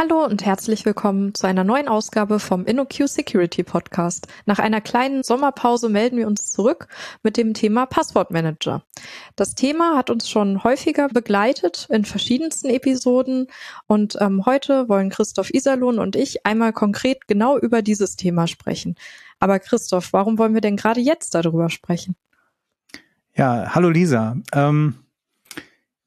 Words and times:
Hallo 0.00 0.24
und 0.24 0.46
herzlich 0.46 0.84
willkommen 0.84 1.34
zu 1.34 1.48
einer 1.48 1.64
neuen 1.64 1.88
Ausgabe 1.88 2.38
vom 2.38 2.64
InnoQ 2.66 3.08
Security 3.08 3.64
Podcast. 3.64 4.28
Nach 4.46 4.60
einer 4.60 4.80
kleinen 4.80 5.24
Sommerpause 5.24 5.88
melden 5.88 6.18
wir 6.18 6.28
uns 6.28 6.52
zurück 6.52 6.86
mit 7.24 7.36
dem 7.36 7.52
Thema 7.52 7.84
Passwortmanager. 7.84 8.84
Das 9.34 9.56
Thema 9.56 9.96
hat 9.96 10.08
uns 10.08 10.30
schon 10.30 10.62
häufiger 10.62 11.08
begleitet 11.08 11.88
in 11.90 12.04
verschiedensten 12.04 12.68
Episoden 12.68 13.48
und 13.88 14.16
ähm, 14.20 14.46
heute 14.46 14.88
wollen 14.88 15.10
Christoph 15.10 15.52
Iserlohn 15.52 15.98
und 15.98 16.14
ich 16.14 16.46
einmal 16.46 16.72
konkret 16.72 17.26
genau 17.26 17.58
über 17.58 17.82
dieses 17.82 18.14
Thema 18.14 18.46
sprechen. 18.46 18.94
Aber 19.40 19.58
Christoph, 19.58 20.12
warum 20.12 20.38
wollen 20.38 20.54
wir 20.54 20.60
denn 20.60 20.76
gerade 20.76 21.00
jetzt 21.00 21.34
darüber 21.34 21.70
sprechen? 21.70 22.14
Ja, 23.34 23.74
hallo 23.74 23.90
Lisa. 23.90 24.36
Ähm 24.52 24.94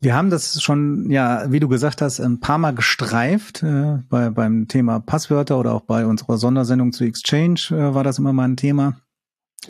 wir 0.02 0.16
haben 0.16 0.32
das 0.32 0.62
schon, 0.62 1.12
ja, 1.12 1.52
wie 1.52 1.60
du 1.60 1.68
gesagt 1.68 2.02
hast, 2.02 2.20
ein 2.20 2.40
paar 2.40 2.58
Mal 2.58 2.73
gestreift. 2.73 3.62
Äh, 3.62 4.00
bei, 4.09 4.32
beim 4.32 4.68
Thema 4.68 5.00
Passwörter 5.00 5.59
oder 5.59 5.73
auch 5.73 5.82
bei 5.82 6.08
unserer 6.08 6.38
Sondersendung 6.38 6.92
zu 6.92 7.04
Exchange 7.04 7.68
äh, 7.70 7.94
war 7.94 8.04
das 8.04 8.18
immer 8.18 8.34
mal 8.34 8.48
ein 8.48 8.58
Thema. 8.58 9.00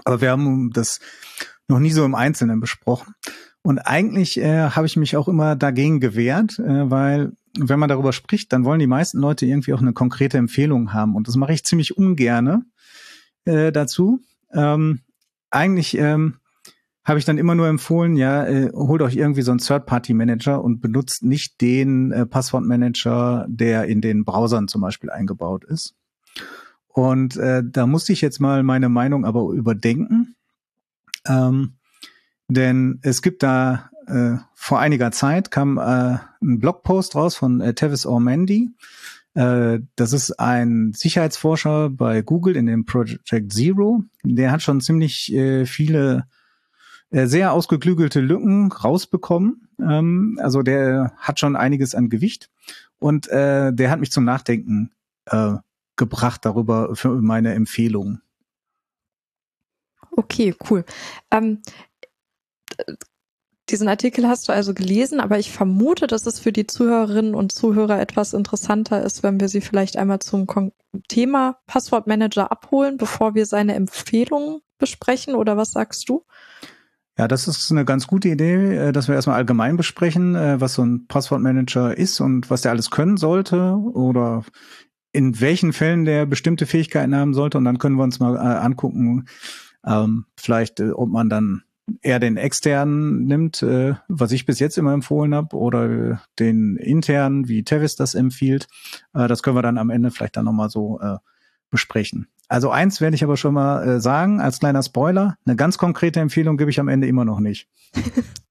Aber 0.06 0.22
wir 0.22 0.32
haben 0.32 0.72
das 0.72 1.02
noch 1.68 1.80
nie 1.80 1.92
so 1.92 2.06
im 2.06 2.16
Einzelnen 2.16 2.62
besprochen. 2.62 3.14
Und 3.62 3.80
eigentlich 3.80 4.40
äh, 4.40 4.70
habe 4.70 4.88
ich 4.88 4.96
mich 4.96 5.18
auch 5.18 5.28
immer 5.28 5.58
dagegen 5.58 6.00
gewehrt, 6.00 6.60
äh, 6.60 6.90
weil 6.90 7.34
wenn 7.60 7.80
man 7.80 7.90
darüber 7.90 8.14
spricht, 8.14 8.54
dann 8.54 8.64
wollen 8.64 8.80
die 8.80 8.88
meisten 8.88 9.20
Leute 9.20 9.46
irgendwie 9.46 9.74
auch 9.74 9.82
eine 9.82 9.94
konkrete 9.94 10.38
Empfehlung 10.38 10.94
haben. 10.94 11.16
Und 11.16 11.28
das 11.28 11.36
mache 11.36 11.54
ich 11.54 11.66
ziemlich 11.66 11.98
ungerne 11.98 12.64
äh, 13.44 13.74
dazu. 13.74 14.22
Ähm, 14.54 15.02
eigentlich 15.50 15.98
ähm, 15.98 16.38
habe 17.04 17.18
ich 17.18 17.26
dann 17.26 17.38
immer 17.38 17.56
nur 17.56 17.68
empfohlen, 17.68 18.16
ja, 18.16 18.46
äh, 18.46 18.72
holt 18.74 19.02
euch 19.02 19.16
irgendwie 19.16 19.42
so 19.42 19.52
einen 19.52 19.60
Third-Party-Manager 19.60 20.64
und 20.64 20.82
benutzt 20.82 21.24
nicht 21.24 21.60
den 21.62 22.12
äh, 22.12 22.26
Passwortmanager, 22.26 23.46
der 23.50 23.86
in 23.86 24.02
den 24.02 24.24
Browsern 24.24 24.68
zum 24.68 24.82
Beispiel 24.82 25.10
eingebaut 25.10 25.64
ist. 25.64 25.96
Und 26.88 27.38
äh, 27.38 27.64
da 27.66 27.88
musste 27.88 28.14
ich 28.14 28.22
jetzt 28.22 28.40
mal 28.40 28.64
meine 28.64 28.90
Meinung 28.90 29.26
aber 29.26 29.52
überdenken. 29.52 30.36
Ähm, 31.28 31.76
denn 32.48 33.00
es 33.02 33.22
gibt 33.22 33.44
da 33.44 33.90
äh, 34.08 34.36
vor 34.54 34.80
einiger 34.80 35.12
Zeit 35.12 35.52
kam 35.52 35.78
äh, 35.78 36.18
ein 36.42 36.60
Blogpost 36.60 37.16
raus 37.16 37.36
von 37.36 37.62
äh, 37.62 37.74
Tevis 37.74 38.06
Ormandy. 38.06 38.70
Äh, 39.34 39.80
das 39.96 40.14
ist 40.14 40.40
ein 40.40 40.92
Sicherheitsforscher 40.94 41.90
bei 41.90 42.22
Google 42.22 42.58
in 42.58 42.66
dem 42.66 42.86
Project 42.86 43.54
Zero. 43.54 44.04
Der 44.24 44.52
hat 44.52 44.62
schon 44.62 44.82
ziemlich 44.82 45.34
äh, 45.34 45.66
viele 45.66 46.26
sehr 47.12 47.52
ausgeklügelte 47.54 48.22
Lücken 48.22 48.72
rausbekommen. 48.72 49.68
Ähm, 49.80 50.40
also 50.42 50.62
der 50.62 51.14
hat 51.18 51.40
schon 51.40 51.56
einiges 51.56 51.94
an 51.94 52.10
Gewicht 52.10 52.50
und 53.00 53.28
äh, 53.28 53.74
der 53.74 53.92
hat 53.92 54.00
mich 54.00 54.12
zum 54.12 54.24
Nachdenken 54.24 54.92
äh, 55.26 55.56
gebracht 55.96 56.46
darüber 56.46 56.96
für 56.96 57.22
meine 57.22 57.54
Empfehlungen. 57.54 58.22
Okay, 60.12 60.56
cool. 60.70 60.84
Ähm, 61.32 61.62
diesen 63.70 63.88
Artikel 63.88 64.28
hast 64.28 64.50
du 64.50 64.54
also 64.54 64.74
gelesen, 64.74 65.20
aber 65.20 65.40
ich 65.40 65.52
vermute, 65.52 66.08
dass 66.08 66.26
es 66.26 66.40
für 66.40 66.52
die 66.52 66.68
Zuhörerinnen 66.68 67.36
und 67.36 67.54
Zuhörer 67.54 68.02
etwas 68.02 68.34
interessanter 68.34 69.04
ist, 69.04 69.24
wenn 69.24 69.40
wir 69.40 69.48
sie 69.48 69.62
vielleicht 69.62 69.96
einmal 69.98 70.20
zum 70.20 70.46
Thema 71.08 71.60
Passwortmanager 71.68 72.52
abholen, 72.52 72.98
bevor 72.98 73.34
wir 73.34 73.46
seine 73.46 73.76
Empfehlungen 73.76 74.62
besprechen. 74.78 75.36
Oder 75.36 75.56
was 75.56 75.72
sagst 75.72 76.10
du? 76.10 76.26
Ja, 77.22 77.28
das 77.28 77.48
ist 77.48 77.70
eine 77.70 77.86
ganz 77.86 78.08
gute 78.08 78.30
Idee, 78.30 78.78
äh, 78.78 78.92
dass 78.92 79.08
wir 79.08 79.14
erstmal 79.14 79.36
allgemein 79.36 79.78
besprechen, 79.78 80.34
äh, 80.34 80.60
was 80.60 80.74
so 80.74 80.82
ein 80.82 81.06
Passwortmanager 81.06 81.96
ist 81.96 82.20
und 82.20 82.50
was 82.50 82.64
der 82.64 82.72
alles 82.72 82.90
können 82.90 83.18
sollte 83.18 83.76
oder 83.76 84.44
in 85.12 85.40
welchen 85.40 85.72
Fällen 85.72 86.04
der 86.06 86.26
bestimmte 86.26 86.66
Fähigkeiten 86.66 87.16
haben 87.16 87.36
sollte. 87.36 87.60
Und 87.60 87.66
dann 87.66 87.78
können 87.78 87.98
wir 87.98 88.04
uns 88.06 88.20
mal 88.20 88.38
äh, 88.38 88.40
angucken, 88.40 89.26
ähm, 89.86 90.26
vielleicht, 90.36 90.82
ob 90.82 91.10
man 91.10 91.30
dann 91.30 91.62
eher 92.02 92.20
den 92.20 92.38
externen 92.38 93.26
nimmt, 93.26 93.64
was 94.08 94.32
ich 94.32 94.46
bis 94.46 94.60
jetzt 94.60 94.78
immer 94.78 94.94
empfohlen 94.94 95.36
habe, 95.36 95.58
oder 95.58 96.22
den 96.40 96.78
internen, 96.78 97.50
wie 97.50 97.64
Tevis 97.64 97.96
das 97.98 98.16
empfiehlt. 98.16 98.68
das 99.12 99.44
können 99.44 99.58
wir 99.58 99.62
dann 99.62 99.78
am 99.78 99.90
Ende 99.90 100.10
vielleicht 100.10 100.38
dann 100.38 100.46
nochmal 100.46 100.70
so 100.70 101.02
besprechen. 101.70 102.28
Also 102.52 102.70
eins 102.70 103.00
werde 103.00 103.16
ich 103.16 103.24
aber 103.24 103.38
schon 103.38 103.54
mal 103.54 103.88
äh, 103.88 104.02
sagen, 104.02 104.42
als 104.42 104.60
kleiner 104.60 104.84
Spoiler, 104.84 105.38
eine 105.46 105.56
ganz 105.56 105.78
konkrete 105.78 106.20
Empfehlung 106.20 106.58
gebe 106.58 106.70
ich 106.70 106.82
am 106.82 106.90
Ende 106.90 107.08
immer 107.08 107.26
noch 107.26 107.40
nicht. 107.40 107.68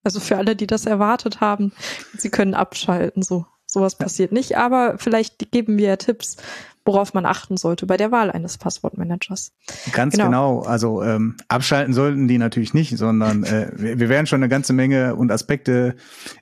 Also 0.03 0.19
für 0.19 0.39
alle, 0.39 0.57
die 0.57 0.67
das 0.67 0.87
erwartet 0.87 1.43
haben, 1.43 1.73
sie 2.17 2.31
können 2.31 2.55
abschalten, 2.55 3.23
so. 3.23 3.45
Sowas 3.67 3.97
ja. 3.99 4.05
passiert 4.05 4.33
nicht, 4.33 4.57
aber 4.57 4.95
vielleicht 4.97 5.53
geben 5.53 5.77
wir 5.77 5.99
Tipps, 5.99 6.39
worauf 6.87 7.13
man 7.13 7.27
achten 7.27 7.59
sollte 7.59 7.85
bei 7.85 7.99
der 7.99 8.11
Wahl 8.11 8.31
eines 8.31 8.57
Passwortmanagers. 8.57 9.53
Ganz 9.93 10.15
genau. 10.15 10.25
genau. 10.25 10.61
Also 10.63 11.03
ähm, 11.03 11.37
abschalten 11.49 11.93
sollten 11.93 12.27
die 12.29 12.39
natürlich 12.39 12.73
nicht, 12.73 12.97
sondern 12.97 13.45
äh, 13.45 13.71
wir, 13.77 14.01
wir 14.01 14.09
werden 14.09 14.27
schon 14.27 14.41
eine 14.41 14.49
ganze 14.49 14.73
Menge 14.73 15.15
und 15.15 15.31
Aspekte 15.31 15.97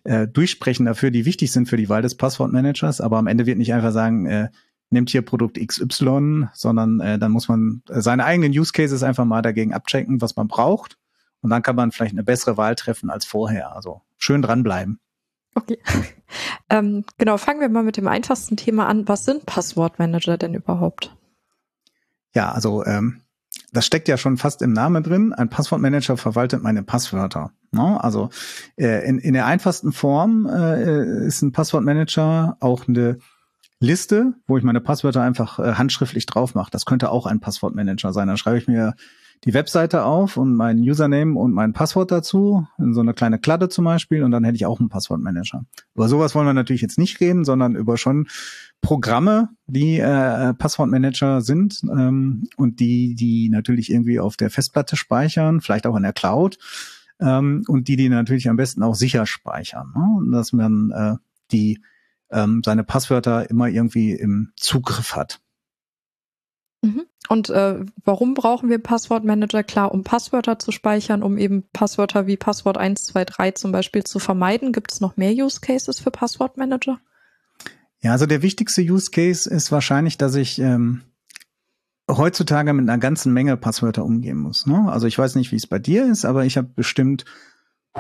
äh, 0.05 0.29
durchsprechen 0.29 0.87
dafür, 0.87 1.11
die 1.11 1.25
wichtig 1.25 1.51
sind 1.51 1.69
für 1.69 1.77
die 1.77 1.89
Wahl 1.89 2.03
des 2.03 2.15
Passwortmanagers. 2.15 3.01
Aber 3.01 3.19
am 3.19 3.27
Ende 3.27 3.45
wird 3.45 3.59
nicht 3.59 3.75
einfach 3.75 3.93
sagen, 3.93 4.27
äh, 4.27 4.49
nimmt 4.91 5.11
hier 5.11 5.23
Produkt 5.23 5.59
XY, 5.59 6.49
sondern 6.53 7.01
äh, 7.01 7.19
dann 7.19 7.33
muss 7.33 7.49
man 7.49 7.83
seine 7.89 8.25
eigenen 8.25 8.53
Use 8.53 8.73
Cases 8.73 9.03
einfach 9.03 9.25
mal 9.25 9.43
dagegen 9.43 9.75
abchecken, 9.75 10.21
was 10.21 10.37
man 10.37 10.49
braucht. 10.49 10.99
Und 11.41 11.51
dann 11.51 11.63
kann 11.63 11.77
man 11.77 11.93
vielleicht 11.93 12.13
eine 12.13 12.25
bessere 12.25 12.57
Wahl 12.57 12.75
treffen 12.75 13.11
als 13.11 13.25
vorher. 13.25 13.75
Also 13.75 14.03
schön 14.17 14.43
dranbleiben. 14.43 14.99
Okay. 15.55 15.79
ähm, 16.71 17.05
genau, 17.17 17.37
fangen 17.37 17.61
wir 17.61 17.69
mal 17.69 17.83
mit 17.83 17.97
dem 17.97 18.09
einfachsten 18.09 18.57
Thema 18.57 18.87
an. 18.87 19.07
Was 19.09 19.25
sind 19.25 19.47
Passwortmanager 19.47 20.37
denn 20.37 20.55
überhaupt? 20.55 21.15
Ja, 22.35 22.53
also 22.53 22.85
ähm, 22.85 23.23
das 23.73 23.87
steckt 23.87 24.09
ja 24.09 24.17
schon 24.17 24.37
fast 24.37 24.63
im 24.63 24.73
Namen 24.73 25.03
drin. 25.03 25.33
Ein 25.33 25.49
Passwortmanager 25.49 26.17
verwaltet 26.17 26.63
meine 26.63 26.83
Passwörter. 26.83 27.53
Ne? 27.71 28.03
Also 28.03 28.31
äh, 28.77 29.07
in, 29.07 29.19
in 29.19 29.35
der 29.35 29.47
einfachsten 29.47 29.93
Form 29.93 30.47
äh, 30.47 31.27
ist 31.27 31.43
ein 31.43 31.53
Passwortmanager 31.53 32.57
auch 32.61 32.89
eine 32.89 33.19
Liste, 33.81 34.35
wo 34.47 34.59
ich 34.59 34.65
meine 34.65 34.81
Passwörter 34.81 35.23
einfach 35.23 35.59
äh, 35.59 35.75
handschriftlich 35.75 36.27
drauf 36.27 36.55
mache. 36.55 36.71
Das 36.71 36.85
könnte 36.85 37.11
auch 37.11 37.27
ein 37.27 37.41
Passwortmanager 37.41 38.13
sein. 38.13 38.29
Da 38.29 38.37
schreibe 38.37 38.59
ich 38.59 38.67
mir 38.67 38.95
die 39.45 39.55
Webseite 39.55 40.05
auf 40.05 40.37
und 40.37 40.57
mein 40.57 40.79
Username 40.79 41.39
und 41.39 41.53
mein 41.53 41.73
Passwort 41.73 42.11
dazu, 42.11 42.67
in 42.79 42.93
so 42.93 43.01
eine 43.01 43.15
kleine 43.15 43.39
Kladde 43.39 43.69
zum 43.69 43.85
Beispiel, 43.85 44.25
und 44.25 44.33
dann 44.33 44.43
hätte 44.43 44.57
ich 44.57 44.67
auch 44.67 44.81
einen 44.81 44.89
Passwortmanager. 44.89 45.65
Über 45.95 46.09
sowas 46.09 46.35
wollen 46.35 46.47
wir 46.47 46.55
natürlich 46.55 46.83
jetzt 46.83 46.99
nicht 46.99 47.21
reden, 47.21 47.45
sondern 47.45 47.77
über 47.77 47.97
schon 47.97 48.27
Programme, 48.81 49.51
die 49.67 50.01
äh, 50.01 50.55
Passwortmanager 50.55 51.41
sind 51.41 51.83
ähm, 51.85 52.49
und 52.57 52.81
die, 52.81 53.15
die 53.15 53.49
natürlich 53.49 53.93
irgendwie 53.93 54.19
auf 54.19 54.37
der 54.37 54.51
Festplatte 54.51 54.97
speichern, 54.97 55.61
vielleicht 55.61 55.87
auch 55.87 55.97
in 55.97 56.03
der 56.03 56.13
Cloud, 56.13 56.59
ähm, 57.21 57.65
und 57.69 57.89
die, 57.89 57.97
die 57.97 58.09
natürlich 58.09 58.49
am 58.49 58.57
besten 58.57 58.83
auch 58.83 58.95
sicher 58.95 59.27
speichern. 59.27 59.93
Ne? 59.95 60.33
Dass 60.33 60.53
man 60.53 60.91
äh, 60.91 61.15
die 61.53 61.81
ähm, 62.31 62.63
seine 62.65 62.85
Passwörter 62.85 63.51
immer 63.51 63.69
irgendwie 63.69 64.13
im 64.13 64.53
Zugriff 64.57 65.17
hat. 65.17 65.41
Mhm. 66.83 67.05
Und 67.29 67.51
äh, 67.51 67.85
warum 68.05 68.35
brauchen 68.35 68.71
wir 68.71 68.79
Passwortmanager? 68.79 69.63
Klar, 69.63 69.93
um 69.93 70.03
Passwörter 70.03 70.59
zu 70.59 70.73
speichern, 70.73 71.23
um 71.23 71.37
eben 71.37 71.65
Passwörter 71.73 72.27
wie 72.27 72.37
Passwort 72.37 72.79
123 72.79 73.55
zum 73.55 73.73
Beispiel 73.73 74.05
zu 74.05 74.19
vermeiden. 74.19 74.73
Gibt 74.73 74.93
es 74.93 75.01
noch 75.01 75.17
mehr 75.17 75.33
Use 75.33 75.61
Cases 75.61 75.99
für 75.99 76.11
Passwortmanager? 76.11 77.01
Ja, 78.01 78.13
also 78.13 78.27
der 78.27 78.43
wichtigste 78.43 78.81
Use 78.83 79.11
Case 79.11 79.51
ist 79.51 79.73
wahrscheinlich, 79.73 80.17
dass 80.17 80.37
ich 80.37 80.59
ähm, 80.61 81.03
heutzutage 82.09 82.73
mit 82.73 82.89
einer 82.89 82.99
ganzen 82.99 83.33
Menge 83.33 83.57
Passwörter 83.57 84.05
umgehen 84.05 84.39
muss. 84.39 84.67
Ne? 84.67 84.91
Also 84.91 85.07
ich 85.07 85.19
weiß 85.19 85.35
nicht, 85.35 85.53
wie 85.53 85.57
es 85.57 85.67
bei 85.67 85.79
dir 85.79 86.07
ist, 86.07 86.25
aber 86.25 86.45
ich 86.45 86.57
habe 86.57 86.69
bestimmt 86.75 87.25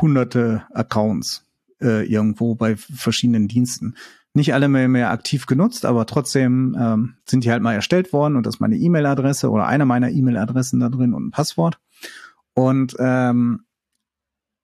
hunderte 0.01 0.63
Accounts 0.73 1.48
äh, 1.81 2.05
irgendwo 2.05 2.55
bei 2.55 2.77
verschiedenen 2.77 3.49
Diensten 3.49 3.95
nicht 4.35 4.55
alle 4.55 4.69
mehr, 4.69 4.89
mehr 4.89 5.11
aktiv 5.11 5.47
genutzt, 5.47 5.85
aber 5.85 6.07
trotzdem 6.07 6.77
ähm, 6.79 7.15
sind 7.25 7.45
die 7.45 7.51
halt 7.51 7.63
mal 7.63 7.75
erstellt 7.75 8.13
worden 8.13 8.37
und 8.37 8.47
das 8.47 8.57
ist 8.57 8.61
meine 8.61 8.77
E-Mail-Adresse 8.77 9.51
oder 9.51 9.67
eine 9.67 9.85
meiner 9.85 10.11
E-Mail-Adressen 10.11 10.81
da 10.81 10.89
drin 10.89 11.15
und 11.15 11.29
ein 11.29 11.31
Passwort. 11.31 11.81
Und 12.55 12.97
ähm, 12.99 13.65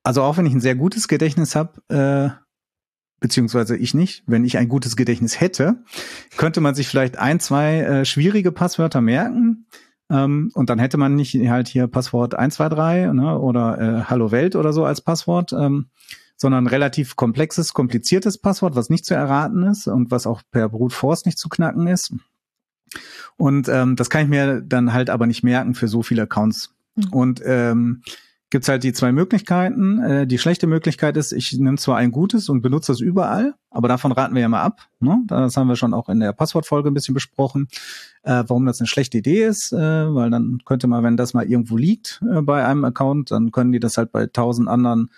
also 0.03 0.23
auch 0.23 0.37
wenn 0.37 0.47
ich 0.47 0.55
ein 0.55 0.61
sehr 0.61 0.77
gutes 0.77 1.09
Gedächtnis 1.09 1.57
habe, 1.57 1.81
äh, 1.89 2.31
beziehungsweise 3.21 3.77
ich 3.77 3.95
nicht, 3.95 4.23
wenn 4.27 4.45
ich 4.45 4.59
ein 4.59 4.69
gutes 4.69 4.97
Gedächtnis 4.97 5.41
hätte, 5.41 5.83
könnte 6.37 6.61
man 6.61 6.75
sich 6.75 6.89
vielleicht 6.89 7.19
ein, 7.19 7.41
zwei 7.41 7.81
äh, 7.81 8.05
schwierige 8.05 8.53
Passwörter 8.53 9.01
merken. 9.01 9.67
Ähm, 10.11 10.51
und 10.55 10.69
dann 10.69 10.79
hätte 10.79 10.99
man 10.99 11.15
nicht 11.15 11.35
halt 11.49 11.69
hier 11.69 11.87
Passwort 11.87 12.35
123 12.35 13.15
ne, 13.15 13.39
oder 13.39 13.81
äh, 13.81 14.05
Hallo 14.05 14.31
Welt 14.31 14.57
oder 14.57 14.75
so 14.75 14.85
als 14.85 15.01
Passwort. 15.01 15.55
Ähm, 15.55 15.87
sondern 16.37 16.67
relativ 16.67 17.17
komplexes, 17.17 17.73
kompliziertes 17.73 18.39
Passwort, 18.39 18.77
was 18.77 18.91
nicht 18.91 19.05
zu 19.05 19.15
erraten 19.15 19.63
ist 19.65 19.87
und 19.87 20.11
was 20.11 20.27
auch 20.27 20.43
per 20.51 20.69
Brute 20.69 20.95
Force 20.95 21.25
nicht 21.25 21.39
zu 21.39 21.49
knacken 21.49 21.87
ist. 21.87 22.13
Und 23.37 23.69
ähm, 23.69 23.97
das 23.97 24.11
kann 24.11 24.23
ich 24.23 24.29
mir 24.29 24.61
dann 24.61 24.93
halt 24.93 25.11
aber 25.11 25.27
nicht 25.27 25.43
merken 25.43 25.75
für 25.75 25.89
so 25.89 26.03
viele 26.03 26.23
Accounts. 26.23 26.75
Mhm. 26.97 27.09
Und 27.13 27.43
ähm, 27.45 28.03
gibt's 28.51 28.69
halt 28.69 28.85
die 28.85 28.93
zwei 28.93 29.11
Möglichkeiten. 29.11 29.99
Äh, 29.99 30.27
die 30.29 30.39
schlechte 30.39 30.69
Möglichkeit 30.69 31.17
ist, 31.17 31.33
ich 31.33 31.53
nehme 31.59 31.77
zwar 31.77 31.97
ein 31.97 32.13
gutes 32.13 32.49
und 32.49 32.63
benutze 32.63 32.93
es 32.93 33.01
überall, 33.01 33.55
aber 33.71 33.89
davon 33.89 34.13
raten 34.13 34.35
wir 34.35 34.43
ja 34.43 34.49
mal 34.49 34.63
ab. 34.63 34.89
Ne? 35.01 35.23
Das 35.27 35.57
haben 35.57 35.67
wir 35.67 35.75
schon 35.75 35.93
auch 35.93 36.09
in 36.09 36.21
der 36.21 36.33
Passwortfolge 36.33 36.89
ein 36.89 36.95
bisschen 36.95 37.15
besprochen, 37.15 37.67
äh, 38.23 38.45
warum 38.47 38.65
das 38.65 38.81
eine 38.81 38.87
schlechte 38.87 39.19
Idee 39.19 39.45
ist, 39.45 39.73
äh, 39.73 39.77
weil 40.15 40.31
dann 40.31 40.59
könnte 40.65 40.87
man, 40.87 41.03
wenn 41.03 41.17
das 41.17 41.35
mal 41.35 41.45
irgendwo 41.45 41.77
liegt 41.77 42.23
äh, 42.31 42.43
bei 42.43 42.65
einem 42.65 42.85
Account, 42.85 43.33
dann 43.33 43.51
können 43.51 43.73
die 43.73 43.81
das 43.81 43.97
halt 43.99 44.13
bei 44.13 44.27
tausend 44.27 44.69
anderen 44.69 45.11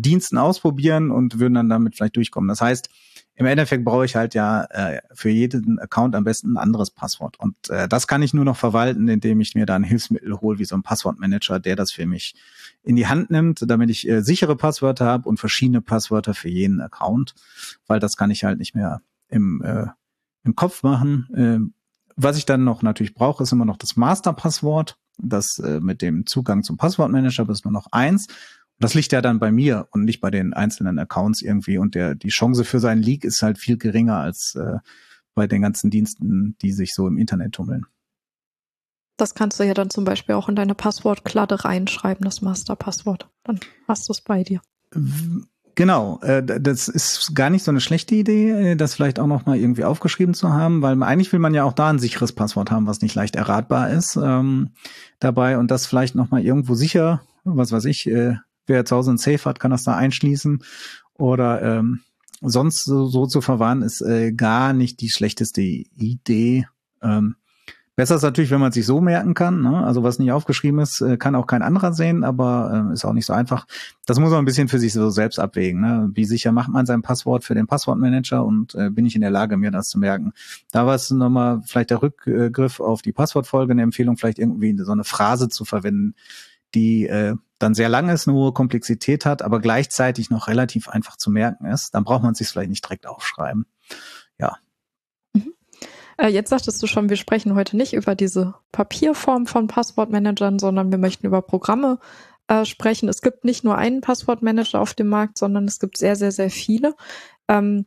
Diensten 0.00 0.38
ausprobieren 0.38 1.10
und 1.10 1.38
würden 1.38 1.54
dann 1.54 1.68
damit 1.68 1.96
vielleicht 1.96 2.16
durchkommen. 2.16 2.48
Das 2.48 2.60
heißt, 2.60 2.88
im 3.36 3.46
Endeffekt 3.46 3.84
brauche 3.84 4.04
ich 4.04 4.14
halt 4.14 4.34
ja 4.34 4.64
äh, 4.70 5.00
für 5.12 5.28
jeden 5.28 5.78
Account 5.80 6.14
am 6.14 6.22
besten 6.22 6.52
ein 6.52 6.56
anderes 6.56 6.90
Passwort. 6.90 7.38
Und 7.38 7.68
äh, 7.68 7.88
das 7.88 8.06
kann 8.06 8.22
ich 8.22 8.32
nur 8.32 8.44
noch 8.44 8.56
verwalten, 8.56 9.08
indem 9.08 9.40
ich 9.40 9.54
mir 9.54 9.66
da 9.66 9.74
ein 9.74 9.82
Hilfsmittel 9.82 10.40
hole, 10.40 10.58
wie 10.58 10.64
so 10.64 10.76
ein 10.76 10.82
Passwortmanager, 10.82 11.58
der 11.58 11.74
das 11.74 11.90
für 11.90 12.06
mich 12.06 12.34
in 12.84 12.94
die 12.94 13.08
Hand 13.08 13.30
nimmt, 13.30 13.64
damit 13.66 13.90
ich 13.90 14.08
äh, 14.08 14.22
sichere 14.22 14.54
Passwörter 14.54 15.06
habe 15.06 15.28
und 15.28 15.40
verschiedene 15.40 15.80
Passwörter 15.80 16.34
für 16.34 16.48
jeden 16.48 16.80
Account, 16.80 17.34
weil 17.88 17.98
das 17.98 18.16
kann 18.16 18.30
ich 18.30 18.44
halt 18.44 18.58
nicht 18.58 18.76
mehr 18.76 19.00
im, 19.28 19.62
äh, 19.62 19.86
im 20.44 20.54
Kopf 20.54 20.84
machen. 20.84 21.28
Äh, 21.34 21.58
was 22.16 22.36
ich 22.36 22.46
dann 22.46 22.62
noch 22.62 22.82
natürlich 22.82 23.14
brauche, 23.14 23.42
ist 23.42 23.52
immer 23.52 23.64
noch 23.64 23.78
das 23.78 23.96
Masterpasswort. 23.96 24.96
Das 25.18 25.58
äh, 25.58 25.80
mit 25.80 26.02
dem 26.02 26.26
Zugang 26.26 26.62
zum 26.62 26.76
Passwortmanager 26.76 27.48
ist 27.48 27.64
nur 27.64 27.72
noch 27.72 27.88
eins. 27.90 28.28
Das 28.78 28.94
liegt 28.94 29.12
ja 29.12 29.22
dann 29.22 29.38
bei 29.38 29.52
mir 29.52 29.88
und 29.92 30.04
nicht 30.04 30.20
bei 30.20 30.30
den 30.30 30.52
einzelnen 30.52 30.98
Accounts 30.98 31.42
irgendwie. 31.42 31.78
Und 31.78 31.94
der, 31.94 32.14
die 32.14 32.28
Chance 32.28 32.64
für 32.64 32.80
seinen 32.80 33.02
Leak 33.02 33.24
ist 33.24 33.42
halt 33.42 33.58
viel 33.58 33.78
geringer 33.78 34.18
als 34.18 34.54
äh, 34.56 34.78
bei 35.34 35.46
den 35.46 35.62
ganzen 35.62 35.90
Diensten, 35.90 36.56
die 36.60 36.72
sich 36.72 36.94
so 36.94 37.06
im 37.06 37.16
Internet 37.16 37.52
tummeln. 37.52 37.86
Das 39.16 39.34
kannst 39.34 39.60
du 39.60 39.64
ja 39.64 39.74
dann 39.74 39.90
zum 39.90 40.04
Beispiel 40.04 40.34
auch 40.34 40.48
in 40.48 40.56
deine 40.56 40.74
Passwortkladde 40.74 41.64
reinschreiben, 41.64 42.24
das 42.24 42.42
Masterpasswort. 42.42 43.30
Dann 43.44 43.60
hast 43.86 44.08
du 44.08 44.12
es 44.12 44.20
bei 44.20 44.42
dir. 44.42 44.60
Genau, 45.76 46.20
äh, 46.22 46.42
das 46.42 46.88
ist 46.88 47.34
gar 47.34 47.50
nicht 47.50 47.64
so 47.64 47.70
eine 47.70 47.80
schlechte 47.80 48.14
Idee, 48.14 48.50
äh, 48.50 48.76
das 48.76 48.94
vielleicht 48.94 49.18
auch 49.18 49.26
noch 49.26 49.46
mal 49.46 49.56
irgendwie 49.56 49.84
aufgeschrieben 49.84 50.34
zu 50.34 50.52
haben, 50.52 50.82
weil 50.82 51.00
eigentlich 51.02 51.32
will 51.32 51.40
man 51.40 51.54
ja 51.54 51.64
auch 51.64 51.72
da 51.72 51.90
ein 51.90 51.98
sicheres 51.98 52.32
Passwort 52.32 52.70
haben, 52.70 52.86
was 52.86 53.02
nicht 53.02 53.14
leicht 53.14 53.34
erratbar 53.34 53.90
ist 53.90 54.16
ähm, 54.16 54.70
dabei 55.18 55.58
und 55.58 55.70
das 55.70 55.86
vielleicht 55.86 56.14
noch 56.14 56.30
mal 56.30 56.42
irgendwo 56.42 56.74
sicher, 56.74 57.22
was 57.44 57.72
weiß 57.72 57.86
ich, 57.86 58.06
äh, 58.06 58.36
wer 58.66 58.84
zu 58.84 58.96
Hause 58.96 59.12
ein 59.12 59.18
Safe 59.18 59.44
hat, 59.44 59.60
kann 59.60 59.70
das 59.70 59.84
da 59.84 59.94
einschließen. 59.94 60.62
Oder 61.14 61.62
ähm, 61.62 62.00
sonst 62.40 62.84
so, 62.84 63.06
so 63.06 63.26
zu 63.26 63.40
verwahren, 63.40 63.82
ist 63.82 64.00
äh, 64.00 64.32
gar 64.32 64.72
nicht 64.72 65.00
die 65.00 65.10
schlechteste 65.10 65.62
Idee. 65.62 66.66
Ähm, 67.02 67.36
besser 67.96 68.16
ist 68.16 68.22
natürlich, 68.22 68.50
wenn 68.50 68.60
man 68.60 68.72
sich 68.72 68.86
so 68.86 69.00
merken 69.00 69.34
kann. 69.34 69.62
Ne? 69.62 69.84
Also 69.84 70.02
was 70.02 70.18
nicht 70.18 70.32
aufgeschrieben 70.32 70.80
ist, 70.80 71.00
äh, 71.00 71.16
kann 71.16 71.34
auch 71.34 71.46
kein 71.46 71.62
anderer 71.62 71.92
sehen, 71.92 72.24
aber 72.24 72.88
äh, 72.90 72.92
ist 72.92 73.04
auch 73.04 73.12
nicht 73.12 73.26
so 73.26 73.32
einfach. 73.32 73.66
Das 74.06 74.18
muss 74.18 74.30
man 74.30 74.40
ein 74.40 74.44
bisschen 74.44 74.68
für 74.68 74.78
sich 74.78 74.92
so 74.92 75.10
selbst 75.10 75.38
abwägen. 75.38 75.80
Ne? 75.80 76.10
Wie 76.12 76.24
sicher 76.24 76.52
macht 76.52 76.70
man 76.70 76.86
sein 76.86 77.02
Passwort 77.02 77.44
für 77.44 77.54
den 77.54 77.66
Passwortmanager 77.66 78.44
und 78.44 78.74
äh, 78.74 78.90
bin 78.90 79.06
ich 79.06 79.14
in 79.14 79.20
der 79.20 79.30
Lage, 79.30 79.56
mir 79.56 79.70
das 79.70 79.88
zu 79.88 79.98
merken? 79.98 80.32
Da 80.72 80.86
war 80.86 80.94
es 80.94 81.10
nochmal 81.10 81.62
vielleicht 81.64 81.90
der 81.90 82.02
Rückgriff 82.02 82.80
auf 82.80 83.02
die 83.02 83.12
Passwortfolge, 83.12 83.72
eine 83.72 83.82
Empfehlung, 83.82 84.16
vielleicht 84.16 84.38
irgendwie 84.38 84.76
so 84.78 84.92
eine 84.92 85.04
Phrase 85.04 85.48
zu 85.48 85.64
verwenden, 85.64 86.14
die 86.74 87.06
äh, 87.06 87.34
dann 87.58 87.74
sehr 87.74 87.88
lang 87.88 88.08
ist, 88.08 88.28
eine 88.28 88.36
hohe 88.36 88.52
Komplexität 88.52 89.24
hat, 89.24 89.42
aber 89.42 89.60
gleichzeitig 89.60 90.30
noch 90.30 90.48
relativ 90.48 90.88
einfach 90.88 91.16
zu 91.16 91.30
merken 91.30 91.66
ist, 91.66 91.94
dann 91.94 92.04
braucht 92.04 92.22
man 92.22 92.34
sich 92.34 92.48
vielleicht 92.48 92.70
nicht 92.70 92.84
direkt 92.84 93.06
aufschreiben. 93.06 93.66
Ja. 94.38 94.56
Mhm. 95.32 95.54
Äh, 96.18 96.28
jetzt 96.28 96.50
sagtest 96.50 96.82
du 96.82 96.86
schon, 96.86 97.08
wir 97.08 97.16
sprechen 97.16 97.54
heute 97.54 97.76
nicht 97.76 97.94
über 97.94 98.14
diese 98.14 98.54
Papierform 98.72 99.46
von 99.46 99.66
Passwortmanagern, 99.66 100.58
sondern 100.58 100.90
wir 100.90 100.98
möchten 100.98 101.26
über 101.26 101.42
Programme 101.42 101.98
äh, 102.48 102.64
sprechen. 102.64 103.08
Es 103.08 103.22
gibt 103.22 103.44
nicht 103.44 103.64
nur 103.64 103.78
einen 103.78 104.00
Passwortmanager 104.00 104.80
auf 104.80 104.94
dem 104.94 105.08
Markt, 105.08 105.38
sondern 105.38 105.64
es 105.64 105.78
gibt 105.78 105.96
sehr, 105.96 106.16
sehr, 106.16 106.32
sehr 106.32 106.50
viele. 106.50 106.94
Ähm, 107.48 107.86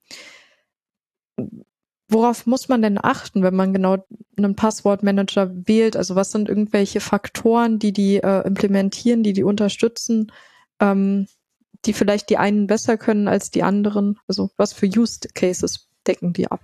Worauf 2.09 2.45
muss 2.45 2.69
man 2.69 2.81
denn 2.81 2.97
achten, 3.01 3.43
wenn 3.43 3.55
man 3.55 3.73
genau 3.73 4.05
einen 4.37 4.55
Passwortmanager 4.55 5.51
wählt? 5.67 5.97
Also 5.97 6.15
was 6.15 6.31
sind 6.31 6.47
irgendwelche 6.47 7.01
Faktoren, 7.01 7.79
die 7.79 7.91
die 7.91 8.17
äh, 8.17 8.47
implementieren, 8.47 9.23
die 9.23 9.33
die 9.33 9.43
unterstützen, 9.43 10.31
ähm, 10.79 11.27
die 11.85 11.93
vielleicht 11.93 12.29
die 12.29 12.37
einen 12.37 12.65
besser 12.67 12.97
können 12.97 13.27
als 13.27 13.51
die 13.51 13.63
anderen? 13.63 14.19
Also 14.27 14.49
was 14.55 14.71
für 14.71 14.87
Use 14.87 15.19
Cases 15.33 15.89
decken 16.07 16.31
die 16.31 16.49
ab? 16.49 16.61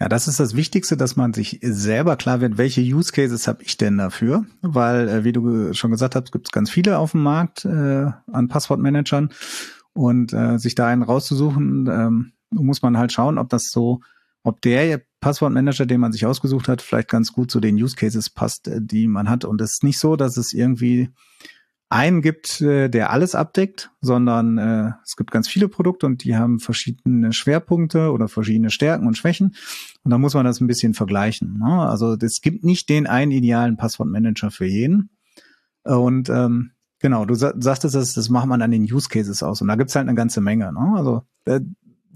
Ja, 0.00 0.08
das 0.08 0.26
ist 0.26 0.40
das 0.40 0.56
Wichtigste, 0.56 0.96
dass 0.96 1.14
man 1.14 1.32
sich 1.32 1.60
selber 1.62 2.16
klar 2.16 2.40
wird, 2.40 2.58
welche 2.58 2.80
Use 2.80 3.12
Cases 3.12 3.46
habe 3.46 3.62
ich 3.62 3.76
denn 3.76 3.96
dafür? 3.96 4.44
Weil, 4.60 5.08
äh, 5.08 5.24
wie 5.24 5.32
du 5.32 5.72
schon 5.72 5.92
gesagt 5.92 6.16
hast, 6.16 6.32
gibt 6.32 6.48
es 6.48 6.52
ganz 6.52 6.70
viele 6.70 6.98
auf 6.98 7.12
dem 7.12 7.22
Markt 7.22 7.64
äh, 7.64 8.10
an 8.32 8.48
Passwortmanagern 8.48 9.30
und 9.92 10.32
äh, 10.32 10.58
sich 10.58 10.74
da 10.74 10.88
einen 10.88 11.04
rauszusuchen, 11.04 11.86
ähm, 11.86 12.32
muss 12.54 12.82
man 12.82 12.96
halt 12.96 13.12
schauen, 13.12 13.38
ob 13.38 13.48
das 13.48 13.70
so, 13.70 14.00
ob 14.42 14.60
der 14.60 15.02
Passwortmanager, 15.20 15.86
den 15.86 16.00
man 16.00 16.12
sich 16.12 16.26
ausgesucht 16.26 16.68
hat, 16.68 16.82
vielleicht 16.82 17.08
ganz 17.08 17.32
gut 17.32 17.50
zu 17.50 17.60
den 17.60 17.76
Use 17.76 17.96
Cases 17.96 18.28
passt, 18.30 18.68
äh, 18.68 18.80
die 18.80 19.08
man 19.08 19.28
hat. 19.28 19.44
Und 19.44 19.60
es 19.60 19.74
ist 19.74 19.84
nicht 19.84 19.98
so, 19.98 20.16
dass 20.16 20.36
es 20.36 20.52
irgendwie 20.52 21.10
einen 21.88 22.22
gibt, 22.22 22.60
äh, 22.60 22.88
der 22.88 23.10
alles 23.10 23.34
abdeckt, 23.34 23.90
sondern 24.00 24.58
äh, 24.58 24.92
es 25.04 25.16
gibt 25.16 25.30
ganz 25.30 25.48
viele 25.48 25.68
Produkte 25.68 26.06
und 26.06 26.24
die 26.24 26.36
haben 26.36 26.58
verschiedene 26.58 27.32
Schwerpunkte 27.32 28.10
oder 28.10 28.28
verschiedene 28.28 28.70
Stärken 28.70 29.06
und 29.06 29.16
Schwächen. 29.16 29.54
Und 30.02 30.10
da 30.10 30.18
muss 30.18 30.34
man 30.34 30.44
das 30.44 30.60
ein 30.60 30.66
bisschen 30.66 30.94
vergleichen. 30.94 31.58
Ne? 31.58 31.88
Also 31.88 32.16
es 32.20 32.40
gibt 32.40 32.64
nicht 32.64 32.88
den 32.88 33.06
einen 33.06 33.30
idealen 33.30 33.76
Passwortmanager 33.76 34.50
für 34.50 34.66
jeden. 34.66 35.10
Und 35.84 36.28
ähm, 36.30 36.72
genau, 36.98 37.26
du 37.26 37.34
sagtest, 37.34 37.94
das, 37.94 38.14
das 38.14 38.28
macht 38.28 38.46
man 38.46 38.62
an 38.62 38.72
den 38.72 38.82
Use 38.82 39.08
Cases 39.08 39.42
aus. 39.42 39.62
Und 39.62 39.68
da 39.68 39.76
gibt's 39.76 39.94
halt 39.94 40.08
eine 40.08 40.16
ganze 40.16 40.40
Menge. 40.40 40.72
Ne? 40.72 40.94
Also 40.96 41.22
äh, 41.44 41.60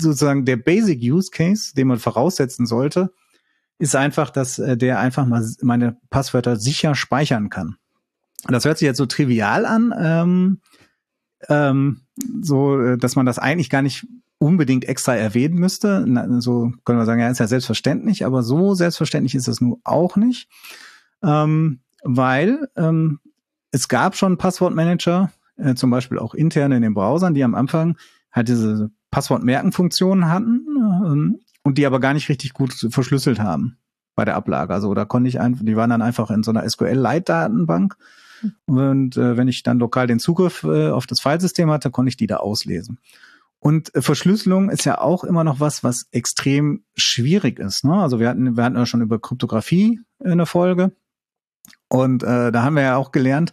sozusagen 0.01 0.45
der 0.45 0.57
Basic 0.57 1.01
Use 1.01 1.31
Case, 1.31 1.75
den 1.75 1.89
man 1.89 1.99
voraussetzen 1.99 2.67
sollte, 2.67 3.13
ist 3.79 3.97
einfach, 3.97 4.31
dass 4.31 4.59
äh, 4.59 4.77
der 4.77 4.99
einfach 4.99 5.27
mal 5.27 5.47
meine 5.63 5.97
Passwörter 6.11 6.57
sicher 6.57 6.95
speichern 6.95 7.49
kann. 7.49 7.77
Das 8.47 8.65
hört 8.65 8.79
sich 8.79 8.87
jetzt 8.87 8.99
so 8.99 9.07
trivial 9.07 9.67
an, 9.67 9.95
ähm, 9.99 10.61
ähm, 11.49 12.03
so, 12.43 12.81
äh, 12.81 12.99
dass 12.99 13.17
man 13.17 13.27
das 13.27 13.39
eigentlich 13.39 13.71
gar 13.71 13.83
nicht 13.83 14.07
unbedingt 14.39 14.85
extra 14.85 15.17
erwähnen 15.17 15.57
müsste. 15.57 16.05
Na, 16.07 16.41
so 16.41 16.73
können 16.85 16.99
wir 16.99 17.07
sagen, 17.07 17.21
ja, 17.21 17.29
ist 17.29 17.41
ja 17.41 17.47
selbstverständlich, 17.47 18.25
aber 18.25 18.43
so 18.43 18.75
selbstverständlich 18.75 19.35
ist 19.35 19.49
es 19.49 19.61
nun 19.61 19.81
auch 19.85 20.17
nicht, 20.17 20.49
ähm, 21.23 21.81
weil 22.03 22.69
ähm, 22.77 23.21
es 23.71 23.89
gab 23.89 24.17
schon 24.17 24.39
Passwortmanager, 24.39 25.33
äh, 25.57 25.75
zum 25.75 25.91
Beispiel 25.91 26.19
auch 26.19 26.35
interne 26.35 26.77
in 26.77 26.83
den 26.83 26.95
Browsern, 26.95 27.35
die 27.35 27.45
am 27.45 27.55
Anfang 27.55 27.97
halt 28.33 28.49
diese 28.49 28.91
Passwortmerkenfunktionen 29.11 30.29
hatten 30.29 30.67
ähm, 31.05 31.41
und 31.63 31.79
die 31.79 31.87
aber 31.87 32.01
gar 32.01 32.15
nicht 32.15 32.29
richtig 32.29 32.53
gut 32.53 32.73
verschlüsselt 32.91 33.41
haben 33.41 33.79
bei 34.15 34.25
der 34.25 34.37
Ablage. 34.37 34.75
Also 34.75 34.95
da 34.95 35.05
konnte 35.05 35.29
ich 35.29 35.41
einfach, 35.41 35.65
die 35.65 35.77
waren 35.77 35.91
dann 35.91 36.03
einfach 36.03 36.31
in 36.31 36.43
so 36.43 36.51
einer 36.51 36.69
SQL-Leitdatenbank. 36.69 37.97
Und 38.67 39.17
äh, 39.17 39.37
wenn 39.37 39.49
ich 39.49 39.63
dann 39.63 39.79
lokal 39.79 40.07
den 40.07 40.19
Zugriff 40.21 40.63
äh, 40.65 40.91
auf 40.91 41.07
das 41.07 41.21
Filesystem 41.21 41.71
hatte, 41.71 41.91
konnte 41.91 42.09
ich 42.09 42.17
die 42.17 42.27
da 42.27 42.37
auslesen. 42.37 42.99
Und 43.61 43.95
äh, 43.95 44.03
Verschlüsselung 44.03 44.71
ist 44.71 44.85
ja 44.85 45.01
auch 45.01 45.25
immer 45.25 45.45
noch 45.45 45.61
was, 45.61 45.83
was 45.83 46.07
extrem 46.13 46.85
schwierig 46.97 47.59
ist. 47.59 47.85
Ne? 47.85 47.95
Also 47.95 48.21
wir 48.21 48.29
hatten, 48.29 48.57
wir 48.57 48.65
hatten 48.65 48.77
ja 48.77 48.87
schon 48.87 49.03
über 49.03 49.19
Kryptographie 49.19 50.01
eine 50.23 50.47
Folge. 50.47 50.93
Und 51.89 52.23
äh, 52.23 52.53
da 52.53 52.63
haben 52.63 52.77
wir 52.77 52.83
ja 52.83 52.97
auch 52.97 53.13
gelernt, 53.13 53.53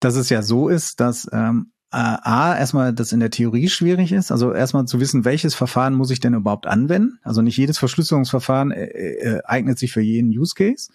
dass 0.00 0.16
es 0.16 0.30
ja 0.30 0.42
so 0.42 0.68
ist, 0.68 1.00
dass 1.00 1.28
ähm, 1.32 1.72
äh, 1.92 1.96
A, 1.96 2.56
erstmal, 2.56 2.92
dass 2.92 3.12
in 3.12 3.20
der 3.20 3.30
Theorie 3.30 3.68
schwierig 3.68 4.12
ist. 4.12 4.30
Also 4.30 4.52
erstmal 4.52 4.86
zu 4.86 5.00
wissen, 5.00 5.24
welches 5.24 5.54
Verfahren 5.54 5.94
muss 5.94 6.10
ich 6.10 6.20
denn 6.20 6.34
überhaupt 6.34 6.66
anwenden. 6.66 7.18
Also 7.22 7.42
nicht 7.42 7.56
jedes 7.56 7.78
Verschlüsselungsverfahren 7.78 8.70
äh, 8.70 8.84
äh, 8.84 9.42
eignet 9.44 9.78
sich 9.78 9.92
für 9.92 10.00
jeden 10.00 10.30
Use 10.30 10.54
Case. 10.54 10.90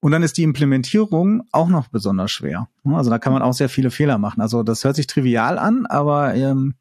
Und 0.00 0.12
dann 0.12 0.22
ist 0.22 0.36
die 0.36 0.42
Implementierung 0.42 1.42
auch 1.52 1.68
noch 1.68 1.88
besonders 1.88 2.30
schwer. 2.30 2.68
Also 2.84 3.08
da 3.08 3.18
kann 3.18 3.32
man 3.32 3.42
auch 3.42 3.54
sehr 3.54 3.70
viele 3.70 3.90
Fehler 3.90 4.18
machen. 4.18 4.42
Also 4.42 4.62
das 4.62 4.84
hört 4.84 4.96
sich 4.96 5.06
trivial 5.06 5.58
an, 5.58 5.86
aber 5.86 6.34
ähm, 6.34 6.74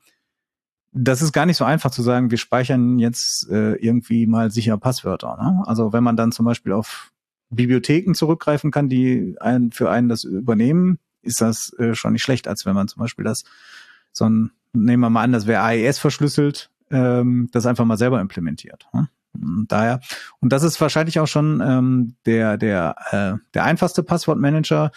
das 0.92 1.22
ist 1.22 1.32
gar 1.32 1.46
nicht 1.46 1.58
so 1.58 1.66
einfach 1.66 1.92
zu 1.92 2.02
sagen, 2.02 2.32
wir 2.32 2.38
speichern 2.38 3.00
jetzt 3.00 3.50
äh, 3.50 3.74
irgendwie 3.76 4.28
mal 4.28 4.52
sicher 4.52 4.78
Passwörter. 4.78 5.38
Ne? 5.38 5.64
Also 5.66 5.94
wenn 5.94 6.04
man 6.04 6.18
dann 6.18 6.34
zum 6.34 6.46
Beispiel 6.46 6.74
auf 6.74 7.12
Bibliotheken 7.50 8.14
zurückgreifen 8.14 8.72
kann, 8.72 8.90
die 8.90 9.36
einen, 9.40 9.72
für 9.72 9.90
einen 9.90 10.10
das 10.10 10.24
übernehmen, 10.26 11.00
ist 11.26 11.42
das 11.42 11.74
äh, 11.80 11.96
schon 11.96 12.14
nicht 12.14 12.24
schlecht, 12.24 12.48
als 12.48 12.66
wenn 12.66 12.76
man 12.76 12.88
zum 12.88 13.02
Beispiel 13.02 13.26
das, 13.26 13.44
so 14.12 14.26
ein, 14.26 14.52
nehmen 14.74 15.02
wir 15.02 15.10
mal 15.10 15.24
an, 15.24 15.32
das 15.32 15.48
wäre 15.48 15.62
AES 15.62 16.00
verschlüsselt, 16.00 16.70
ähm, 16.92 17.50
das 17.52 17.66
einfach 17.66 17.86
mal 17.86 17.98
selber 17.98 18.22
implementiert. 18.22 18.88
Hm? 18.92 19.08
Daher, 19.68 20.00
und 20.40 20.54
das 20.54 20.64
ist 20.64 20.80
wahrscheinlich 20.80 21.20
auch 21.20 21.28
schon 21.28 21.62
ähm, 21.62 22.16
der, 22.26 22.58
der, 22.58 22.96
äh, 23.12 23.34
der 23.54 23.64
einfachste 23.64 24.04
Passwortmanager 24.04 24.92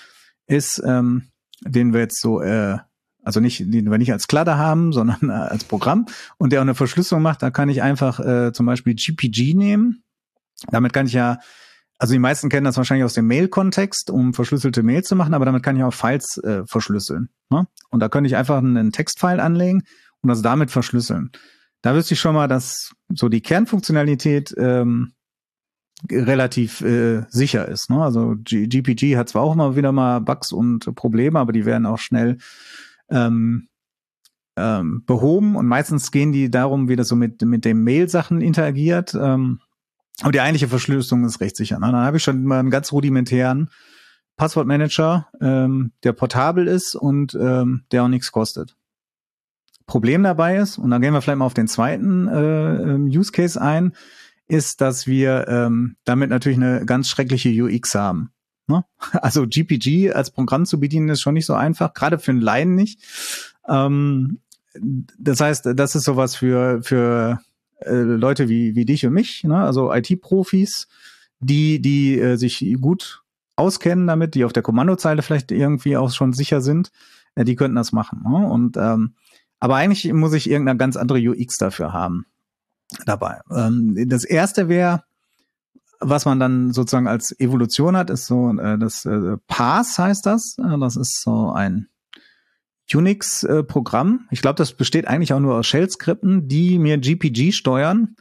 ist, 0.46 0.82
ähm, 0.84 1.24
den 1.60 1.92
wir 1.92 2.00
jetzt 2.00 2.20
so, 2.20 2.40
äh, 2.40 2.78
also 3.22 3.40
nicht, 3.40 3.60
den 3.60 3.90
wir 3.90 3.98
nicht 3.98 4.12
als 4.12 4.28
Kladder 4.28 4.56
haben, 4.58 4.92
sondern 4.92 5.30
äh, 5.30 5.32
als 5.32 5.64
Programm 5.64 6.06
und 6.38 6.52
der 6.52 6.60
auch 6.60 6.62
eine 6.64 6.74
Verschlüsselung 6.74 7.22
macht, 7.22 7.42
da 7.42 7.50
kann 7.50 7.68
ich 7.68 7.82
einfach 7.82 8.20
äh, 8.20 8.52
zum 8.52 8.66
Beispiel 8.66 8.94
GPG 8.94 9.54
nehmen. 9.54 10.02
Damit 10.70 10.92
kann 10.92 11.06
ich 11.06 11.12
ja 11.12 11.38
also 11.98 12.12
die 12.12 12.20
meisten 12.20 12.48
kennen 12.48 12.64
das 12.64 12.76
wahrscheinlich 12.76 13.04
aus 13.04 13.14
dem 13.14 13.26
Mail-Kontext, 13.26 14.10
um 14.10 14.32
verschlüsselte 14.32 14.84
Mails 14.84 15.08
zu 15.08 15.16
machen, 15.16 15.34
aber 15.34 15.44
damit 15.44 15.64
kann 15.64 15.76
ich 15.76 15.82
auch 15.82 15.92
Files 15.92 16.38
äh, 16.38 16.64
verschlüsseln. 16.64 17.28
Ne? 17.50 17.66
Und 17.90 18.00
da 18.00 18.08
könnte 18.08 18.28
ich 18.28 18.36
einfach 18.36 18.58
einen 18.58 18.92
Textfile 18.92 19.42
anlegen 19.42 19.82
und 20.22 20.28
das 20.28 20.40
damit 20.40 20.70
verschlüsseln. 20.70 21.32
Da 21.82 21.94
wüsste 21.94 22.14
ich 22.14 22.20
schon 22.20 22.34
mal, 22.34 22.48
dass 22.48 22.92
so 23.08 23.28
die 23.28 23.40
Kernfunktionalität 23.40 24.54
ähm, 24.58 25.12
relativ 26.10 26.80
äh, 26.82 27.24
sicher 27.28 27.66
ist. 27.66 27.90
Ne? 27.90 28.02
Also 28.02 28.36
G 28.38 28.68
GPG 28.68 29.16
hat 29.16 29.28
zwar 29.28 29.42
auch 29.42 29.52
immer 29.52 29.74
wieder 29.74 29.90
mal 29.90 30.20
Bugs 30.20 30.52
und 30.52 30.94
Probleme, 30.94 31.38
aber 31.38 31.52
die 31.52 31.66
werden 31.66 31.86
auch 31.86 31.98
schnell 31.98 32.38
ähm, 33.10 33.68
ähm, 34.56 35.02
behoben 35.04 35.56
und 35.56 35.66
meistens 35.66 36.12
gehen 36.12 36.32
die 36.32 36.50
darum, 36.50 36.88
wie 36.88 36.96
das 36.96 37.08
so 37.08 37.16
mit, 37.16 37.42
mit 37.42 37.64
den 37.64 37.82
Mail-Sachen 37.82 38.40
interagiert. 38.40 39.16
Ähm, 39.20 39.60
aber 40.20 40.32
die 40.32 40.40
eigentliche 40.40 40.68
Verschlüsselung 40.68 41.24
ist 41.24 41.40
recht 41.40 41.56
sicher. 41.56 41.78
Ne? 41.78 41.86
Dann 41.86 42.04
habe 42.04 42.16
ich 42.16 42.22
schon 42.22 42.44
mal 42.44 42.58
einen 42.58 42.70
ganz 42.70 42.92
rudimentären 42.92 43.70
Passwortmanager, 44.36 45.28
ähm, 45.40 45.92
der 46.04 46.12
portabel 46.12 46.66
ist 46.66 46.94
und 46.94 47.34
ähm, 47.34 47.84
der 47.90 48.04
auch 48.04 48.08
nichts 48.08 48.32
kostet. 48.32 48.76
Problem 49.86 50.22
dabei 50.22 50.56
ist, 50.58 50.78
und 50.78 50.90
dann 50.90 51.00
gehen 51.00 51.12
wir 51.12 51.22
vielleicht 51.22 51.38
mal 51.38 51.46
auf 51.46 51.54
den 51.54 51.66
zweiten 51.66 52.28
äh, 52.28 52.74
ähm, 52.76 53.06
Use 53.06 53.32
Case 53.32 53.60
ein, 53.60 53.92
ist, 54.46 54.80
dass 54.80 55.06
wir 55.06 55.48
ähm, 55.48 55.96
damit 56.04 56.30
natürlich 56.30 56.58
eine 56.58 56.84
ganz 56.84 57.08
schreckliche 57.08 57.50
UX 57.50 57.94
haben. 57.94 58.30
Ne? 58.66 58.84
Also 59.12 59.46
GPG 59.46 60.12
als 60.12 60.30
Programm 60.30 60.66
zu 60.66 60.78
bedienen 60.78 61.08
ist 61.08 61.20
schon 61.20 61.34
nicht 61.34 61.46
so 61.46 61.54
einfach, 61.54 61.94
gerade 61.94 62.18
für 62.18 62.30
einen 62.30 62.40
Laien 62.40 62.74
nicht. 62.74 63.00
Ähm, 63.68 64.40
das 65.18 65.40
heißt, 65.40 65.70
das 65.74 65.96
ist 65.96 66.04
sowas 66.04 66.36
für, 66.36 66.82
für 66.82 67.40
äh, 67.80 67.94
Leute 67.94 68.48
wie, 68.48 68.74
wie 68.74 68.84
dich 68.84 69.06
und 69.06 69.12
mich, 69.12 69.44
ne? 69.44 69.58
also 69.58 69.92
IT-Profis, 69.92 70.88
die, 71.40 71.80
die 71.80 72.18
äh, 72.18 72.36
sich 72.36 72.64
gut 72.80 73.22
auskennen 73.56 74.06
damit, 74.06 74.34
die 74.34 74.44
auf 74.44 74.52
der 74.52 74.62
Kommandozeile 74.62 75.22
vielleicht 75.22 75.50
irgendwie 75.52 75.96
auch 75.96 76.10
schon 76.10 76.32
sicher 76.32 76.60
sind, 76.60 76.90
äh, 77.34 77.44
die 77.44 77.56
könnten 77.56 77.76
das 77.76 77.92
machen. 77.92 78.22
Ne? 78.22 78.48
Und 78.48 78.76
ähm, 78.76 79.14
aber 79.60 79.76
eigentlich 79.76 80.12
muss 80.12 80.32
ich 80.34 80.48
irgendeine 80.48 80.78
ganz 80.78 80.96
andere 80.96 81.18
UX 81.18 81.58
dafür 81.58 81.92
haben 81.92 82.26
dabei. 83.06 83.40
Ähm, 83.50 84.08
das 84.08 84.24
erste 84.24 84.68
wäre, 84.68 85.02
was 86.00 86.24
man 86.24 86.38
dann 86.38 86.72
sozusagen 86.72 87.08
als 87.08 87.38
Evolution 87.40 87.96
hat, 87.96 88.10
ist 88.10 88.26
so 88.26 88.56
äh, 88.56 88.78
das 88.78 89.04
äh, 89.04 89.36
Pass 89.48 89.98
heißt 89.98 90.24
das. 90.26 90.56
Das 90.56 90.96
ist 90.96 91.22
so 91.22 91.50
ein 91.50 91.88
Unix-Programm. 92.94 94.26
ich 94.30 94.40
glaube, 94.40 94.56
das 94.56 94.72
besteht 94.72 95.06
eigentlich 95.06 95.32
auch 95.32 95.40
nur 95.40 95.56
aus 95.56 95.66
Shell-Skripten, 95.66 96.48
die 96.48 96.78
mir 96.78 96.98
GPG 96.98 97.52
steuern, 97.52 98.16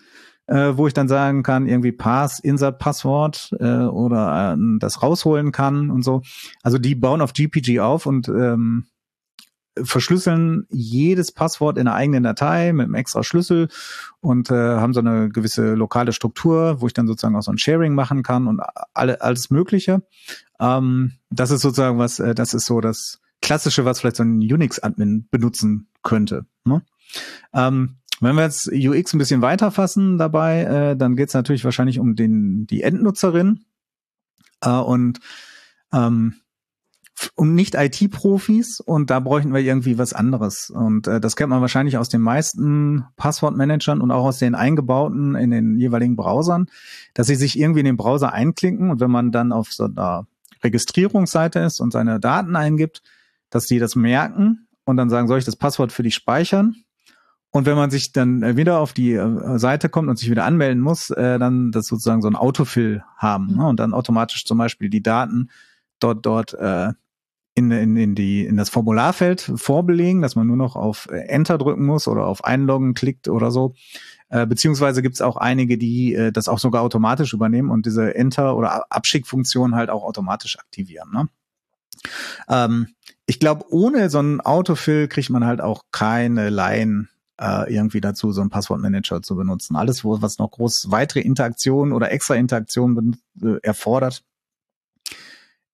äh, 0.48 0.74
wo 0.76 0.88
ich 0.88 0.94
dann 0.94 1.08
sagen 1.08 1.44
kann, 1.44 1.68
irgendwie 1.68 1.92
Pass, 1.92 2.40
Insert-Passwort 2.40 3.56
äh, 3.60 3.84
oder 3.86 4.54
äh, 4.54 4.80
das 4.80 5.02
rausholen 5.02 5.52
kann 5.52 5.90
und 5.90 6.04
so. 6.04 6.22
Also 6.64 6.78
die 6.78 6.96
bauen 6.96 7.22
auf 7.22 7.34
GPG 7.34 7.80
auf 7.80 8.06
und 8.06 8.28
ähm, 8.28 8.88
verschlüsseln 9.84 10.66
jedes 10.70 11.32
Passwort 11.32 11.78
in 11.78 11.88
einer 11.88 11.96
eigenen 11.96 12.24
Datei 12.24 12.74
mit 12.74 12.86
einem 12.86 12.96
extra 12.96 13.24
Schlüssel 13.24 13.68
und 14.22 14.50
äh, 14.50 14.54
haben 14.54 14.94
so 14.94 15.00
eine 15.00 15.30
gewisse 15.30 15.74
lokale 15.74 16.14
Struktur, 16.14 16.82
wo 16.82 16.88
ich 16.88 16.94
dann 16.94 17.08
sozusagen 17.08 17.36
auch 17.36 17.44
so 17.44 17.52
ein 17.52 17.58
Sharing 17.58 17.94
machen 17.94 18.24
kann 18.24 18.48
und 18.48 18.62
alle, 18.94 19.22
alles 19.22 19.50
Mögliche. 19.50 20.02
Ähm, 20.60 21.14
das 21.30 21.52
ist 21.52 21.62
sozusagen 21.62 22.00
was, 22.00 22.20
äh, 22.20 22.36
das 22.36 22.54
ist 22.54 22.66
so 22.66 22.82
das 22.82 23.20
Klassische, 23.42 23.86
was 23.86 24.00
vielleicht 24.00 24.18
so 24.18 24.24
ein 24.24 24.40
Unix-Admin 24.40 25.28
benutzen 25.30 25.90
könnte. 26.04 26.46
Ne? 26.66 26.84
Ähm, 27.54 27.98
wenn 28.20 28.36
wir 28.36 28.44
jetzt 28.44 28.68
UX 28.72 29.14
ein 29.14 29.20
bisschen 29.20 29.42
weiter 29.42 29.72
fassen 29.72 30.18
dabei, 30.18 30.64
äh, 30.64 30.98
dann 30.98 31.16
geht 31.16 31.30
es 31.30 31.34
natürlich 31.34 31.64
wahrscheinlich 31.64 32.00
um 32.00 32.16
den, 32.16 32.66
die 32.68 32.82
Endnutzerin. 32.82 33.66
Äh, 34.62 34.72
und 34.72 35.20
ähm, 35.94 36.36
um 37.36 37.56
nicht 37.56 37.76
IT-Profis 37.76 38.80
und 38.80 39.10
da 39.10 39.20
bräuchten 39.20 39.54
wir 39.54 39.62
irgendwie 39.62 39.98
was 39.98 40.14
anderes. 40.14 40.70
Und 40.70 41.08
äh, 41.08 41.20
das 41.20 41.36
kennt 41.36 41.50
man 41.50 41.62
wahrscheinlich 41.62 41.98
aus 41.98 42.10
den 42.10 42.22
meisten 42.22 43.06
Passwortmanagern 43.16 44.02
und 44.02 44.12
auch 44.12 44.26
aus 44.26 44.38
den 44.38 44.56
eingebauten 44.56 45.36
in 45.36 45.50
den 45.50 45.80
jeweiligen 45.80 46.16
Browsern, 46.16 46.68
dass 47.14 47.28
sie 47.28 47.36
sich 47.36 47.58
irgendwie 47.58 47.80
in 47.80 47.86
den 47.86 47.98
Browser 47.98 48.34
einklinken 48.34 48.92
und 48.92 49.00
wenn 49.00 49.12
man 49.12 49.32
dann 49.32 49.52
auf 49.52 49.72
so 49.72 49.86
einer 49.86 50.28
Registrierungsseite 50.64 51.60
ist 51.60 51.80
und 51.80 51.92
seine 51.92 52.20
Daten 52.20 52.56
eingibt, 52.56 53.02
dass 53.50 53.66
die 53.66 53.80
das 53.80 53.96
merken 53.96 54.68
und 54.86 54.98
dann 54.98 55.10
sagen, 55.10 55.28
soll 55.28 55.40
ich 55.40 55.46
das 55.46 55.56
Passwort 55.56 55.92
für 55.92 56.04
dich 56.04 56.16
speichern? 56.16 56.76
Und 57.52 57.66
wenn 57.66 57.76
man 57.76 57.90
sich 57.90 58.12
dann 58.12 58.44
äh, 58.44 58.58
wieder 58.58 58.80
auf 58.80 58.94
die 58.94 59.14
äh, 59.14 59.58
Seite 59.58 59.90
kommt 59.90 60.10
und 60.10 60.20
sich 60.20 60.30
wieder 60.30 60.46
anmelden 60.46 60.82
muss, 60.82 61.10
äh, 61.10 61.40
dann 61.40 61.72
das 61.72 61.88
sozusagen 61.88 62.22
so 62.22 62.28
ein 62.28 62.36
Autofill 62.36 63.04
haben 63.16 63.48
mhm. 63.48 63.58
ne? 63.58 63.68
und 63.68 63.80
dann 63.80 63.94
automatisch 63.94 64.46
zum 64.46 64.58
Beispiel 64.58 64.90
die 64.90 65.02
Daten 65.02 65.50
dort 66.00 66.26
dort 66.26 66.54
äh, 66.54 66.92
in, 67.58 67.72
in, 67.72 67.98
in, 67.98 68.14
die, 68.14 68.46
in 68.46 68.56
das 68.56 68.70
Formularfeld 68.70 69.52
vorbelegen, 69.56 70.22
dass 70.22 70.36
man 70.36 70.46
nur 70.46 70.58
noch 70.58 70.76
auf 70.76 71.08
äh, 71.10 71.22
Enter 71.22 71.58
drücken 71.58 71.86
muss 71.86 72.08
oder 72.08 72.28
auf 72.28 72.44
Einloggen 72.44 72.94
klickt 72.94 73.28
oder 73.28 73.50
so. 73.50 73.74
Äh, 74.30 74.46
beziehungsweise 74.46 75.02
gibt 75.02 75.16
es 75.16 75.22
auch 75.22 75.38
einige, 75.38 75.80
die 75.80 76.14
äh, 76.14 76.32
das 76.32 76.50
auch 76.50 76.60
sogar 76.60 76.84
automatisch 76.84 77.34
übernehmen 77.34 77.72
und 77.72 77.88
diese 77.88 78.14
Enter- 78.14 78.56
oder 78.56 78.86
Abschickfunktion 78.92 79.74
halt 79.74 79.90
auch 79.90 80.04
automatisch 80.04 80.60
aktivieren. 80.60 81.10
Ne? 81.12 81.30
Ähm, 82.48 82.88
ich 83.28 83.40
glaube, 83.40 83.66
ohne 83.70 84.10
so 84.10 84.20
einen 84.20 84.42
Autofill 84.42 85.08
kriegt 85.08 85.30
man 85.30 85.46
halt 85.46 85.62
auch 85.62 85.84
keine 85.92 86.50
Line 86.50 87.10
äh, 87.40 87.72
irgendwie 87.72 88.02
dazu, 88.02 88.32
so 88.32 88.42
einen 88.42 88.50
Passwortmanager 88.50 89.22
zu 89.22 89.36
benutzen. 89.36 89.76
Alles, 89.76 90.04
was 90.04 90.40
noch 90.40 90.52
groß 90.52 90.88
weitere 90.90 91.20
Interaktionen 91.20 91.94
oder 91.94 92.12
extra 92.12 92.36
Interaktionen 92.36 93.22
äh, 93.44 93.58
erfordert, 93.62 94.24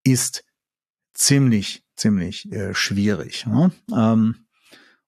ist 0.04 0.44
ziemlich, 1.14 1.84
ziemlich 1.96 2.52
äh, 2.52 2.74
schwierig. 2.74 3.46
Ne? 3.46 3.72
Ähm, 3.96 4.36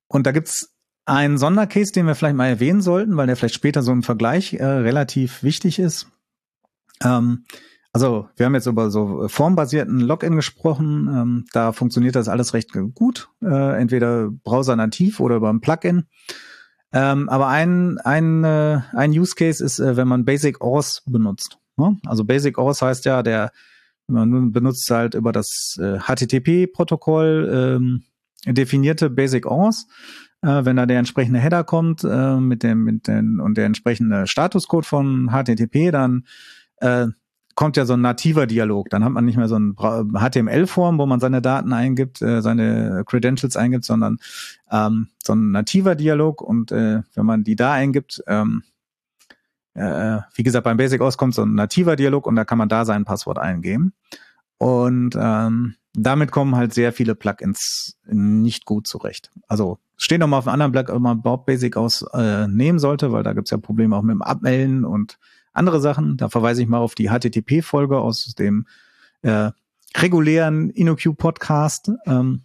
und 0.07 0.27
da 0.27 0.31
gibt's 0.31 0.71
einen 1.05 1.39
Sondercase, 1.39 1.91
den 1.91 2.05
wir 2.05 2.15
vielleicht 2.15 2.35
mal 2.35 2.47
erwähnen 2.47 2.81
sollten, 2.81 3.17
weil 3.17 3.27
der 3.27 3.35
vielleicht 3.35 3.55
später 3.55 3.81
so 3.81 3.91
im 3.91 4.03
Vergleich 4.03 4.53
äh, 4.53 4.65
relativ 4.65 5.41
wichtig 5.41 5.79
ist. 5.79 6.07
Ähm, 7.03 7.45
also 7.95 8.27
wir 8.35 8.45
haben 8.45 8.55
jetzt 8.55 8.65
über 8.65 8.91
so 8.91 9.29
formbasierten 9.29 10.01
Login 10.01 10.35
gesprochen. 10.35 11.07
Ähm, 11.07 11.45
da 11.53 11.71
funktioniert 11.71 12.17
das 12.17 12.27
alles 12.27 12.53
recht 12.53 12.73
gut, 12.93 13.29
äh, 13.41 13.79
entweder 13.79 14.31
Browser 14.43 14.75
nativ 14.75 15.21
oder 15.21 15.37
über 15.37 15.49
ein 15.49 15.61
Plugin. 15.61 16.03
Ähm, 16.91 17.29
aber 17.29 17.47
ein, 17.47 17.97
ein, 17.99 18.43
äh, 18.43 18.81
ein 18.91 19.11
Use 19.11 19.35
Case 19.35 19.63
ist, 19.63 19.79
äh, 19.79 19.95
wenn 19.95 20.09
man 20.09 20.25
Basic 20.25 20.59
Auth 20.59 21.03
benutzt. 21.05 21.57
Ne? 21.77 21.97
Also 22.05 22.25
Basic 22.25 22.57
Auth 22.57 22.81
heißt 22.81 23.05
ja, 23.05 23.23
der 23.23 23.53
man 24.07 24.51
benutzt 24.51 24.91
halt 24.91 25.13
über 25.13 25.31
das 25.31 25.77
äh, 25.79 25.97
HTTP-Protokoll 25.99 27.79
ähm, 27.79 28.03
definierte 28.45 29.09
Basic 29.09 29.47
Auth. 29.47 29.85
Äh, 30.41 30.65
wenn 30.65 30.75
da 30.75 30.85
der 30.85 30.99
entsprechende 30.99 31.39
Header 31.39 31.63
kommt 31.63 32.03
äh, 32.03 32.41
mit 32.41 32.61
dem 32.61 32.83
mit 32.83 33.07
den 33.07 33.39
und 33.39 33.55
der 33.55 33.67
entsprechende 33.67 34.27
Statuscode 34.27 34.85
von 34.85 35.29
HTTP, 35.29 35.91
dann 35.91 36.25
äh, 36.81 37.07
kommt 37.55 37.77
ja 37.77 37.85
so 37.85 37.93
ein 37.93 38.01
nativer 38.01 38.47
Dialog. 38.47 38.89
Dann 38.89 39.03
hat 39.03 39.11
man 39.11 39.25
nicht 39.25 39.37
mehr 39.37 39.47
so 39.47 39.57
ein 39.57 39.75
HTML-Form, 39.75 40.97
wo 40.97 41.05
man 41.05 41.19
seine 41.19 41.41
Daten 41.41 41.73
eingibt, 41.73 42.21
äh, 42.21 42.41
seine 42.41 43.03
Credentials 43.05 43.55
eingibt, 43.57 43.85
sondern 43.85 44.17
ähm, 44.69 45.07
so 45.23 45.33
ein 45.33 45.51
nativer 45.51 45.95
Dialog. 45.95 46.41
Und 46.41 46.71
äh, 46.71 47.01
wenn 47.13 47.25
man 47.25 47.43
die 47.43 47.55
da 47.55 47.73
eingibt, 47.73 48.21
ähm, 48.27 48.63
äh, 49.73 50.19
wie 50.35 50.43
gesagt, 50.43 50.65
beim 50.65 50.77
Basic 50.77 51.01
OS 51.01 51.17
kommt 51.17 51.33
so 51.33 51.43
ein 51.43 51.55
nativer 51.55 51.95
Dialog 51.95 52.27
und 52.27 52.35
da 52.35 52.45
kann 52.45 52.57
man 52.57 52.69
da 52.69 52.85
sein 52.85 53.05
Passwort 53.05 53.39
eingeben. 53.39 53.93
Und 54.57 55.17
ähm, 55.17 55.75
damit 55.93 56.31
kommen 56.31 56.55
halt 56.55 56.73
sehr 56.73 56.91
viele 56.91 57.15
Plugins 57.15 57.97
nicht 58.05 58.65
gut 58.65 58.87
zurecht. 58.87 59.31
Also 59.47 59.79
steht 59.97 60.19
noch 60.19 60.27
mal 60.27 60.39
auf 60.39 60.47
einem 60.47 60.53
anderen 60.53 60.71
Blog, 60.73 60.89
ob 60.89 61.01
man 61.01 61.19
überhaupt 61.19 61.45
Basic 61.45 61.77
aus 61.77 62.05
äh, 62.13 62.47
nehmen 62.47 62.79
sollte, 62.79 63.11
weil 63.11 63.23
da 63.23 63.33
gibt's 63.33 63.51
ja 63.51 63.57
Probleme 63.57 63.95
auch 63.95 64.01
mit 64.01 64.13
dem 64.13 64.21
Abmelden 64.21 64.83
und 64.83 65.17
andere 65.55 65.79
Sachen. 65.79 66.17
Da 66.17 66.29
verweise 66.29 66.61
ich 66.61 66.67
mal 66.67 66.79
auf 66.79 66.95
die 66.95 67.09
HTTP-Folge 67.09 67.97
aus 67.97 68.33
dem 68.37 68.67
äh, 69.21 69.51
regulären 69.95 70.69
InnoQ-Podcast. 70.69 71.91
Ähm, 72.05 72.43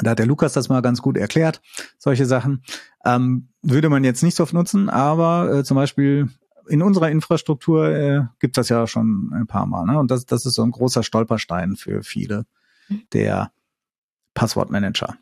da 0.00 0.10
hat 0.10 0.18
der 0.18 0.26
Lukas 0.26 0.52
das 0.52 0.68
mal 0.68 0.82
ganz 0.82 1.00
gut 1.00 1.16
erklärt, 1.16 1.62
solche 1.98 2.26
Sachen. 2.26 2.62
Ähm, 3.04 3.48
würde 3.62 3.88
man 3.88 4.04
jetzt 4.04 4.22
nicht 4.22 4.36
so 4.36 4.42
oft 4.42 4.52
nutzen, 4.52 4.88
aber 4.88 5.52
äh, 5.52 5.64
zum 5.64 5.76
Beispiel 5.76 6.28
in 6.68 6.82
unserer 6.82 7.10
Infrastruktur 7.10 7.88
äh, 7.88 8.22
gibt 8.40 8.58
das 8.58 8.68
ja 8.68 8.86
schon 8.86 9.30
ein 9.32 9.46
paar 9.46 9.66
Mal. 9.66 9.86
Ne? 9.86 9.98
Und 9.98 10.10
das, 10.10 10.26
das 10.26 10.44
ist 10.44 10.54
so 10.54 10.62
ein 10.62 10.70
großer 10.70 11.02
Stolperstein 11.02 11.76
für 11.76 12.02
viele 12.02 12.44
mhm. 12.88 13.02
der 13.12 13.52
Passwortmanager. 14.34 15.16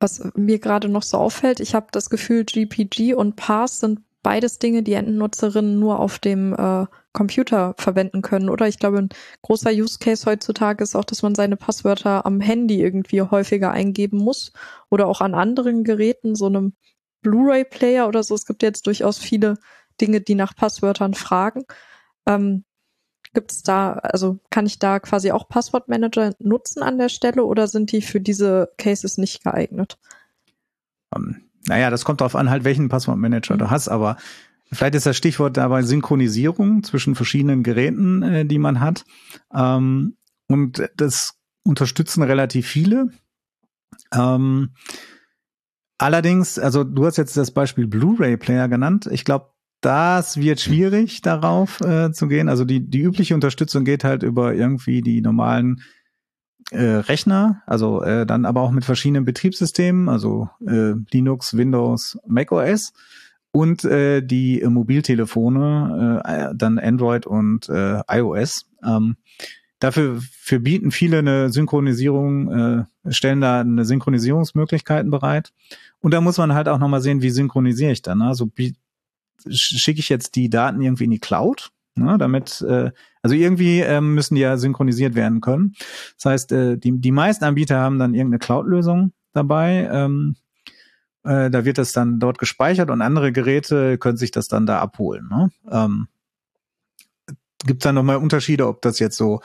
Was 0.00 0.22
mir 0.34 0.58
gerade 0.58 0.88
noch 0.88 1.02
so 1.02 1.18
auffällt, 1.18 1.60
ich 1.60 1.74
habe 1.74 1.86
das 1.90 2.10
Gefühl, 2.10 2.44
GPG 2.44 3.14
und 3.14 3.36
Pass 3.36 3.80
sind 3.80 4.00
beides 4.26 4.58
Dinge, 4.58 4.82
die 4.82 4.94
Endnutzerinnen 4.94 5.78
nur 5.78 6.00
auf 6.00 6.18
dem 6.18 6.52
äh, 6.52 6.86
Computer 7.12 7.76
verwenden 7.78 8.22
können. 8.22 8.48
Oder 8.48 8.66
ich 8.66 8.80
glaube, 8.80 8.98
ein 8.98 9.08
großer 9.42 9.70
Use 9.70 10.00
Case 10.00 10.26
heutzutage 10.26 10.82
ist 10.82 10.96
auch, 10.96 11.04
dass 11.04 11.22
man 11.22 11.36
seine 11.36 11.56
Passwörter 11.56 12.26
am 12.26 12.40
Handy 12.40 12.82
irgendwie 12.82 13.22
häufiger 13.22 13.70
eingeben 13.70 14.18
muss 14.18 14.52
oder 14.90 15.06
auch 15.06 15.20
an 15.20 15.36
anderen 15.36 15.84
Geräten, 15.84 16.34
so 16.34 16.46
einem 16.46 16.72
Blu-ray-Player 17.22 18.08
oder 18.08 18.24
so. 18.24 18.34
Es 18.34 18.46
gibt 18.46 18.64
jetzt 18.64 18.88
durchaus 18.88 19.18
viele 19.18 19.58
Dinge, 20.00 20.20
die 20.20 20.34
nach 20.34 20.56
Passwörtern 20.56 21.14
fragen. 21.14 21.62
Ähm, 22.26 22.64
Gibt 23.32 23.52
es 23.52 23.62
da, 23.62 23.92
also 23.92 24.40
kann 24.50 24.66
ich 24.66 24.80
da 24.80 24.98
quasi 24.98 25.30
auch 25.30 25.48
Passwortmanager 25.48 26.32
nutzen 26.40 26.82
an 26.82 26.98
der 26.98 27.10
Stelle 27.10 27.44
oder 27.44 27.68
sind 27.68 27.92
die 27.92 28.02
für 28.02 28.20
diese 28.20 28.72
Cases 28.76 29.18
nicht 29.18 29.44
geeignet? 29.44 29.98
Ähm, 31.14 31.45
naja, 31.66 31.90
das 31.90 32.04
kommt 32.04 32.20
darauf 32.20 32.36
an, 32.36 32.50
halt, 32.50 32.64
welchen 32.64 32.88
Passwortmanager 32.88 33.54
mhm. 33.54 33.58
du 33.58 33.70
hast, 33.70 33.88
aber 33.88 34.16
vielleicht 34.72 34.94
ist 34.94 35.06
das 35.06 35.16
Stichwort 35.16 35.56
dabei 35.56 35.82
Synchronisierung 35.82 36.82
zwischen 36.82 37.14
verschiedenen 37.14 37.62
Geräten, 37.62 38.22
äh, 38.22 38.44
die 38.46 38.58
man 38.58 38.80
hat. 38.80 39.04
Ähm, 39.54 40.16
und 40.48 40.88
das 40.96 41.34
unterstützen 41.64 42.22
relativ 42.22 42.66
viele. 42.66 43.10
Ähm, 44.14 44.70
allerdings, 45.98 46.58
also 46.58 46.84
du 46.84 47.06
hast 47.06 47.16
jetzt 47.16 47.36
das 47.36 47.50
Beispiel 47.50 47.86
Blu-ray-Player 47.86 48.68
genannt. 48.68 49.08
Ich 49.10 49.24
glaube, 49.24 49.50
das 49.80 50.36
wird 50.38 50.60
schwierig, 50.60 51.20
darauf 51.22 51.80
äh, 51.80 52.10
zu 52.12 52.28
gehen. 52.28 52.48
Also 52.48 52.64
die, 52.64 52.88
die 52.88 53.00
übliche 53.00 53.34
Unterstützung 53.34 53.84
geht 53.84 54.04
halt 54.04 54.22
über 54.22 54.54
irgendwie 54.54 55.02
die 55.02 55.20
normalen 55.20 55.82
äh, 56.70 56.82
Rechner, 56.82 57.62
also 57.66 58.02
äh, 58.02 58.26
dann 58.26 58.44
aber 58.44 58.62
auch 58.62 58.70
mit 58.70 58.84
verschiedenen 58.84 59.24
Betriebssystemen, 59.24 60.08
also 60.08 60.48
äh, 60.66 60.94
Linux, 61.12 61.56
Windows, 61.56 62.18
macOS 62.26 62.92
und 63.52 63.84
äh, 63.84 64.20
die 64.20 64.60
äh, 64.60 64.68
Mobiltelefone, 64.68 66.22
äh, 66.24 66.54
dann 66.54 66.78
Android 66.78 67.26
und 67.26 67.68
äh, 67.68 68.00
iOS. 68.08 68.66
Ähm, 68.84 69.16
dafür 69.78 70.20
für 70.20 70.60
bieten 70.60 70.90
viele 70.90 71.20
eine 71.20 71.50
Synchronisierung, 71.50 72.50
äh, 72.50 73.12
stellen 73.12 73.40
da 73.40 73.60
eine 73.60 73.84
Synchronisierungsmöglichkeiten 73.84 75.10
bereit. 75.10 75.52
Und 76.00 76.12
da 76.12 76.20
muss 76.20 76.38
man 76.38 76.52
halt 76.54 76.68
auch 76.68 76.78
nochmal 76.78 77.00
sehen, 77.00 77.22
wie 77.22 77.30
synchronisiere 77.30 77.92
ich 77.92 78.02
dann. 78.02 78.22
Also 78.22 78.50
schicke 79.48 80.00
ich 80.00 80.08
jetzt 80.08 80.34
die 80.34 80.50
Daten 80.50 80.80
irgendwie 80.80 81.04
in 81.04 81.10
die 81.10 81.18
Cloud, 81.18 81.70
ne, 81.96 82.18
damit, 82.18 82.62
äh, 82.62 82.90
also 83.22 83.34
irgendwie 83.34 83.80
äh, 83.80 84.00
müssen 84.00 84.34
die 84.34 84.42
ja 84.42 84.56
synchronisiert 84.56 85.14
werden 85.14 85.40
können. 85.40 85.74
Das 86.16 86.24
heißt, 86.26 86.52
äh, 86.52 86.76
die, 86.78 87.00
die 87.00 87.12
meisten 87.12 87.44
Anbieter 87.44 87.78
haben 87.78 87.98
dann 87.98 88.14
irgendeine 88.14 88.38
Cloud-Lösung 88.38 89.12
dabei. 89.32 89.88
Ähm, 89.92 90.36
äh, 91.24 91.50
da 91.50 91.64
wird 91.64 91.78
das 91.78 91.92
dann 91.92 92.20
dort 92.20 92.38
gespeichert 92.38 92.90
und 92.90 93.02
andere 93.02 93.32
Geräte 93.32 93.98
können 93.98 94.16
sich 94.16 94.30
das 94.30 94.48
dann 94.48 94.66
da 94.66 94.80
abholen. 94.80 95.28
Ne? 95.28 95.50
Ähm, 95.70 96.08
Gibt 97.64 97.82
es 97.82 97.84
da 97.84 97.92
nochmal 97.92 98.16
Unterschiede, 98.16 98.68
ob 98.68 98.82
das 98.82 98.98
jetzt 98.98 99.16
so 99.16 99.40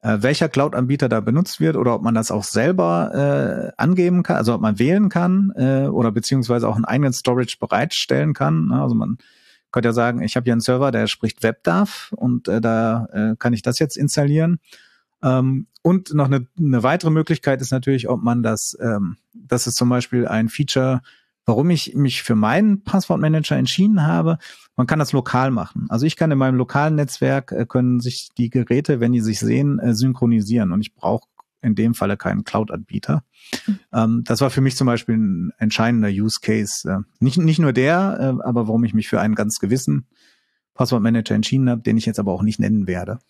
äh, 0.00 0.18
welcher 0.20 0.48
Cloud-Anbieter 0.48 1.08
da 1.08 1.20
benutzt 1.20 1.60
wird 1.60 1.76
oder 1.76 1.94
ob 1.94 2.02
man 2.02 2.14
das 2.14 2.30
auch 2.30 2.44
selber 2.44 3.72
äh, 3.76 3.82
angeben 3.82 4.22
kann, 4.22 4.36
also 4.36 4.54
ob 4.54 4.60
man 4.60 4.78
wählen 4.78 5.08
kann 5.08 5.52
äh, 5.56 5.88
oder 5.88 6.12
beziehungsweise 6.12 6.68
auch 6.68 6.76
einen 6.76 6.84
eigenen 6.84 7.12
Storage 7.12 7.56
bereitstellen 7.58 8.32
kann. 8.32 8.68
Ne? 8.68 8.80
Also 8.80 8.94
man 8.94 9.18
könnte 9.76 9.90
ja 9.90 9.92
sagen, 9.92 10.22
ich 10.22 10.36
habe 10.36 10.44
hier 10.44 10.54
einen 10.54 10.62
Server, 10.62 10.90
der 10.90 11.06
spricht 11.06 11.42
WebDAV 11.42 12.14
und 12.16 12.48
äh, 12.48 12.62
da 12.62 13.08
äh, 13.12 13.36
kann 13.38 13.52
ich 13.52 13.60
das 13.60 13.78
jetzt 13.78 13.98
installieren. 13.98 14.58
Ähm, 15.22 15.66
und 15.82 16.14
noch 16.14 16.24
eine, 16.24 16.46
eine 16.58 16.82
weitere 16.82 17.10
Möglichkeit 17.10 17.60
ist 17.60 17.72
natürlich, 17.72 18.08
ob 18.08 18.22
man 18.22 18.42
das, 18.42 18.74
ähm, 18.80 19.18
das 19.34 19.66
ist 19.66 19.76
zum 19.76 19.90
Beispiel 19.90 20.26
ein 20.26 20.48
Feature, 20.48 21.02
warum 21.44 21.68
ich 21.68 21.94
mich 21.94 22.22
für 22.22 22.34
meinen 22.34 22.84
Passwortmanager 22.84 23.56
entschieden 23.56 24.06
habe. 24.06 24.38
Man 24.76 24.86
kann 24.86 24.98
das 24.98 25.12
lokal 25.12 25.50
machen. 25.50 25.84
Also 25.90 26.06
ich 26.06 26.16
kann 26.16 26.30
in 26.30 26.38
meinem 26.38 26.56
lokalen 26.56 26.94
Netzwerk 26.94 27.52
äh, 27.52 27.66
können 27.66 28.00
sich 28.00 28.30
die 28.38 28.48
Geräte, 28.48 28.98
wenn 29.00 29.12
die 29.12 29.20
sich 29.20 29.40
sehen, 29.40 29.78
äh, 29.78 29.92
synchronisieren 29.92 30.72
und 30.72 30.80
ich 30.80 30.94
brauche 30.94 31.28
in 31.62 31.74
dem 31.74 31.94
Falle 31.94 32.16
keinen 32.16 32.44
Cloud-Anbieter. 32.44 33.24
Mhm. 33.66 33.78
Ähm, 33.92 34.22
das 34.24 34.40
war 34.40 34.50
für 34.50 34.60
mich 34.60 34.76
zum 34.76 34.86
Beispiel 34.86 35.16
ein 35.16 35.52
entscheidender 35.58 36.08
Use 36.08 36.38
Case. 36.40 36.88
Äh, 36.88 36.98
nicht, 37.20 37.38
nicht 37.38 37.58
nur 37.58 37.72
der, 37.72 38.18
äh, 38.20 38.42
aber 38.46 38.68
warum 38.68 38.84
ich 38.84 38.94
mich 38.94 39.08
für 39.08 39.20
einen 39.20 39.34
ganz 39.34 39.58
gewissen 39.58 40.06
Passwortmanager 40.74 41.34
entschieden 41.34 41.70
habe, 41.70 41.82
den 41.82 41.96
ich 41.96 42.06
jetzt 42.06 42.18
aber 42.18 42.32
auch 42.32 42.42
nicht 42.42 42.60
nennen 42.60 42.86
werde. 42.86 43.18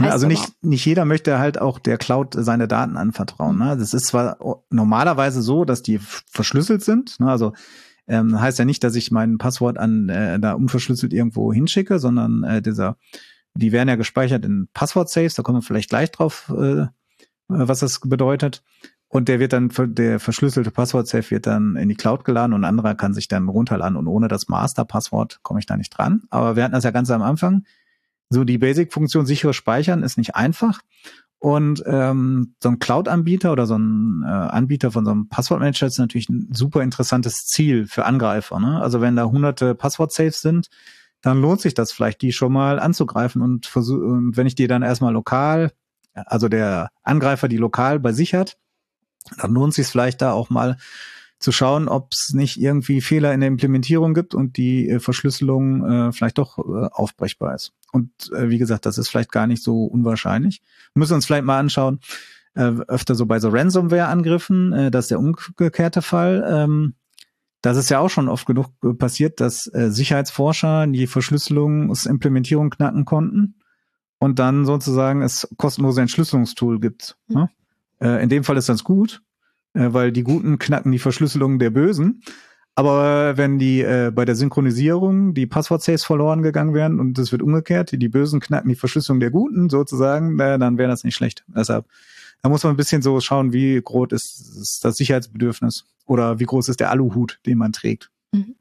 Heißt 0.00 0.10
also 0.10 0.26
nicht, 0.26 0.52
nicht 0.60 0.84
jeder 0.84 1.04
möchte 1.04 1.38
halt 1.38 1.60
auch 1.60 1.78
der 1.78 1.98
Cloud 1.98 2.34
seine 2.36 2.66
Daten 2.66 2.96
anvertrauen. 2.96 3.56
Ne? 3.58 3.76
Das 3.76 3.94
ist 3.94 4.06
zwar 4.06 4.38
normalerweise 4.68 5.40
so, 5.40 5.64
dass 5.64 5.82
die 5.82 6.00
verschlüsselt 6.00 6.82
sind. 6.82 7.20
Ne? 7.20 7.30
Also 7.30 7.52
ähm, 8.08 8.40
heißt 8.40 8.58
ja 8.58 8.64
nicht, 8.64 8.82
dass 8.82 8.96
ich 8.96 9.12
mein 9.12 9.38
Passwort 9.38 9.78
an 9.78 10.08
äh, 10.08 10.40
da 10.40 10.54
unverschlüsselt 10.54 11.12
irgendwo 11.12 11.52
hinschicke, 11.52 12.00
sondern 12.00 12.42
äh, 12.42 12.60
dieser, 12.60 12.96
die 13.54 13.72
werden 13.72 13.88
ja 13.88 13.96
gespeichert 13.96 14.44
in 14.44 14.68
Passwort-Saves, 14.74 15.34
da 15.34 15.42
kommen 15.42 15.58
wir 15.58 15.62
vielleicht 15.62 15.90
gleich 15.90 16.10
drauf, 16.10 16.52
äh, 16.56 16.86
was 17.48 17.80
das 17.80 18.00
bedeutet. 18.00 18.62
Und 19.08 19.28
der 19.28 19.38
wird 19.38 19.52
dann, 19.52 19.70
der 19.94 20.18
verschlüsselte 20.18 20.72
Passwort-Safe 20.72 21.30
wird 21.30 21.46
dann 21.46 21.76
in 21.76 21.88
die 21.88 21.94
Cloud 21.94 22.24
geladen 22.24 22.52
und 22.52 22.62
ein 22.62 22.68
anderer 22.68 22.96
kann 22.96 23.14
sich 23.14 23.28
dann 23.28 23.48
runterladen 23.48 23.96
und 23.96 24.08
ohne 24.08 24.26
das 24.26 24.48
Master-Passwort 24.48 25.38
komme 25.42 25.60
ich 25.60 25.66
da 25.66 25.76
nicht 25.76 25.90
dran. 25.90 26.24
Aber 26.30 26.56
wir 26.56 26.64
hatten 26.64 26.72
das 26.72 26.84
ja 26.84 26.90
ganz 26.90 27.10
am 27.10 27.22
Anfang 27.22 27.64
so 28.34 28.44
die 28.44 28.58
Basic-Funktion 28.58 29.26
sichere 29.26 29.54
Speichern 29.54 30.02
ist 30.02 30.18
nicht 30.18 30.34
einfach. 30.34 30.80
Und 31.38 31.82
ähm, 31.86 32.54
so 32.62 32.70
ein 32.70 32.78
Cloud-Anbieter 32.78 33.52
oder 33.52 33.66
so 33.66 33.76
ein 33.76 34.22
äh, 34.24 34.28
Anbieter 34.28 34.90
von 34.90 35.04
so 35.04 35.10
einem 35.10 35.28
Passwortmanager 35.28 35.86
ist 35.86 35.98
natürlich 35.98 36.28
ein 36.30 36.48
super 36.52 36.82
interessantes 36.82 37.46
Ziel 37.46 37.86
für 37.86 38.06
Angreifer. 38.06 38.58
Ne? 38.60 38.80
Also 38.80 39.00
wenn 39.00 39.14
da 39.14 39.24
hunderte 39.26 39.74
Passwort-Saves 39.74 40.40
sind, 40.40 40.68
dann 41.24 41.40
lohnt 41.40 41.62
sich 41.62 41.72
das 41.72 41.90
vielleicht, 41.90 42.20
die 42.20 42.32
schon 42.32 42.52
mal 42.52 42.78
anzugreifen 42.78 43.40
und, 43.40 43.74
und 43.74 44.36
wenn 44.36 44.46
ich 44.46 44.54
die 44.54 44.66
dann 44.66 44.82
erstmal 44.82 45.14
lokal, 45.14 45.72
also 46.12 46.48
der 46.48 46.90
Angreifer 47.02 47.48
die 47.48 47.56
lokal 47.56 47.98
bei 47.98 48.12
sich 48.12 48.34
hat, 48.34 48.58
dann 49.38 49.54
lohnt 49.54 49.72
sich 49.72 49.86
vielleicht 49.86 50.20
da 50.20 50.32
auch 50.32 50.50
mal 50.50 50.76
zu 51.38 51.50
schauen, 51.50 51.88
ob 51.88 52.12
es 52.12 52.34
nicht 52.34 52.60
irgendwie 52.60 53.00
Fehler 53.00 53.32
in 53.32 53.40
der 53.40 53.48
Implementierung 53.48 54.12
gibt 54.12 54.34
und 54.34 54.58
die 54.58 54.88
äh, 54.88 55.00
Verschlüsselung 55.00 55.84
äh, 55.84 56.12
vielleicht 56.12 56.36
doch 56.36 56.58
äh, 56.58 56.88
aufbrechbar 56.92 57.54
ist. 57.54 57.72
Und 57.90 58.10
äh, 58.34 58.50
wie 58.50 58.58
gesagt, 58.58 58.84
das 58.84 58.98
ist 58.98 59.08
vielleicht 59.08 59.32
gar 59.32 59.46
nicht 59.46 59.62
so 59.62 59.84
unwahrscheinlich. 59.84 60.60
Wir 60.92 61.00
müssen 61.00 61.14
uns 61.14 61.26
vielleicht 61.26 61.44
mal 61.44 61.58
anschauen, 61.58 62.00
äh, 62.54 62.72
öfter 62.86 63.14
so 63.14 63.24
bei 63.24 63.40
so 63.40 63.48
Ransomware-Angriffen, 63.48 64.72
äh, 64.74 64.90
das 64.90 65.06
ist 65.06 65.10
der 65.10 65.20
umgekehrte 65.20 66.02
Fall. 66.02 66.44
Ähm, 66.46 66.94
das 67.64 67.78
ist 67.78 67.88
ja 67.88 67.98
auch 67.98 68.10
schon 68.10 68.28
oft 68.28 68.46
genug 68.46 68.66
äh, 68.84 68.92
passiert, 68.92 69.40
dass 69.40 69.66
äh, 69.72 69.90
Sicherheitsforscher 69.90 70.86
die 70.86 71.06
Verschlüsselungsimplementierung 71.06 72.70
knacken 72.70 73.04
konnten 73.06 73.54
und 74.18 74.38
dann 74.38 74.66
sozusagen 74.66 75.22
es 75.22 75.48
kostenlose 75.56 76.02
Entschlüsselungstool 76.02 76.78
gibt. 76.78 77.16
Mhm. 77.28 77.48
Äh, 78.00 78.22
in 78.22 78.28
dem 78.28 78.44
Fall 78.44 78.58
ist 78.58 78.68
das 78.68 78.84
gut, 78.84 79.22
äh, 79.72 79.88
weil 79.92 80.12
die 80.12 80.24
Guten 80.24 80.58
knacken 80.58 80.92
die 80.92 80.98
Verschlüsselung 80.98 81.58
der 81.58 81.70
Bösen. 81.70 82.22
Aber 82.74 83.36
wenn 83.36 83.58
die 83.58 83.80
äh, 83.80 84.10
bei 84.12 84.24
der 84.24 84.34
Synchronisierung 84.34 85.32
die 85.32 85.46
Passwort-Saves 85.46 86.04
verloren 86.04 86.42
gegangen 86.42 86.74
wären 86.74 87.00
und 87.00 87.18
es 87.18 87.32
wird 87.32 87.40
umgekehrt, 87.40 87.92
die 87.92 88.08
Bösen 88.08 88.40
knacken 88.40 88.68
die 88.68 88.74
Verschlüsselung 88.74 89.20
der 89.20 89.30
Guten 89.30 89.70
sozusagen, 89.70 90.38
äh, 90.38 90.58
dann 90.58 90.76
wäre 90.76 90.90
das 90.90 91.04
nicht 91.04 91.14
schlecht. 91.14 91.44
Deshalb, 91.46 91.86
da 92.44 92.50
muss 92.50 92.62
man 92.62 92.74
ein 92.74 92.76
bisschen 92.76 93.00
so 93.00 93.18
schauen, 93.20 93.54
wie 93.54 93.80
groß 93.80 94.12
ist, 94.12 94.58
ist 94.60 94.84
das 94.84 94.98
Sicherheitsbedürfnis 94.98 95.86
oder 96.04 96.40
wie 96.40 96.44
groß 96.44 96.68
ist 96.68 96.78
der 96.78 96.90
Aluhut, 96.90 97.40
den 97.46 97.56
man 97.56 97.72
trägt. 97.72 98.10
Mhm. 98.32 98.56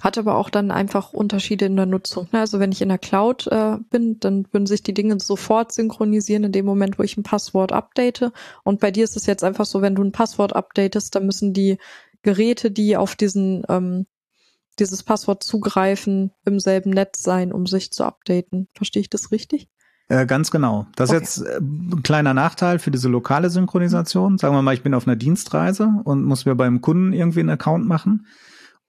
Hat 0.00 0.18
aber 0.18 0.34
auch 0.34 0.50
dann 0.50 0.72
einfach 0.72 1.12
Unterschiede 1.12 1.66
in 1.66 1.76
der 1.76 1.86
Nutzung. 1.86 2.26
Ne? 2.32 2.40
Also 2.40 2.58
wenn 2.58 2.72
ich 2.72 2.82
in 2.82 2.88
der 2.88 2.98
Cloud 2.98 3.46
äh, 3.46 3.76
bin, 3.90 4.18
dann 4.18 4.48
würden 4.50 4.66
sich 4.66 4.82
die 4.82 4.92
Dinge 4.92 5.20
sofort 5.20 5.70
synchronisieren 5.70 6.42
in 6.42 6.50
dem 6.50 6.66
Moment, 6.66 6.98
wo 6.98 7.04
ich 7.04 7.16
ein 7.16 7.22
Passwort 7.22 7.70
update. 7.70 8.32
Und 8.64 8.80
bei 8.80 8.90
dir 8.90 9.04
ist 9.04 9.16
es 9.16 9.26
jetzt 9.26 9.44
einfach 9.44 9.66
so, 9.66 9.82
wenn 9.82 9.94
du 9.94 10.02
ein 10.02 10.10
Passwort 10.10 10.56
updatest, 10.56 11.14
dann 11.14 11.24
müssen 11.24 11.52
die 11.52 11.78
Geräte, 12.22 12.72
die 12.72 12.96
auf 12.96 13.14
diesen 13.14 13.62
ähm, 13.68 14.06
dieses 14.80 15.04
Passwort 15.04 15.44
zugreifen, 15.44 16.32
im 16.44 16.58
selben 16.58 16.90
Netz 16.90 17.22
sein, 17.22 17.52
um 17.52 17.66
sich 17.66 17.92
zu 17.92 18.02
updaten. 18.02 18.66
Verstehe 18.74 19.02
ich 19.02 19.10
das 19.10 19.30
richtig? 19.30 19.68
Äh, 20.08 20.26
ganz 20.26 20.50
genau. 20.50 20.86
Das 20.96 21.10
okay. 21.10 21.22
ist 21.22 21.36
jetzt 21.38 21.48
äh, 21.48 21.58
ein 21.60 22.02
kleiner 22.02 22.34
Nachteil 22.34 22.78
für 22.78 22.90
diese 22.90 23.08
lokale 23.08 23.50
Synchronisation. 23.50 24.38
Sagen 24.38 24.54
wir 24.54 24.62
mal, 24.62 24.74
ich 24.74 24.82
bin 24.82 24.94
auf 24.94 25.06
einer 25.06 25.16
Dienstreise 25.16 25.92
und 26.04 26.24
muss 26.24 26.44
mir 26.44 26.54
beim 26.54 26.80
Kunden 26.80 27.12
irgendwie 27.12 27.40
einen 27.40 27.50
Account 27.50 27.86
machen 27.86 28.26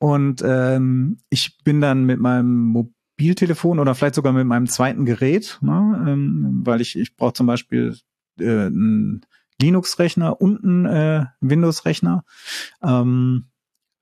und 0.04 0.44
ähm, 0.46 1.20
ich 1.30 1.64
bin 1.64 1.80
dann 1.80 2.04
mit 2.04 2.20
meinem 2.20 2.66
Mobiltelefon 2.66 3.80
oder 3.80 3.96
vielleicht 3.96 4.16
sogar 4.16 4.34
mit 4.34 4.46
meinem 4.46 4.68
zweiten 4.68 5.06
Gerät, 5.06 5.60
ne, 5.62 6.06
ähm, 6.06 6.62
weil 6.66 6.82
ich, 6.82 7.00
ich 7.00 7.16
brauche 7.16 7.32
zum 7.32 7.48
Beispiel 7.48 7.98
äh, 8.38 8.66
einen 8.66 9.26
Linux-Rechner 9.62 10.42
und 10.42 10.62
einen 10.62 10.86
äh, 10.86 11.26
Windows-Rechner. 11.40 12.26
Ähm, 12.84 13.46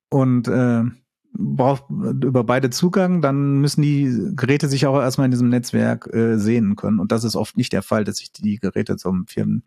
und 0.10 0.48
äh, 0.48 0.86
braucht 1.34 1.86
über 1.90 2.44
beide 2.44 2.70
Zugang, 2.70 3.22
dann 3.22 3.60
müssen 3.60 3.82
die 3.82 4.32
Geräte 4.36 4.68
sich 4.68 4.86
auch 4.86 5.00
erstmal 5.00 5.26
in 5.26 5.32
diesem 5.32 5.50
Netzwerk 5.50 6.14
äh, 6.14 6.38
sehen 6.38 6.76
können. 6.76 7.00
Und 7.00 7.12
das 7.12 7.24
ist 7.24 7.36
oft 7.36 7.58
nicht 7.58 7.74
der 7.74 7.82
Fall, 7.82 8.04
dass 8.04 8.18
sich 8.18 8.32
die 8.32 8.60
Geräte 8.60 8.98
zum 8.98 9.28
Firmen 9.28 9.64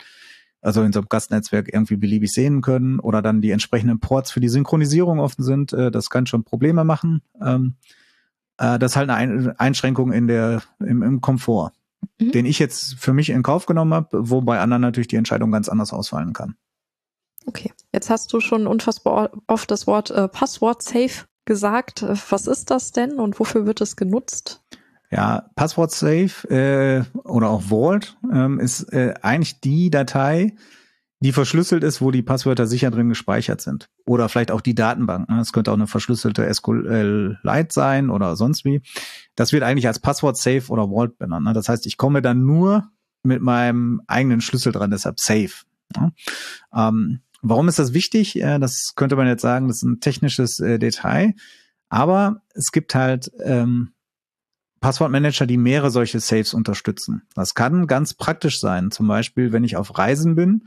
also 0.60 0.82
in 0.82 0.92
so 0.92 1.00
einem 1.00 1.08
Gastnetzwerk 1.10 1.72
irgendwie 1.72 1.96
beliebig 1.96 2.32
sehen 2.32 2.62
können 2.62 2.98
oder 2.98 3.20
dann 3.20 3.42
die 3.42 3.50
entsprechenden 3.50 4.00
Ports 4.00 4.30
für 4.30 4.40
die 4.40 4.48
Synchronisierung 4.48 5.20
offen 5.20 5.42
sind. 5.42 5.72
Äh, 5.72 5.90
das 5.90 6.08
kann 6.08 6.26
schon 6.26 6.44
Probleme 6.44 6.84
machen. 6.84 7.20
Ähm, 7.40 7.74
äh, 8.56 8.78
das 8.78 8.92
ist 8.92 8.96
halt 8.96 9.10
eine 9.10 9.58
Einschränkung 9.60 10.12
in 10.12 10.26
der, 10.26 10.62
im, 10.80 11.02
im 11.02 11.20
Komfort, 11.20 11.72
mhm. 12.18 12.32
den 12.32 12.46
ich 12.46 12.58
jetzt 12.58 12.94
für 12.94 13.12
mich 13.12 13.28
in 13.30 13.42
Kauf 13.42 13.66
genommen 13.66 13.92
habe, 13.92 14.28
wo 14.28 14.40
bei 14.40 14.58
anderen 14.58 14.80
natürlich 14.80 15.08
die 15.08 15.16
Entscheidung 15.16 15.52
ganz 15.52 15.68
anders 15.68 15.92
ausfallen 15.92 16.32
kann. 16.32 16.56
Okay, 17.46 17.72
jetzt 17.92 18.08
hast 18.08 18.32
du 18.32 18.40
schon 18.40 18.66
unfassbar 18.66 19.30
oft 19.46 19.70
das 19.70 19.86
Wort 19.86 20.10
äh, 20.10 20.28
Passwort 20.28 20.82
safe 20.82 21.26
gesagt. 21.44 22.04
Was 22.30 22.46
ist 22.46 22.70
das 22.70 22.92
denn 22.92 23.18
und 23.18 23.38
wofür 23.38 23.66
wird 23.66 23.80
es 23.80 23.96
genutzt? 23.96 24.62
Ja, 25.10 25.48
Passwort 25.54 25.92
Safe 25.92 26.48
äh, 26.48 27.04
oder 27.22 27.50
auch 27.50 27.62
Vault 27.62 28.16
ähm, 28.32 28.58
ist 28.58 28.92
äh, 28.92 29.14
eigentlich 29.22 29.60
die 29.60 29.90
Datei, 29.90 30.56
die 31.20 31.32
verschlüsselt 31.32 31.84
ist, 31.84 32.00
wo 32.00 32.10
die 32.10 32.22
Passwörter 32.22 32.66
sicher 32.66 32.90
drin 32.90 33.08
gespeichert 33.08 33.60
sind. 33.60 33.88
Oder 34.06 34.28
vielleicht 34.28 34.50
auch 34.50 34.60
die 34.60 34.74
Datenbank. 34.74 35.28
Ne? 35.28 35.40
Es 35.40 35.52
könnte 35.52 35.70
auch 35.70 35.76
eine 35.76 35.86
verschlüsselte 35.86 36.52
SQL-Lite 36.52 37.68
sein 37.72 38.10
oder 38.10 38.36
sonst 38.36 38.64
wie. 38.64 38.82
Das 39.36 39.52
wird 39.52 39.62
eigentlich 39.62 39.86
als 39.86 40.00
Passwort 40.00 40.36
Safe 40.36 40.64
oder 40.68 40.88
Vault 40.88 41.16
benannt. 41.16 41.46
Ne? 41.46 41.52
Das 41.52 41.68
heißt, 41.68 41.86
ich 41.86 41.96
komme 41.96 42.20
dann 42.20 42.44
nur 42.44 42.90
mit 43.22 43.40
meinem 43.40 44.02
eigenen 44.06 44.40
Schlüssel 44.40 44.72
dran, 44.72 44.90
deshalb 44.90 45.20
Safe. 45.20 45.52
Ne? 45.96 46.12
Ähm, 46.74 47.20
warum 47.44 47.68
ist 47.68 47.78
das 47.78 47.94
wichtig? 47.94 48.40
Äh, 48.40 48.58
das 48.58 48.94
könnte 48.96 49.16
man 49.16 49.26
jetzt 49.26 49.42
sagen, 49.42 49.68
das 49.68 49.78
ist 49.78 49.84
ein 49.84 50.00
technisches 50.00 50.58
äh, 50.58 50.78
Detail. 50.78 51.34
Aber 51.88 52.42
es 52.54 52.72
gibt 52.72 52.94
halt 52.94 53.30
ähm, 53.44 53.90
Passwortmanager, 54.80 55.46
die 55.46 55.56
mehrere 55.56 55.90
solche 55.90 56.20
Saves 56.20 56.54
unterstützen. 56.54 57.22
Das 57.34 57.54
kann 57.54 57.86
ganz 57.86 58.14
praktisch 58.14 58.58
sein. 58.60 58.90
Zum 58.90 59.06
Beispiel, 59.06 59.52
wenn 59.52 59.64
ich 59.64 59.76
auf 59.76 59.96
Reisen 59.96 60.34
bin 60.34 60.66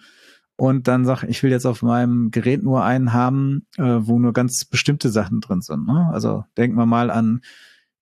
und 0.56 0.88
dann 0.88 1.06
sage, 1.06 1.28
ich 1.28 1.44
will 1.44 1.52
jetzt 1.52 1.66
auf 1.66 1.82
meinem 1.82 2.32
Gerät 2.32 2.64
nur 2.64 2.84
einen 2.84 3.14
haben, 3.14 3.68
äh, 3.78 3.84
wo 3.84 4.18
nur 4.18 4.34
ganz 4.34 4.66
bestimmte 4.66 5.10
Sachen 5.10 5.42
drin 5.42 5.62
sind. 5.62 5.86
Ne? 5.86 6.10
Also 6.12 6.46
denken 6.58 6.78
wir 6.78 6.86
mal 6.86 7.12
an 7.12 7.42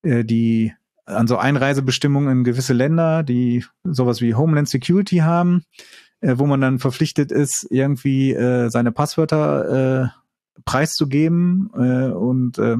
äh, 0.02 0.24
die 0.24 0.72
an 1.04 1.28
so 1.28 1.36
Einreisebestimmungen 1.36 2.38
in 2.38 2.44
gewisse 2.44 2.72
Länder, 2.72 3.22
die 3.22 3.64
sowas 3.84 4.20
wie 4.20 4.34
Homeland 4.34 4.68
Security 4.68 5.18
haben, 5.18 5.62
äh, 6.20 6.34
wo 6.36 6.46
man 6.46 6.60
dann 6.60 6.78
verpflichtet 6.78 7.32
ist, 7.32 7.66
irgendwie 7.70 8.32
äh, 8.32 8.68
seine 8.68 8.92
Passwörter 8.92 10.04
äh, 10.04 10.08
preiszugeben 10.64 11.70
äh, 11.74 12.10
und 12.10 12.58
äh, 12.58 12.76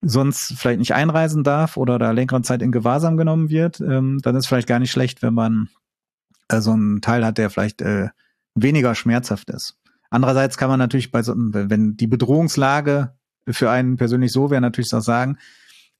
sonst 0.00 0.54
vielleicht 0.56 0.78
nicht 0.78 0.94
einreisen 0.94 1.42
darf 1.42 1.76
oder 1.76 1.98
da 1.98 2.12
längere 2.12 2.42
Zeit 2.42 2.62
in 2.62 2.72
Gewahrsam 2.72 3.16
genommen 3.16 3.48
wird, 3.48 3.80
ähm, 3.80 4.20
dann 4.22 4.36
ist 4.36 4.46
vielleicht 4.46 4.68
gar 4.68 4.78
nicht 4.78 4.90
schlecht, 4.90 5.22
wenn 5.22 5.34
man 5.34 5.68
äh, 6.48 6.60
so 6.60 6.72
einen 6.72 7.00
Teil 7.00 7.24
hat, 7.24 7.38
der 7.38 7.50
vielleicht 7.50 7.82
äh, 7.82 8.08
weniger 8.54 8.94
schmerzhaft 8.94 9.50
ist. 9.50 9.76
Andererseits 10.10 10.56
kann 10.56 10.70
man 10.70 10.78
natürlich 10.78 11.10
bei 11.10 11.22
so, 11.22 11.34
wenn 11.36 11.96
die 11.96 12.06
Bedrohungslage 12.06 13.14
für 13.46 13.70
einen 13.70 13.96
persönlich 13.96 14.32
so 14.32 14.50
wäre, 14.50 14.60
natürlich 14.60 14.92
auch 14.94 15.00
sagen, 15.00 15.38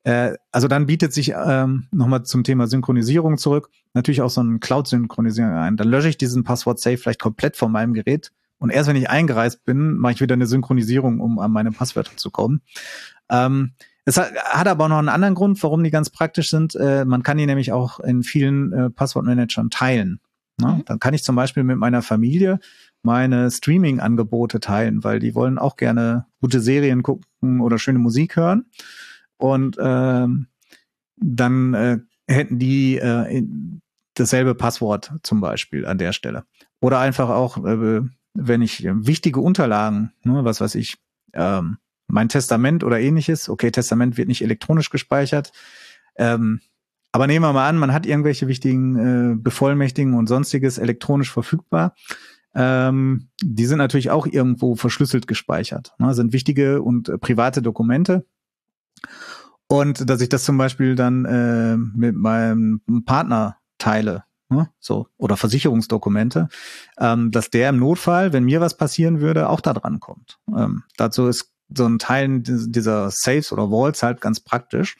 äh, 0.05 0.35
also 0.53 0.69
dann 0.69 0.87
bietet 0.87 1.13
sich 1.13 1.33
ähm, 1.35 1.87
nochmal 1.91 2.25
zum 2.25 2.45
Thema 2.45 2.67
Synchronisierung 2.67 3.39
zurück, 3.39 3.71
natürlich 3.95 4.23
auch 4.23 4.31
so 4.31 4.43
ein 4.43 4.61
Cloud-Synchronisierung 4.61 5.53
ein. 5.53 5.77
Dann 5.77 5.89
lösche 5.89 6.09
ich 6.09 6.19
diesen 6.19 6.45
Passwort-Safe 6.45 6.99
vielleicht 6.99 7.21
komplett 7.21 7.57
von 7.57 7.73
meinem 7.73 7.95
Gerät 7.95 8.33
und 8.59 8.71
erst 8.71 8.89
wenn 8.89 8.97
ich 8.97 9.09
eingereist 9.09 9.65
bin, 9.65 9.97
mache 9.97 10.15
ich 10.15 10.21
wieder 10.21 10.35
eine 10.35 10.47
Synchronisierung, 10.47 11.21
um 11.21 11.39
an 11.39 11.53
meine 11.53 11.73
Passwörter 11.73 12.17
zu 12.17 12.31
kommen. 12.31 12.61
Ähm, 13.31 13.73
es 14.05 14.17
hat, 14.17 14.35
hat 14.35 14.67
aber 14.67 14.87
auch 14.87 14.89
noch 14.89 14.99
einen 14.99 15.11
anderen 15.11 15.35
Grund, 15.35 15.63
warum 15.63 15.85
die 15.85 15.91
ganz 15.91 16.11
praktisch 16.11 16.51
sind. 16.51 16.75
Äh, 16.75 17.05
man 17.05 17.23
kann 17.23 17.39
die 17.39 17.47
nämlich 17.47 17.73
auch 17.73 18.01
in 18.01 18.23
vielen 18.23 18.73
äh, 18.73 18.91
Passwortmanagern 18.91 19.71
teilen. 19.71 20.21
Ne? 20.61 20.79
Mhm. 20.79 20.85
Dann 20.87 20.99
kann 20.99 21.15
ich 21.15 21.23
zum 21.23 21.37
Beispiel 21.37 21.63
mit 21.63 21.77
meiner 21.77 22.03
Familie 22.03 22.59
meine 23.03 23.51
Streaming-Angebote 23.51 24.61
teilen, 24.61 25.05
weil 25.05 25.21
die 25.21 25.35
wollen 25.35 25.59
auch 25.59 25.77
gerne 25.77 26.27
gute 26.41 26.61
Serien 26.61 27.03
gucken 27.03 27.61
oder 27.61 27.79
schöne 27.79 28.01
Musik 28.01 28.37
hören. 28.37 28.67
Und 29.39 29.77
ähm, 29.81 30.49
dann 31.17 31.75
äh, 31.75 31.99
hätten 32.27 32.59
die 32.59 32.99
äh, 32.99 33.43
dasselbe 34.15 34.55
Passwort 34.55 35.13
zum 35.23 35.41
Beispiel 35.41 35.87
an 35.87 35.99
der 35.99 36.13
Stelle. 36.13 36.45
Oder 36.81 36.99
einfach 36.99 37.31
auch, 37.31 37.65
äh, 37.65 38.03
wenn 38.35 38.63
ich 38.63 38.85
wichtige 38.85 39.41
Unterlagen, 39.41 40.13
ne, 40.23 40.45
was 40.45 40.61
weiß 40.61 40.75
ich, 40.75 40.99
ähm, 41.33 41.79
mein 42.07 42.29
Testament 42.29 42.85
oder 42.85 43.01
ähnliches. 43.01 43.49
Okay, 43.49 43.71
Testament 43.71 44.17
wird 44.17 44.29
nicht 44.29 44.43
elektronisch 44.43 44.91
gespeichert. 44.91 45.53
Ähm, 46.17 46.61
aber 47.13 47.27
nehmen 47.27 47.45
wir 47.45 47.53
mal 47.53 47.69
an, 47.69 47.79
man 47.79 47.93
hat 47.93 48.07
irgendwelche 48.07 48.49
wichtigen 48.49 48.97
äh, 48.97 49.35
Bevollmächtigen 49.37 50.15
und 50.15 50.27
sonstiges 50.27 50.79
elektronisch 50.79 51.31
verfügbar. 51.31 51.95
Ähm, 52.55 53.29
die 53.43 53.67
sind 53.67 53.79
natürlich 53.79 54.11
auch 54.11 54.27
irgendwo 54.27 54.75
verschlüsselt 54.75 55.27
gespeichert. 55.27 55.95
Ne? 55.99 56.15
Sind 56.15 56.33
wichtige 56.33 56.83
und 56.83 57.09
äh, 57.09 57.19
private 57.19 57.63
Dokumente. 57.63 58.27
Und 59.69 60.09
dass 60.09 60.21
ich 60.21 60.31
das 60.31 60.45
zum 60.45 60.59
Beispiel 60.59 60.95
dann 60.95 61.25
äh, 61.25 61.77
mit 61.77 62.17
meinem 62.17 62.81
Partner 63.05 63.59
teile, 63.77 64.25
ne? 64.49 64.71
so 64.81 65.09
oder 65.19 65.37
Versicherungsdokumente, 65.37 66.49
ähm, 66.99 67.31
dass 67.31 67.51
der 67.51 67.69
im 67.69 67.79
Notfall, 67.79 68.33
wenn 68.33 68.45
mir 68.45 68.61
was 68.61 68.77
passieren 68.77 69.21
würde, 69.21 69.49
auch 69.49 69.61
da 69.61 69.75
dran 69.75 70.01
kommt. 70.01 70.39
Ähm, 70.49 70.85
dazu 70.97 71.27
ist 71.27 71.53
so 71.75 71.87
ein 71.87 71.99
Teil 71.99 72.41
dieser 72.41 73.11
Saves 73.11 73.53
oder 73.53 73.71
Vaults 73.71 74.03
halt 74.03 74.23
ganz 74.23 74.41
praktisch. 74.41 74.97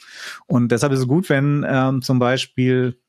Und 0.47 0.71
deshalb 0.71 0.93
ist 0.93 1.01
es 1.01 1.09
gut, 1.09 1.31
wenn 1.31 1.65
ähm, 1.67 2.03
zum 2.03 2.19
Beispiel 2.19 3.01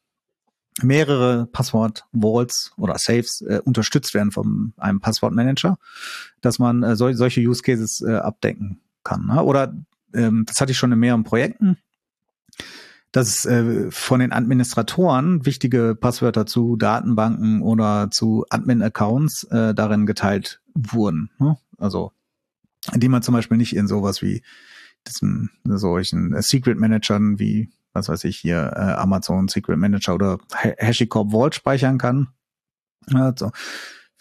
mehrere 0.81 1.47
Passwort-Vaults 1.47 2.71
oder 2.77 2.97
Saves 2.97 3.41
äh, 3.41 3.59
unterstützt 3.63 4.13
werden 4.13 4.31
von 4.31 4.73
einem 4.77 5.01
Passwortmanager, 5.01 5.77
dass 6.39 6.57
man 6.57 6.83
äh, 6.83 6.95
sol 6.95 7.15
solche 7.15 7.41
Use 7.41 7.61
Cases 7.61 8.01
äh, 8.01 8.15
abdecken 8.15 8.79
kann. 9.03 9.25
Ne? 9.25 9.43
Oder 9.43 9.73
ähm, 10.13 10.45
das 10.47 10.59
hatte 10.61 10.71
ich 10.71 10.77
schon 10.77 10.91
in 10.91 10.99
mehreren 10.99 11.23
Projekten, 11.23 11.77
dass 13.11 13.45
äh, 13.45 13.89
von 13.91 14.19
den 14.19 14.31
Administratoren 14.31 15.45
wichtige 15.45 15.95
Passwörter 15.95 16.45
zu 16.45 16.75
Datenbanken 16.75 17.61
oder 17.61 18.09
zu 18.11 18.45
Admin-Accounts 18.49 19.45
äh, 19.45 19.73
darin 19.73 20.05
geteilt 20.05 20.61
wurden. 20.75 21.31
Ne? 21.39 21.57
Also 21.77 22.11
die 22.95 23.09
man 23.09 23.21
zum 23.21 23.33
Beispiel 23.33 23.57
nicht 23.57 23.75
in 23.75 23.87
sowas 23.87 24.21
wie 24.21 24.41
diesem 25.07 25.49
solchen 25.65 26.39
Secret 26.41 26.77
Managern 26.77 27.39
wie 27.39 27.69
was 27.93 28.09
weiß 28.09 28.23
ich 28.25 28.37
hier 28.37 28.73
äh, 28.75 28.93
Amazon 28.93 29.47
Secret 29.47 29.77
Manager 29.77 30.15
oder 30.15 30.37
HashiCorp 30.53 31.31
Vault 31.31 31.55
speichern 31.55 31.97
kann. 31.97 32.27
Also 33.13 33.51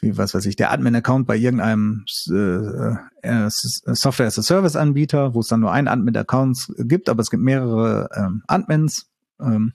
wie 0.01 0.17
was 0.17 0.35
weiß 0.35 0.47
ich 0.47 0.57
der 0.57 0.71
Admin-Account 0.71 1.27
bei 1.27 1.37
irgendeinem 1.37 2.05
äh, 2.31 2.95
äh, 3.23 3.49
Software 3.49 4.27
as 4.27 4.39
a 4.39 4.43
Service 4.43 4.77
Anbieter, 4.77 5.35
wo 5.35 5.41
es 5.41 5.49
dann 5.49 5.61
nur 5.61 5.73
einen 5.73 5.89
Admin-Account 5.89 6.75
gibt, 6.79 7.09
aber 7.09 7.21
es 7.21 7.31
gibt 7.31 7.43
mehrere 7.43 8.09
ähm, 8.15 8.43
Admins. 8.47 9.07
Ähm, 9.41 9.73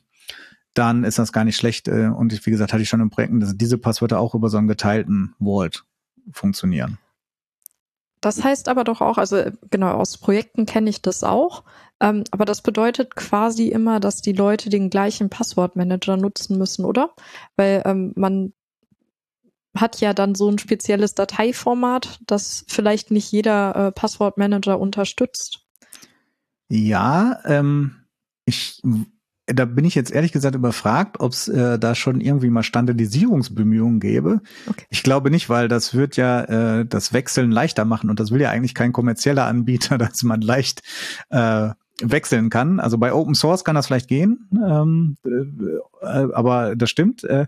dann 0.73 1.03
ist 1.03 1.19
das 1.19 1.31
gar 1.31 1.43
nicht 1.43 1.57
schlecht. 1.57 1.88
Äh, 1.88 2.07
und 2.07 2.33
ich, 2.33 2.45
wie 2.45 2.51
gesagt, 2.51 2.73
hatte 2.73 2.83
ich 2.83 2.89
schon 2.89 3.01
in 3.01 3.09
Projekten, 3.09 3.39
dass 3.39 3.55
diese 3.55 3.77
Passwörter 3.77 4.19
auch 4.19 4.33
über 4.33 4.49
so 4.49 4.57
einen 4.57 4.67
geteilten 4.67 5.36
Vault 5.39 5.86
funktionieren. 6.31 6.97
Das 8.21 8.41
heißt 8.41 8.69
aber 8.69 8.86
doch 8.86 9.01
auch, 9.01 9.17
also 9.17 9.43
genau, 9.69 9.91
aus 9.91 10.17
Projekten 10.17 10.65
kenne 10.65 10.89
ich 10.89 11.01
das 11.01 11.25
auch, 11.25 11.63
ähm, 11.99 12.23
aber 12.31 12.45
das 12.45 12.62
bedeutet 12.62 13.17
quasi 13.17 13.67
immer, 13.67 13.99
dass 13.99 14.21
die 14.21 14.31
Leute 14.31 14.69
den 14.69 14.89
gleichen 14.89 15.29
Passwortmanager 15.29 16.15
nutzen 16.15 16.57
müssen, 16.57 16.86
oder? 16.86 17.09
Weil 17.57 17.83
ähm, 17.86 18.13
man 18.15 18.53
hat 19.75 20.01
ja 20.01 20.13
dann 20.13 20.36
so 20.36 20.49
ein 20.49 20.59
spezielles 20.59 21.15
Dateiformat, 21.15 22.19
das 22.27 22.65
vielleicht 22.67 23.12
nicht 23.12 23.31
jeder 23.31 23.75
äh, 23.75 23.91
Passwortmanager 23.91 24.79
unterstützt. 24.79 25.65
Ja, 26.69 27.39
ähm, 27.45 27.95
ich 28.45 28.81
da 29.45 29.65
bin 29.65 29.83
ich 29.83 29.95
jetzt 29.95 30.12
ehrlich 30.12 30.31
gesagt 30.31 30.55
überfragt, 30.55 31.19
ob 31.19 31.33
es 31.33 31.47
äh, 31.47 31.77
da 31.77 31.95
schon 31.95 32.21
irgendwie 32.21 32.49
mal 32.49 32.63
Standardisierungsbemühungen 32.63 33.99
gäbe. 33.99 34.41
Okay. 34.67 34.86
Ich 34.89 35.03
glaube 35.03 35.31
nicht, 35.31 35.49
weil 35.49 35.67
das 35.67 35.93
wird 35.93 36.15
ja 36.15 36.43
äh, 36.79 36.86
das 36.86 37.12
Wechseln 37.12 37.51
leichter 37.51 37.83
machen 37.83 38.09
und 38.09 38.19
das 38.19 38.31
will 38.31 38.41
ja 38.41 38.51
eigentlich 38.51 38.73
kein 38.73 38.93
kommerzieller 38.93 39.45
Anbieter, 39.45 39.97
dass 39.99 40.23
man 40.23 40.41
leicht 40.41 40.81
äh, 41.29 41.69
wechseln 42.01 42.49
kann. 42.49 42.79
Also 42.79 42.97
bei 42.97 43.13
Open 43.13 43.36
Source 43.36 43.65
kann 43.65 43.75
das 43.75 43.88
vielleicht 43.88 44.07
gehen, 44.07 44.49
ähm, 44.65 45.17
äh, 45.25 46.07
aber 46.33 46.75
das 46.75 46.89
stimmt. 46.89 47.23
Äh, 47.25 47.47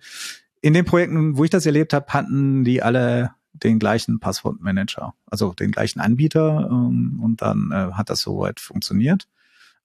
in 0.66 0.74
den 0.74 0.84
Projekten, 0.84 1.38
wo 1.38 1.44
ich 1.44 1.52
das 1.52 1.68
erlebt 1.68 1.94
habe, 1.94 2.08
hatten 2.08 2.64
die 2.64 2.82
alle 2.82 3.36
den 3.54 3.78
gleichen 3.78 4.20
Passwortmanager, 4.20 5.14
also 5.28 5.54
den 5.54 5.70
gleichen 5.70 6.00
Anbieter 6.00 6.68
ähm, 6.72 7.20
und 7.22 7.44
dann 7.44 7.70
äh, 7.72 7.92
hat 7.94 8.10
das 8.10 8.22
soweit 8.22 8.60
funktioniert. 8.60 9.28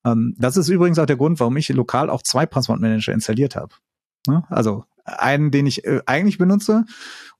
Ähm, 0.06 0.34
das 0.38 0.56
ist 0.56 0.70
übrigens 0.70 0.98
auch 0.98 1.04
der 1.04 1.18
Grund, 1.18 1.38
warum 1.38 1.58
ich 1.58 1.68
lokal 1.68 2.08
auch 2.08 2.22
zwei 2.22 2.46
Passwortmanager 2.46 3.12
installiert 3.12 3.56
habe. 3.56 3.74
Ne? 4.26 4.42
Also 4.48 4.86
einen, 5.04 5.50
den 5.50 5.66
ich 5.66 5.84
äh, 5.84 6.00
eigentlich 6.06 6.38
benutze 6.38 6.86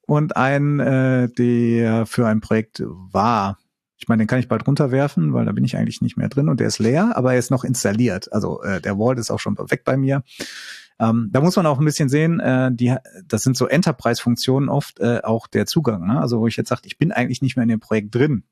und 0.03 0.37
einen, 0.37 0.79
äh, 0.79 1.31
der 1.31 2.05
für 2.05 2.27
ein 2.27 2.43
Projekt 2.43 2.83
war. 2.85 3.57
Ich 3.97 4.07
meine, 4.07 4.23
den 4.23 4.29
kann 4.29 4.41
ich 4.41 4.49
bald 4.49 4.67
runterwerfen, 4.67 5.33
weil 5.33 5.47
da 5.47 5.53
bin 5.53 5.65
ich 5.65 5.79
eigentlich 5.79 6.03
nicht 6.03 6.19
mehr 6.19 6.29
drin 6.29 6.51
und 6.51 6.61
der 6.61 6.67
ist 6.67 6.79
leer, 6.79 7.17
aber 7.17 7.33
er 7.33 7.39
ist 7.39 7.51
noch 7.51 7.65
installiert. 7.65 8.31
Also 8.35 8.63
äh, 8.63 8.83
der 8.83 8.99
Vault 8.99 9.19
ist 9.19 9.31
auch 9.31 9.41
schon 9.41 9.57
weg 9.57 9.85
bei 9.87 9.97
mir. 9.97 10.25
Ähm, 11.01 11.31
da 11.33 11.41
muss 11.41 11.57
man 11.57 11.67
auch 11.67 11.79
ein 11.79 11.85
bisschen 11.85 12.11
sehen, 12.11 12.41
äh, 12.41 12.71
die, 12.73 12.95
das 13.27 13.43
sind 13.43 13.57
so 13.57 13.67
Enterprise-Funktionen 13.67 14.69
oft 14.69 15.01
äh, 15.01 15.21
auch 15.25 15.47
der 15.47 15.65
Zugang. 15.67 16.07
Ne? 16.07 16.21
Also 16.21 16.41
wo 16.41 16.47
ich 16.47 16.57
jetzt 16.57 16.69
sage, 16.69 16.83
ich 16.85 16.99
bin 16.99 17.11
eigentlich 17.11 17.41
nicht 17.41 17.57
mehr 17.57 17.63
in 17.63 17.71
dem 17.71 17.81
Projekt 17.81 18.15
drin, 18.15 18.45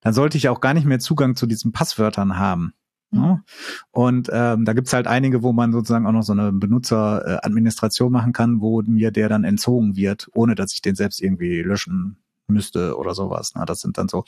dann 0.00 0.14
sollte 0.14 0.38
ich 0.38 0.48
auch 0.48 0.60
gar 0.60 0.74
nicht 0.74 0.86
mehr 0.86 1.00
Zugang 1.00 1.34
zu 1.34 1.46
diesen 1.46 1.72
Passwörtern 1.72 2.38
haben. 2.38 2.72
Ne? 3.10 3.42
Und 3.90 4.30
ähm, 4.32 4.64
da 4.64 4.74
gibt's 4.74 4.92
halt 4.92 5.08
einige, 5.08 5.42
wo 5.42 5.52
man 5.52 5.72
sozusagen 5.72 6.06
auch 6.06 6.12
noch 6.12 6.22
so 6.22 6.32
eine 6.32 6.52
Benutzeradministration 6.52 8.12
machen 8.12 8.32
kann, 8.32 8.60
wo 8.60 8.80
mir 8.82 9.10
der 9.10 9.28
dann 9.28 9.44
entzogen 9.44 9.96
wird, 9.96 10.28
ohne 10.34 10.54
dass 10.54 10.74
ich 10.74 10.82
den 10.82 10.94
selbst 10.94 11.20
irgendwie 11.20 11.62
löschen 11.62 12.18
müsste 12.46 12.96
oder 12.96 13.14
sowas. 13.14 13.52
Na, 13.54 13.64
das 13.64 13.80
sind 13.80 13.98
dann 13.98 14.08
so 14.08 14.24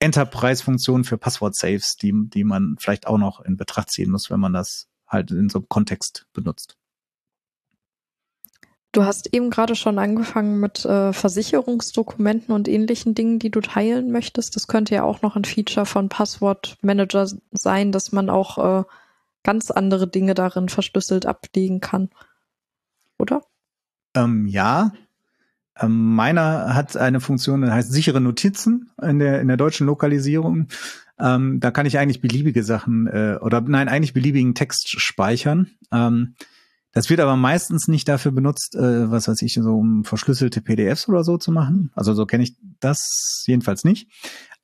Enterprise-Funktionen 0.00 1.04
für 1.04 1.16
Passwort-Saves, 1.16 1.96
die, 1.96 2.12
die 2.12 2.44
man 2.44 2.76
vielleicht 2.78 3.06
auch 3.06 3.18
noch 3.18 3.40
in 3.40 3.56
Betracht 3.56 3.90
ziehen 3.90 4.10
muss, 4.10 4.30
wenn 4.30 4.40
man 4.40 4.52
das 4.52 4.88
halt 5.06 5.30
in 5.30 5.48
so 5.48 5.60
einem 5.60 5.68
Kontext 5.68 6.26
benutzt. 6.32 6.76
Du 8.94 9.04
hast 9.04 9.34
eben 9.34 9.50
gerade 9.50 9.74
schon 9.74 9.98
angefangen 9.98 10.60
mit 10.60 10.84
äh, 10.84 11.12
Versicherungsdokumenten 11.12 12.54
und 12.54 12.68
ähnlichen 12.68 13.16
Dingen, 13.16 13.40
die 13.40 13.50
du 13.50 13.60
teilen 13.60 14.12
möchtest. 14.12 14.54
Das 14.54 14.68
könnte 14.68 14.94
ja 14.94 15.02
auch 15.02 15.20
noch 15.20 15.34
ein 15.34 15.44
Feature 15.44 15.84
von 15.84 16.08
Passwortmanager 16.08 17.26
sein, 17.50 17.90
dass 17.90 18.12
man 18.12 18.30
auch 18.30 18.82
äh, 18.82 18.84
ganz 19.42 19.72
andere 19.72 20.06
Dinge 20.06 20.34
darin 20.34 20.68
verschlüsselt 20.68 21.26
ablegen 21.26 21.80
kann. 21.80 22.08
Oder? 23.18 23.42
Ähm, 24.14 24.46
ja. 24.46 24.92
Ähm, 25.76 26.14
meiner 26.14 26.76
hat 26.76 26.96
eine 26.96 27.18
Funktion, 27.18 27.62
die 27.62 27.72
heißt 27.72 27.90
sichere 27.90 28.20
Notizen 28.20 28.90
in 29.02 29.18
der, 29.18 29.40
in 29.40 29.48
der 29.48 29.56
deutschen 29.56 29.88
Lokalisierung. 29.88 30.68
Ähm, 31.18 31.58
da 31.58 31.72
kann 31.72 31.86
ich 31.86 31.98
eigentlich 31.98 32.20
beliebige 32.20 32.62
Sachen 32.62 33.08
äh, 33.08 33.38
oder 33.40 33.60
nein, 33.60 33.88
eigentlich 33.88 34.14
beliebigen 34.14 34.54
Text 34.54 35.00
speichern. 35.00 35.72
Ähm, 35.90 36.36
das 36.94 37.10
wird 37.10 37.20
aber 37.20 37.36
meistens 37.36 37.88
nicht 37.88 38.08
dafür 38.08 38.32
benutzt, 38.32 38.76
äh, 38.76 39.10
was 39.10 39.26
weiß 39.28 39.42
ich, 39.42 39.54
so 39.54 39.76
um 39.76 40.04
verschlüsselte 40.04 40.60
PDFs 40.60 41.08
oder 41.08 41.24
so 41.24 41.36
zu 41.36 41.50
machen. 41.50 41.90
Also 41.94 42.14
so 42.14 42.24
kenne 42.24 42.44
ich 42.44 42.56
das 42.80 43.44
jedenfalls 43.46 43.84
nicht. 43.84 44.08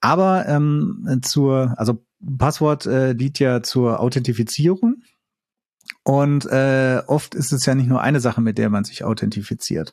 Aber 0.00 0.46
ähm, 0.46 1.20
zur, 1.22 1.74
also 1.76 2.04
Passwort 2.38 2.86
äh, 2.86 3.14
dient 3.14 3.40
ja 3.40 3.62
zur 3.62 4.00
Authentifizierung. 4.00 5.02
Und 6.04 6.46
äh, 6.46 7.02
oft 7.06 7.34
ist 7.34 7.52
es 7.52 7.66
ja 7.66 7.74
nicht 7.74 7.88
nur 7.88 8.00
eine 8.00 8.20
Sache, 8.20 8.40
mit 8.40 8.58
der 8.58 8.70
man 8.70 8.84
sich 8.84 9.04
authentifiziert. 9.04 9.92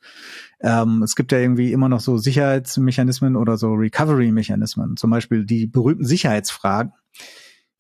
Ähm, 0.62 1.02
es 1.04 1.16
gibt 1.16 1.32
ja 1.32 1.40
irgendwie 1.40 1.74
immer 1.74 1.90
noch 1.90 2.00
so 2.00 2.18
Sicherheitsmechanismen 2.18 3.36
oder 3.36 3.58
so 3.58 3.74
Recovery-Mechanismen, 3.74 4.96
zum 4.96 5.10
Beispiel 5.10 5.46
die 5.46 5.66
berühmten 5.66 6.06
Sicherheitsfragen 6.06 6.94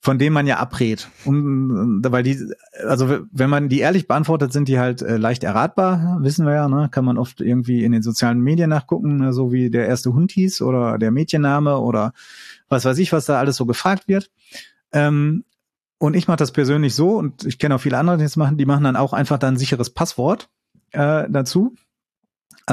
von 0.08 0.17
dem 0.17 0.32
man 0.32 0.48
ja 0.48 0.58
abrät. 0.58 1.10
Und, 1.26 2.02
weil 2.02 2.24
die, 2.24 2.39
also 2.88 3.26
wenn 3.30 3.50
man 3.50 3.67
die 3.67 3.80
ehrlich 3.80 4.08
beantwortet, 4.08 4.54
sind 4.54 4.70
die 4.70 4.80
halt 4.80 5.02
äh, 5.02 5.17
leicht 5.17 5.43
erratbar, 5.43 6.20
wissen 6.22 6.46
wir 6.46 6.54
ja, 6.54 6.70
ne? 6.70 6.88
Kann 6.89 7.04
man 7.04 7.17
oft 7.17 7.41
irgendwie 7.41 7.84
in 7.84 7.91
den 7.91 8.02
sozialen 8.02 8.39
Medien 8.39 8.70
nachgucken, 8.70 9.17
ne? 9.17 9.34
so 9.34 9.52
wie 9.52 9.70
der 9.70 9.86
erste 9.86 10.13
Hund 10.13 10.32
hieß 10.32 10.62
oder 10.62 10.98
der 10.98 11.12
Mädchenname 11.12 11.80
oder 11.80 12.13
was 12.70 12.86
weiß 12.86 12.98
ich, 13.00 13.12
was 13.12 13.26
da 13.26 13.38
alles 13.38 13.58
so 13.58 13.65
gefragt 13.65 14.08
wird. 14.08 14.32
Ähm, 14.93 15.43
und 15.98 16.15
ich 16.15 16.30
mache 16.30 16.38
das 16.38 16.54
persönlich 16.54 16.96
so 16.96 17.17
und 17.17 17.43
ich 17.43 17.60
kenne 17.60 17.76
auch 17.76 17.82
viele 17.82 17.98
andere, 17.98 18.15
die 18.15 18.24
das 18.24 18.38
machen, 18.38 18.56
die 18.56 18.65
machen 18.65 18.86
dann 18.86 18.96
auch 18.96 19.12
einfach 19.12 19.38
dann 19.38 19.56
ein 19.56 19.58
sicheres 19.58 19.89
Passwort 19.89 20.48
äh, 20.91 21.26
dazu 21.30 21.76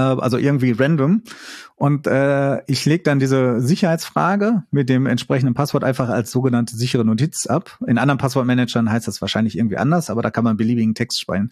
also 0.00 0.38
irgendwie 0.38 0.72
random. 0.72 1.22
Und 1.76 2.06
äh, 2.06 2.62
ich 2.66 2.84
lege 2.84 3.02
dann 3.02 3.18
diese 3.18 3.60
Sicherheitsfrage 3.60 4.62
mit 4.70 4.88
dem 4.88 5.06
entsprechenden 5.06 5.54
Passwort 5.54 5.84
einfach 5.84 6.08
als 6.08 6.30
sogenannte 6.30 6.76
sichere 6.76 7.04
Notiz 7.04 7.46
ab. 7.46 7.78
In 7.86 7.98
anderen 7.98 8.18
Passwortmanagern 8.18 8.90
heißt 8.90 9.08
das 9.08 9.20
wahrscheinlich 9.20 9.58
irgendwie 9.58 9.76
anders, 9.76 10.10
aber 10.10 10.22
da 10.22 10.30
kann 10.30 10.44
man 10.44 10.56
beliebigen 10.56 10.94
Text 10.94 11.20
speichern. 11.20 11.50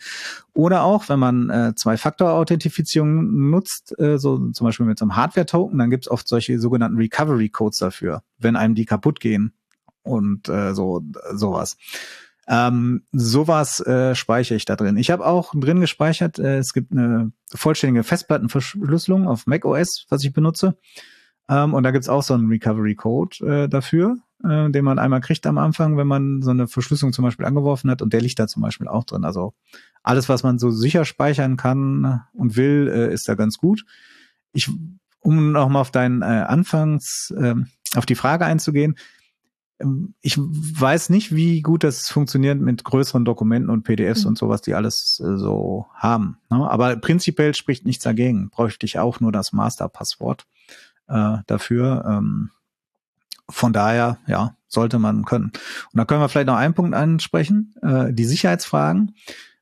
Oder 0.55 0.85
auch, 0.85 1.09
wenn 1.09 1.19
man 1.19 1.51
äh, 1.51 1.75
Zwei-Faktor-Authentifizierung 1.75 3.51
nutzt, 3.51 3.99
äh, 3.99 4.19
so 4.19 4.51
zum 4.51 4.65
Beispiel 4.65 4.87
mit 4.87 4.99
so 4.99 5.05
einem 5.05 5.17
Hardware-Token, 5.17 5.79
dann 5.79 5.91
gibt's 5.91 6.09
oft 6.09 6.29
solche 6.29 6.59
sogenannten 6.59 6.99
Recovery-Codes 6.99 7.79
dafür, 7.79 8.23
wenn 8.39 8.57
einem 8.57 8.75
die 8.75 8.87
kaputt 8.87 9.19
gehen 9.19 9.53
und 10.03 10.49
äh, 10.49 10.75
so 10.75 11.03
sowas. 11.33 11.77
Ähm, 12.49 13.05
sowas 13.13 13.81
äh, 13.81 14.15
speichere 14.15 14.57
ich 14.57 14.65
da 14.65 14.75
drin. 14.75 14.97
Ich 14.97 15.11
habe 15.11 15.25
auch 15.25 15.55
drin 15.55 15.81
gespeichert, 15.81 16.39
äh, 16.39 16.59
es 16.59 16.73
gibt 16.73 16.93
eine 16.93 17.33
vollständige 17.55 18.03
Festplattenverschlüsselung 18.03 19.29
auf 19.29 19.47
macOS, 19.47 20.07
was 20.09 20.25
ich 20.25 20.33
benutze. 20.33 20.77
Ähm, 21.49 21.75
und 21.75 21.83
da 21.85 21.93
gibt's 21.93 22.09
auch 22.09 22.23
so 22.23 22.35
einen 22.35 22.49
Recovery-Code 22.49 23.47
äh, 23.47 23.69
dafür, 23.69 24.17
äh, 24.45 24.71
den 24.71 24.85
man 24.85 24.99
einmal 24.99 25.21
kriegt 25.21 25.47
am 25.47 25.59
Anfang, 25.59 25.97
wenn 25.97 26.07
man 26.07 26.43
so 26.43 26.51
eine 26.51 26.67
Verschlüsselung 26.67 27.13
zum 27.13 27.25
Beispiel 27.25 27.47
angeworfen 27.47 27.91
hat. 27.91 28.03
Und 28.03 28.13
der 28.13 28.21
liegt 28.21 28.39
da 28.39 28.49
zum 28.49 28.63
Beispiel 28.63 28.89
auch 28.89 29.05
drin. 29.05 29.25
Also 29.25 29.55
alles, 30.03 30.29
was 30.29 30.43
man 30.43 30.59
so 30.59 30.71
sicher 30.71 31.05
speichern 31.05 31.57
kann 31.57 32.23
und 32.33 32.57
will, 32.57 32.91
äh, 32.93 33.13
ist 33.13 33.29
da 33.29 33.35
ganz 33.35 33.59
gut. 33.59 33.85
Ich, 34.53 34.69
um 35.21 35.53
nochmal 35.53 35.83
auf 35.83 35.93
deinen 35.93 36.23
äh, 36.23 36.25
Anfangs, 36.25 37.33
äh, 37.37 37.55
auf 37.95 38.07
die 38.07 38.17
Frage 38.17 38.47
einzugehen, 38.47 38.97
ich 40.21 40.39
weiß 40.39 41.11
nicht, 41.11 41.35
wie 41.35 41.61
gut 41.61 41.85
das 41.85 42.09
funktioniert 42.09 42.61
mit 42.61 42.85
größeren 42.85 43.25
Dokumenten 43.25 43.71
und 43.71 43.83
PDFs 43.83 44.23
mhm. 44.23 44.29
und 44.29 44.39
sowas, 44.39 44.63
die 44.63 44.75
alles 44.75 45.21
äh, 45.25 45.37
so 45.37 45.87
haben. 45.95 46.39
Ne? 46.51 46.69
Aber 46.71 46.97
prinzipiell 46.97 47.55
spricht 47.55 47.85
nichts 47.85 48.05
dagegen. 48.05 48.51
Bräuchte 48.51 48.87
ich 48.87 48.99
auch 48.99 49.21
nur 49.21 49.33
das 49.33 49.53
Masterpasswort 49.53 50.47
äh, 51.09 51.39
dafür. 51.47 52.05
Ähm, 52.07 52.51
von 53.49 53.73
daher, 53.73 54.19
ja, 54.27 54.57
sollte 54.69 54.99
man 54.99 55.25
können. 55.25 55.53
Und 55.93 55.99
da 55.99 56.05
können 56.05 56.21
wir 56.21 56.29
vielleicht 56.29 56.47
noch 56.47 56.57
einen 56.57 56.75
Punkt 56.75 56.95
ansprechen, 56.95 57.75
äh, 57.83 58.13
die 58.13 58.25
Sicherheitsfragen. 58.25 59.15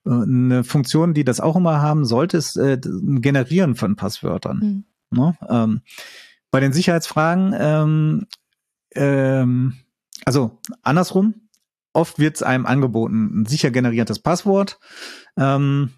Äh, 0.06 0.10
eine 0.10 0.64
Funktion, 0.64 1.14
die 1.14 1.24
das 1.24 1.40
auch 1.40 1.56
immer 1.56 1.80
haben 1.80 2.04
sollte, 2.04 2.36
ist 2.36 2.56
äh, 2.56 2.78
Generieren 2.80 3.74
von 3.74 3.96
Passwörtern. 3.96 4.84
Mhm. 5.10 5.18
Ne? 5.18 5.36
Ähm, 5.48 5.80
bei 6.50 6.60
den 6.60 6.72
Sicherheitsfragen 6.72 7.54
ähm, 7.58 8.26
ähm, 8.94 9.74
also 10.24 10.58
andersrum, 10.82 11.34
oft 11.92 12.18
wird 12.18 12.36
es 12.36 12.42
einem 12.42 12.66
angeboten, 12.66 13.42
ein 13.42 13.46
sicher 13.46 13.70
generiertes 13.70 14.18
Passwort. 14.18 14.78
Ähm, 15.36 15.90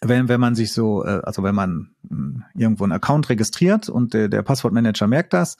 wenn, 0.00 0.28
wenn 0.28 0.40
man 0.40 0.54
sich 0.54 0.72
so, 0.72 1.04
äh, 1.04 1.20
also 1.24 1.42
wenn 1.42 1.54
man 1.54 1.90
äh, 2.10 2.60
irgendwo 2.60 2.84
einen 2.84 2.92
Account 2.92 3.28
registriert 3.28 3.88
und 3.88 4.14
der, 4.14 4.28
der 4.28 4.42
Passwortmanager 4.42 5.06
merkt 5.06 5.32
das, 5.32 5.56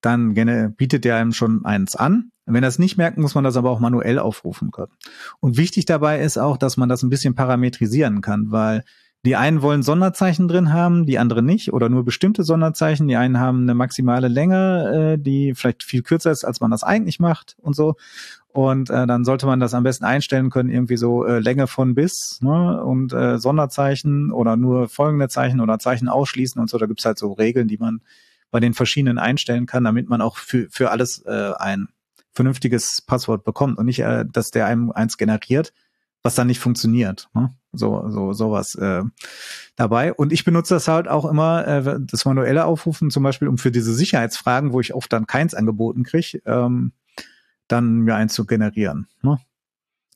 dann 0.00 0.34
gerne 0.34 0.70
bietet 0.70 1.04
der 1.04 1.16
einem 1.16 1.32
schon 1.32 1.64
eins 1.64 1.96
an. 1.96 2.30
Wenn 2.46 2.64
er 2.64 2.68
es 2.68 2.78
nicht 2.78 2.96
merkt, 2.96 3.18
muss 3.18 3.34
man 3.34 3.44
das 3.44 3.56
aber 3.56 3.70
auch 3.70 3.80
manuell 3.80 4.18
aufrufen 4.18 4.70
können. 4.70 4.92
Und 5.40 5.56
wichtig 5.56 5.84
dabei 5.84 6.20
ist 6.20 6.38
auch, 6.38 6.56
dass 6.56 6.76
man 6.76 6.88
das 6.88 7.02
ein 7.02 7.10
bisschen 7.10 7.34
parametrisieren 7.34 8.22
kann, 8.22 8.50
weil 8.50 8.84
die 9.26 9.36
einen 9.36 9.60
wollen 9.60 9.82
Sonderzeichen 9.82 10.48
drin 10.48 10.72
haben, 10.72 11.04
die 11.04 11.18
anderen 11.18 11.44
nicht 11.44 11.72
oder 11.72 11.90
nur 11.90 12.04
bestimmte 12.04 12.42
Sonderzeichen. 12.42 13.06
Die 13.06 13.16
einen 13.16 13.38
haben 13.38 13.62
eine 13.62 13.74
maximale 13.74 14.28
Länge, 14.28 15.16
äh, 15.16 15.22
die 15.22 15.54
vielleicht 15.54 15.82
viel 15.82 16.02
kürzer 16.02 16.30
ist, 16.30 16.44
als 16.44 16.60
man 16.60 16.70
das 16.70 16.82
eigentlich 16.82 17.20
macht 17.20 17.56
und 17.60 17.76
so. 17.76 17.96
Und 18.48 18.88
äh, 18.90 19.06
dann 19.06 19.24
sollte 19.24 19.46
man 19.46 19.60
das 19.60 19.74
am 19.74 19.82
besten 19.82 20.04
einstellen 20.04 20.50
können, 20.50 20.70
irgendwie 20.70 20.96
so 20.96 21.24
äh, 21.24 21.38
Länge 21.38 21.66
von 21.66 21.94
bis 21.94 22.38
ne? 22.40 22.82
und 22.82 23.12
äh, 23.12 23.38
Sonderzeichen 23.38 24.32
oder 24.32 24.56
nur 24.56 24.88
folgende 24.88 25.28
Zeichen 25.28 25.60
oder 25.60 25.78
Zeichen 25.78 26.08
ausschließen 26.08 26.60
und 26.60 26.70
so. 26.70 26.78
Da 26.78 26.86
gibt's 26.86 27.04
halt 27.04 27.18
so 27.18 27.32
Regeln, 27.32 27.68
die 27.68 27.78
man 27.78 28.00
bei 28.50 28.58
den 28.58 28.74
verschiedenen 28.74 29.18
einstellen 29.18 29.66
kann, 29.66 29.84
damit 29.84 30.08
man 30.08 30.22
auch 30.22 30.38
für, 30.38 30.66
für 30.70 30.90
alles 30.90 31.22
äh, 31.26 31.52
ein 31.58 31.88
vernünftiges 32.32 33.02
Passwort 33.06 33.44
bekommt 33.44 33.78
und 33.78 33.86
nicht, 33.86 34.00
äh, 34.00 34.24
dass 34.30 34.50
der 34.50 34.66
einem 34.66 34.90
eins 34.90 35.18
generiert, 35.18 35.72
was 36.22 36.34
dann 36.34 36.46
nicht 36.46 36.60
funktioniert. 36.60 37.28
Ne? 37.34 37.50
So, 37.72 38.08
so, 38.10 38.32
sowas 38.32 38.74
äh, 38.74 39.02
dabei. 39.76 40.12
Und 40.12 40.32
ich 40.32 40.44
benutze 40.44 40.74
das 40.74 40.88
halt 40.88 41.08
auch 41.08 41.24
immer, 41.24 41.66
äh, 41.66 41.98
das 42.00 42.24
manuelle 42.24 42.64
Aufrufen, 42.64 43.10
zum 43.10 43.22
Beispiel, 43.22 43.48
um 43.48 43.58
für 43.58 43.70
diese 43.70 43.94
Sicherheitsfragen, 43.94 44.72
wo 44.72 44.80
ich 44.80 44.94
oft 44.94 45.12
dann 45.12 45.26
keins 45.26 45.54
angeboten 45.54 46.02
kriege, 46.02 46.42
ähm, 46.46 46.92
dann 47.68 48.00
mir 48.00 48.16
eins 48.16 48.34
zu 48.34 48.44
generieren. 48.44 49.06
Ne? 49.22 49.38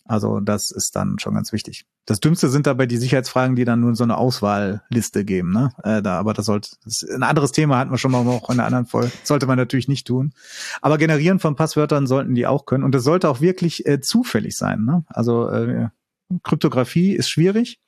Also 0.07 0.40
das 0.40 0.71
ist 0.71 0.97
dann 0.97 1.19
schon 1.19 1.35
ganz 1.35 1.53
wichtig. 1.53 1.87
Das 2.05 2.21
Dümmste 2.21 2.51
sind 2.51 2.67
dabei 2.67 2.85
die 2.85 2.99
Sicherheitsfragen, 2.99 3.57
die 3.57 3.64
dann 3.64 3.81
nur 3.81 3.95
so 3.95 4.05
eine 4.05 4.19
Auswahlliste 4.19 5.25
geben. 5.25 5.53
Ne? 5.53 5.71
Äh, 5.83 6.03
da, 6.03 6.19
aber 6.19 6.35
das 6.35 6.47
sollte 6.47 6.71
das 6.85 7.03
ein 7.03 7.23
anderes 7.23 7.53
Thema 7.53 7.79
hatten 7.79 7.90
wir 7.90 7.97
schon 7.97 8.11
mal 8.11 8.27
auch 8.27 8.51
in 8.51 8.61
einer 8.61 8.67
anderen 8.67 8.87
Folge. 8.87 9.11
Sollte 9.23 9.47
man 9.47 9.57
natürlich 9.57 9.88
nicht 9.88 10.07
tun. 10.07 10.35
Aber 10.83 10.99
generieren 10.99 11.38
von 11.38 11.57
Passwörtern 11.57 12.07
sollten 12.07 12.35
die 12.35 12.47
auch 12.47 12.67
können. 12.67 12.85
Und 12.85 12.95
das 12.95 13.05
sollte 13.05 13.31
auch 13.31 13.40
wirklich 13.40 13.87
äh, 13.87 14.01
zufällig 14.01 14.59
sein. 14.59 14.85
Ne? 14.85 15.05
Also 15.09 15.49
äh, 15.49 15.88
Kryptographie 16.43 17.14
ist 17.14 17.31
schwierig. 17.31 17.81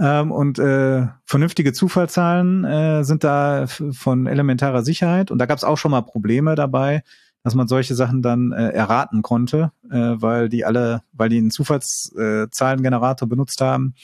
Ähm, 0.00 0.32
und 0.32 0.58
äh, 0.58 1.06
vernünftige 1.26 1.74
Zufallszahlen 1.74 2.64
äh, 2.64 3.04
sind 3.04 3.24
da 3.24 3.66
von 3.66 4.26
elementarer 4.26 4.82
Sicherheit. 4.82 5.30
Und 5.30 5.38
da 5.38 5.44
gab 5.44 5.58
es 5.58 5.64
auch 5.64 5.76
schon 5.76 5.90
mal 5.90 6.00
Probleme 6.00 6.54
dabei 6.54 7.02
dass 7.42 7.54
man 7.54 7.68
solche 7.68 7.94
Sachen 7.94 8.22
dann 8.22 8.52
äh, 8.52 8.68
erraten 8.68 9.22
konnte, 9.22 9.72
äh, 9.90 9.96
weil 9.96 10.48
die 10.48 10.64
alle, 10.64 11.02
weil 11.12 11.28
die 11.28 11.38
einen 11.38 11.50
Zufallszahlengenerator 11.50 13.26
äh, 13.26 13.28
benutzt 13.28 13.60
haben, 13.60 13.94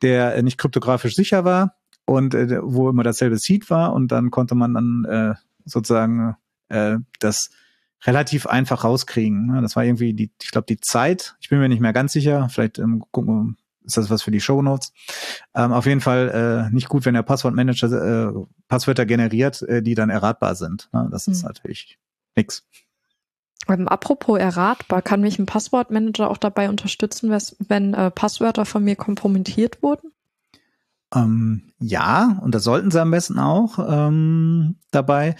der 0.00 0.34
äh, 0.34 0.42
nicht 0.42 0.58
kryptografisch 0.58 1.14
sicher 1.14 1.44
war 1.44 1.76
und 2.06 2.34
äh, 2.34 2.58
wo 2.62 2.88
immer 2.88 3.02
dasselbe 3.02 3.38
Seed 3.38 3.70
war 3.70 3.92
und 3.92 4.08
dann 4.12 4.30
konnte 4.30 4.54
man 4.54 4.74
dann 4.74 5.04
äh, 5.04 5.34
sozusagen 5.64 6.36
äh, 6.68 6.96
das 7.20 7.50
relativ 8.04 8.46
einfach 8.46 8.84
rauskriegen. 8.84 9.46
Ne? 9.46 9.62
Das 9.62 9.76
war 9.76 9.84
irgendwie 9.84 10.12
die, 10.14 10.30
ich 10.42 10.50
glaube, 10.50 10.66
die 10.68 10.80
Zeit. 10.80 11.36
Ich 11.40 11.48
bin 11.48 11.60
mir 11.60 11.68
nicht 11.68 11.80
mehr 11.80 11.92
ganz 11.92 12.12
sicher. 12.12 12.48
Vielleicht 12.48 12.78
ähm, 12.78 13.04
gucken 13.12 13.34
wir, 13.34 13.54
ist 13.84 13.96
das 13.96 14.10
was 14.10 14.22
für 14.22 14.30
die 14.30 14.40
Show 14.40 14.62
Notes. 14.62 14.92
Ähm, 15.54 15.72
auf 15.72 15.86
jeden 15.86 16.00
Fall 16.00 16.68
äh, 16.70 16.74
nicht 16.74 16.88
gut, 16.88 17.04
wenn 17.04 17.14
der 17.14 17.22
Passwortmanager 17.22 18.30
äh, 18.30 18.32
Passwörter 18.68 19.06
generiert, 19.06 19.62
äh, 19.62 19.82
die 19.82 19.94
dann 19.94 20.10
erratbar 20.10 20.54
sind. 20.54 20.88
Ne? 20.92 21.08
Das 21.10 21.26
mhm. 21.26 21.32
ist 21.32 21.42
natürlich 21.44 21.98
nix. 22.36 22.64
Ähm, 23.68 23.88
apropos 23.88 24.38
erratbar, 24.38 25.02
kann 25.02 25.20
mich 25.20 25.38
ein 25.38 25.46
Passwortmanager 25.46 26.30
auch 26.30 26.38
dabei 26.38 26.68
unterstützen, 26.68 27.30
wenn 27.30 27.94
äh, 27.94 28.10
Passwörter 28.10 28.64
von 28.64 28.82
mir 28.82 28.96
kompromittiert 28.96 29.82
wurden? 29.82 30.10
Ähm, 31.14 31.72
ja, 31.78 32.40
und 32.42 32.54
das 32.54 32.64
sollten 32.64 32.90
sie 32.90 33.00
am 33.00 33.10
besten 33.10 33.38
auch 33.38 33.78
ähm, 33.78 34.76
dabei. 34.90 35.36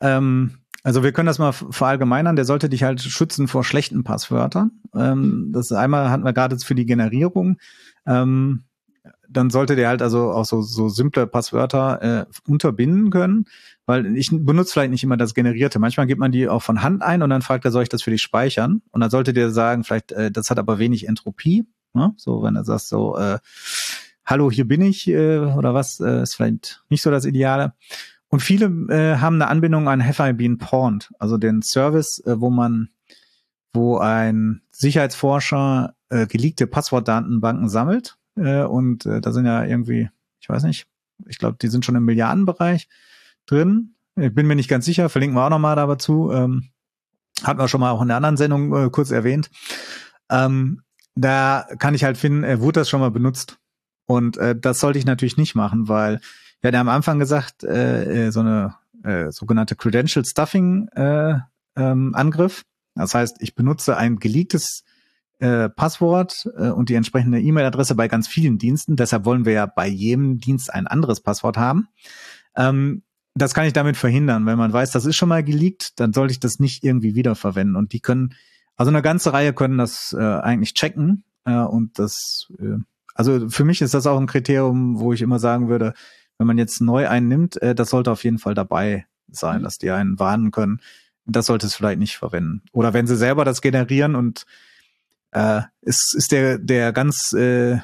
Ähm, 0.00 0.58
Also 0.84 1.04
wir 1.04 1.12
können 1.12 1.28
das 1.28 1.38
mal 1.38 1.52
verallgemeinern. 1.52 2.34
Der 2.34 2.44
sollte 2.44 2.68
dich 2.68 2.82
halt 2.82 3.00
schützen 3.00 3.46
vor 3.46 3.62
schlechten 3.62 4.02
Passwörtern. 4.02 4.72
Ähm, 4.94 5.50
das 5.52 5.70
einmal 5.70 6.10
hatten 6.10 6.24
wir 6.24 6.32
gerade 6.32 6.58
für 6.58 6.74
die 6.74 6.86
Generierung. 6.86 7.56
Ähm, 8.04 8.64
dann 9.32 9.50
sollte 9.50 9.76
der 9.76 9.88
halt 9.88 10.02
also 10.02 10.32
auch 10.32 10.44
so, 10.44 10.62
so 10.62 10.88
simple 10.88 11.26
Passwörter 11.26 12.02
äh, 12.02 12.50
unterbinden 12.50 13.10
können, 13.10 13.46
weil 13.86 14.16
ich 14.16 14.30
benutze 14.30 14.72
vielleicht 14.72 14.90
nicht 14.90 15.04
immer 15.04 15.16
das 15.16 15.34
Generierte. 15.34 15.78
Manchmal 15.78 16.06
gibt 16.06 16.20
man 16.20 16.32
die 16.32 16.48
auch 16.48 16.62
von 16.62 16.82
Hand 16.82 17.02
ein 17.02 17.22
und 17.22 17.30
dann 17.30 17.42
fragt 17.42 17.64
er, 17.64 17.70
soll 17.70 17.82
ich 17.82 17.88
das 17.88 18.02
für 18.02 18.10
dich 18.10 18.22
speichern? 18.22 18.82
Und 18.90 19.00
dann 19.00 19.10
sollte 19.10 19.32
der 19.32 19.50
sagen, 19.50 19.84
vielleicht, 19.84 20.12
äh, 20.12 20.30
das 20.30 20.50
hat 20.50 20.58
aber 20.58 20.78
wenig 20.78 21.08
Entropie. 21.08 21.64
Ne? 21.94 22.12
So, 22.16 22.42
wenn 22.42 22.56
er 22.56 22.64
sagt 22.64 22.82
so, 22.82 23.16
äh, 23.16 23.38
hallo, 24.24 24.50
hier 24.50 24.66
bin 24.66 24.82
ich 24.82 25.08
äh, 25.08 25.38
oder 25.38 25.74
was, 25.74 26.00
äh, 26.00 26.22
ist 26.22 26.36
vielleicht 26.36 26.84
nicht 26.88 27.02
so 27.02 27.10
das 27.10 27.24
Ideale. 27.24 27.74
Und 28.28 28.40
viele 28.40 28.66
äh, 28.88 29.18
haben 29.18 29.34
eine 29.34 29.48
Anbindung 29.48 29.88
an 29.88 30.04
Have 30.04 30.26
I 30.26 30.32
Been 30.32 30.58
also 31.18 31.36
den 31.36 31.60
Service, 31.60 32.22
äh, 32.24 32.40
wo 32.40 32.48
man, 32.48 32.88
wo 33.74 33.98
ein 33.98 34.62
Sicherheitsforscher 34.70 35.94
äh, 36.08 36.26
geleakte 36.26 36.66
Passwortdatenbanken 36.66 37.68
sammelt. 37.68 38.16
Äh, 38.36 38.62
und 38.62 39.06
äh, 39.06 39.20
da 39.20 39.32
sind 39.32 39.46
ja 39.46 39.64
irgendwie, 39.64 40.08
ich 40.40 40.48
weiß 40.48 40.64
nicht, 40.64 40.86
ich 41.26 41.38
glaube, 41.38 41.56
die 41.60 41.68
sind 41.68 41.84
schon 41.84 41.96
im 41.96 42.04
Milliardenbereich 42.04 42.88
drin. 43.46 43.94
Ich 44.16 44.34
bin 44.34 44.46
mir 44.46 44.56
nicht 44.56 44.68
ganz 44.68 44.84
sicher, 44.84 45.08
verlinken 45.08 45.36
wir 45.36 45.44
auch 45.44 45.50
nochmal 45.50 45.76
dazu. 45.76 46.30
Ähm, 46.32 46.70
hatten 47.42 47.58
wir 47.58 47.68
schon 47.68 47.80
mal 47.80 47.90
auch 47.90 48.02
in 48.02 48.08
der 48.08 48.16
anderen 48.16 48.36
Sendung 48.36 48.74
äh, 48.74 48.90
kurz 48.90 49.10
erwähnt. 49.10 49.50
Ähm, 50.30 50.82
da 51.14 51.66
kann 51.78 51.94
ich 51.94 52.04
halt 52.04 52.16
finden, 52.16 52.44
äh, 52.44 52.60
wurde 52.60 52.80
das 52.80 52.88
schon 52.88 53.00
mal 53.00 53.10
benutzt. 53.10 53.58
Und 54.06 54.36
äh, 54.36 54.58
das 54.58 54.80
sollte 54.80 54.98
ich 54.98 55.06
natürlich 55.06 55.36
nicht 55.36 55.54
machen, 55.54 55.88
weil 55.88 56.20
wir 56.60 56.68
hatten 56.68 56.76
am 56.76 56.88
Anfang 56.88 57.18
gesagt, 57.18 57.64
äh, 57.64 58.26
äh, 58.26 58.30
so 58.30 58.40
eine 58.40 58.74
äh, 59.04 59.30
sogenannte 59.30 59.76
Credential 59.76 60.24
Stuffing 60.24 60.88
äh, 60.88 61.34
ähm, 61.76 62.14
Angriff. 62.14 62.64
Das 62.94 63.14
heißt, 63.14 63.36
ich 63.40 63.54
benutze 63.54 63.96
ein 63.96 64.18
geleaktes 64.18 64.84
äh, 65.42 65.68
Passwort 65.68 66.48
äh, 66.56 66.68
und 66.68 66.88
die 66.88 66.94
entsprechende 66.94 67.40
E-Mail-Adresse 67.40 67.96
bei 67.96 68.06
ganz 68.06 68.28
vielen 68.28 68.58
Diensten. 68.58 68.94
Deshalb 68.94 69.24
wollen 69.24 69.44
wir 69.44 69.52
ja 69.52 69.66
bei 69.66 69.88
jedem 69.88 70.38
Dienst 70.38 70.72
ein 70.72 70.86
anderes 70.86 71.20
Passwort 71.20 71.56
haben. 71.56 71.88
Ähm, 72.56 73.02
das 73.34 73.52
kann 73.52 73.66
ich 73.66 73.72
damit 73.72 73.96
verhindern. 73.96 74.46
Wenn 74.46 74.56
man 74.56 74.72
weiß, 74.72 74.92
das 74.92 75.04
ist 75.04 75.16
schon 75.16 75.28
mal 75.28 75.42
geleakt, 75.42 75.98
dann 75.98 76.12
sollte 76.12 76.30
ich 76.30 76.38
das 76.38 76.60
nicht 76.60 76.84
irgendwie 76.84 77.16
wiederverwenden. 77.16 77.74
Und 77.74 77.92
die 77.92 77.98
können, 77.98 78.34
also 78.76 78.90
eine 78.90 79.02
ganze 79.02 79.32
Reihe 79.32 79.52
können 79.52 79.78
das 79.78 80.14
äh, 80.16 80.22
eigentlich 80.22 80.74
checken. 80.74 81.24
Äh, 81.44 81.56
und 81.56 81.98
das, 81.98 82.46
äh, 82.60 82.78
also 83.14 83.48
für 83.48 83.64
mich 83.64 83.82
ist 83.82 83.94
das 83.94 84.06
auch 84.06 84.20
ein 84.20 84.26
Kriterium, 84.28 85.00
wo 85.00 85.12
ich 85.12 85.22
immer 85.22 85.40
sagen 85.40 85.68
würde, 85.68 85.92
wenn 86.38 86.46
man 86.46 86.58
jetzt 86.58 86.80
neu 86.80 87.08
einen 87.08 87.26
nimmt, 87.26 87.60
äh, 87.60 87.74
das 87.74 87.90
sollte 87.90 88.12
auf 88.12 88.22
jeden 88.22 88.38
Fall 88.38 88.54
dabei 88.54 89.06
sein, 89.28 89.58
mhm. 89.58 89.64
dass 89.64 89.78
die 89.78 89.90
einen 89.90 90.20
warnen 90.20 90.52
können. 90.52 90.80
Das 91.24 91.46
sollte 91.46 91.66
es 91.66 91.74
vielleicht 91.74 91.98
nicht 91.98 92.16
verwenden. 92.16 92.62
Oder 92.70 92.92
wenn 92.92 93.08
sie 93.08 93.16
selber 93.16 93.44
das 93.44 93.60
generieren 93.60 94.14
und 94.14 94.44
äh, 95.32 95.62
ist, 95.80 96.14
ist 96.16 96.32
der, 96.32 96.58
der 96.58 96.92
ganz 96.92 97.32
äh, 97.32 97.78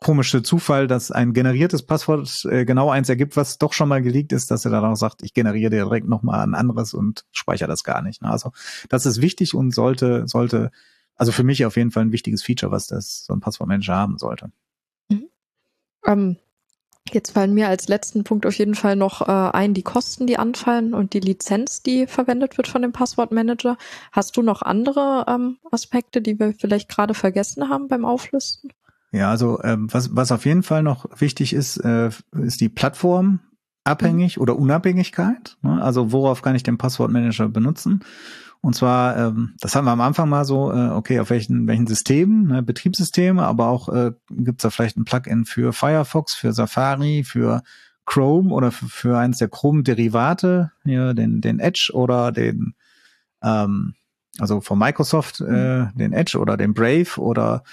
komische 0.00 0.42
Zufall, 0.42 0.86
dass 0.86 1.10
ein 1.10 1.32
generiertes 1.32 1.82
Passwort 1.82 2.44
äh, 2.50 2.66
genau 2.66 2.90
eins 2.90 3.08
ergibt, 3.08 3.36
was 3.36 3.56
doch 3.56 3.72
schon 3.72 3.88
mal 3.88 4.02
geleakt 4.02 4.32
ist, 4.32 4.50
dass 4.50 4.64
er 4.66 4.70
dann 4.70 4.84
auch 4.84 4.96
sagt, 4.96 5.22
ich 5.22 5.32
generiere 5.32 5.70
dir 5.70 5.84
direkt 5.84 6.08
nochmal 6.08 6.40
ein 6.40 6.54
anderes 6.54 6.92
und 6.92 7.24
speichere 7.32 7.68
das 7.68 7.84
gar 7.84 8.02
nicht. 8.02 8.20
Ne? 8.20 8.30
Also 8.30 8.52
das 8.90 9.06
ist 9.06 9.22
wichtig 9.22 9.54
und 9.54 9.74
sollte, 9.74 10.28
sollte, 10.28 10.70
also 11.16 11.32
für 11.32 11.42
mich 11.42 11.64
auf 11.64 11.76
jeden 11.76 11.90
Fall 11.90 12.04
ein 12.04 12.12
wichtiges 12.12 12.42
Feature, 12.42 12.70
was 12.70 12.86
das 12.86 13.24
so 13.24 13.32
ein 13.32 13.40
Passwortmanager 13.40 13.94
haben 13.94 14.18
sollte. 14.18 14.52
Mhm. 15.08 15.28
Ähm, 16.06 16.36
Jetzt 17.12 17.32
fallen 17.32 17.52
mir 17.52 17.68
als 17.68 17.88
letzten 17.88 18.24
Punkt 18.24 18.46
auf 18.46 18.54
jeden 18.54 18.74
Fall 18.74 18.96
noch 18.96 19.20
äh, 19.20 19.30
ein, 19.30 19.74
die 19.74 19.82
Kosten, 19.82 20.26
die 20.26 20.38
anfallen 20.38 20.94
und 20.94 21.12
die 21.12 21.20
Lizenz, 21.20 21.82
die 21.82 22.06
verwendet 22.06 22.56
wird 22.56 22.66
von 22.66 22.80
dem 22.80 22.92
Passwortmanager. 22.92 23.76
Hast 24.10 24.36
du 24.36 24.42
noch 24.42 24.62
andere 24.62 25.26
ähm, 25.28 25.58
Aspekte, 25.70 26.22
die 26.22 26.38
wir 26.38 26.54
vielleicht 26.54 26.88
gerade 26.88 27.12
vergessen 27.12 27.68
haben 27.68 27.88
beim 27.88 28.06
Auflisten? 28.06 28.72
Ja, 29.12 29.30
also 29.30 29.62
ähm, 29.62 29.92
was, 29.92 30.16
was 30.16 30.32
auf 30.32 30.46
jeden 30.46 30.62
Fall 30.62 30.82
noch 30.82 31.06
wichtig 31.20 31.52
ist, 31.52 31.76
äh, 31.76 32.10
ist 32.40 32.60
die 32.60 32.70
Plattform 32.70 33.40
abhängig 33.84 34.36
mhm. 34.36 34.42
oder 34.42 34.56
Unabhängigkeit. 34.56 35.58
Ne? 35.62 35.82
Also 35.82 36.10
worauf 36.10 36.40
kann 36.40 36.56
ich 36.56 36.62
den 36.62 36.78
Passwortmanager 36.78 37.48
benutzen? 37.48 38.02
Und 38.64 38.74
zwar, 38.74 39.18
ähm, 39.18 39.54
das 39.60 39.76
haben 39.76 39.84
wir 39.84 39.92
am 39.92 40.00
Anfang 40.00 40.30
mal 40.30 40.46
so, 40.46 40.72
äh, 40.72 40.88
okay, 40.88 41.20
auf 41.20 41.28
welchen, 41.28 41.66
welchen 41.66 41.86
Systemen, 41.86 42.46
ne, 42.46 42.62
Betriebssysteme, 42.62 43.42
aber 43.42 43.68
auch 43.68 43.90
äh, 43.90 44.12
gibt 44.30 44.60
es 44.60 44.62
da 44.62 44.70
vielleicht 44.70 44.96
ein 44.96 45.04
Plugin 45.04 45.44
für 45.44 45.74
Firefox, 45.74 46.34
für 46.34 46.54
Safari, 46.54 47.24
für 47.24 47.62
Chrome 48.06 48.50
oder 48.50 48.70
für, 48.70 48.86
für 48.86 49.18
eines 49.18 49.36
der 49.36 49.48
Chrome-Derivate, 49.48 50.72
hier 50.82 51.12
den, 51.12 51.42
den 51.42 51.58
Edge 51.60 51.90
oder 51.92 52.32
den, 52.32 52.74
ähm, 53.42 53.96
also 54.38 54.62
von 54.62 54.78
Microsoft, 54.78 55.42
äh, 55.42 55.44
mhm. 55.82 55.90
den 55.94 56.12
Edge 56.14 56.38
oder 56.38 56.56
den 56.56 56.72
Brave 56.72 57.18
oder 57.18 57.64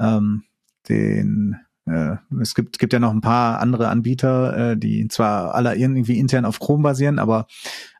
ähm, 0.00 0.42
den 0.88 1.56
äh, 1.86 2.16
es 2.40 2.56
gibt, 2.56 2.80
gibt 2.80 2.92
ja 2.92 2.98
noch 2.98 3.12
ein 3.12 3.20
paar 3.20 3.60
andere 3.60 3.90
Anbieter, 3.90 4.72
äh, 4.72 4.76
die 4.76 5.06
zwar 5.06 5.54
alle 5.54 5.76
irgendwie 5.76 6.18
intern 6.18 6.46
auf 6.46 6.58
Chrome 6.58 6.82
basieren, 6.82 7.20
aber 7.20 7.46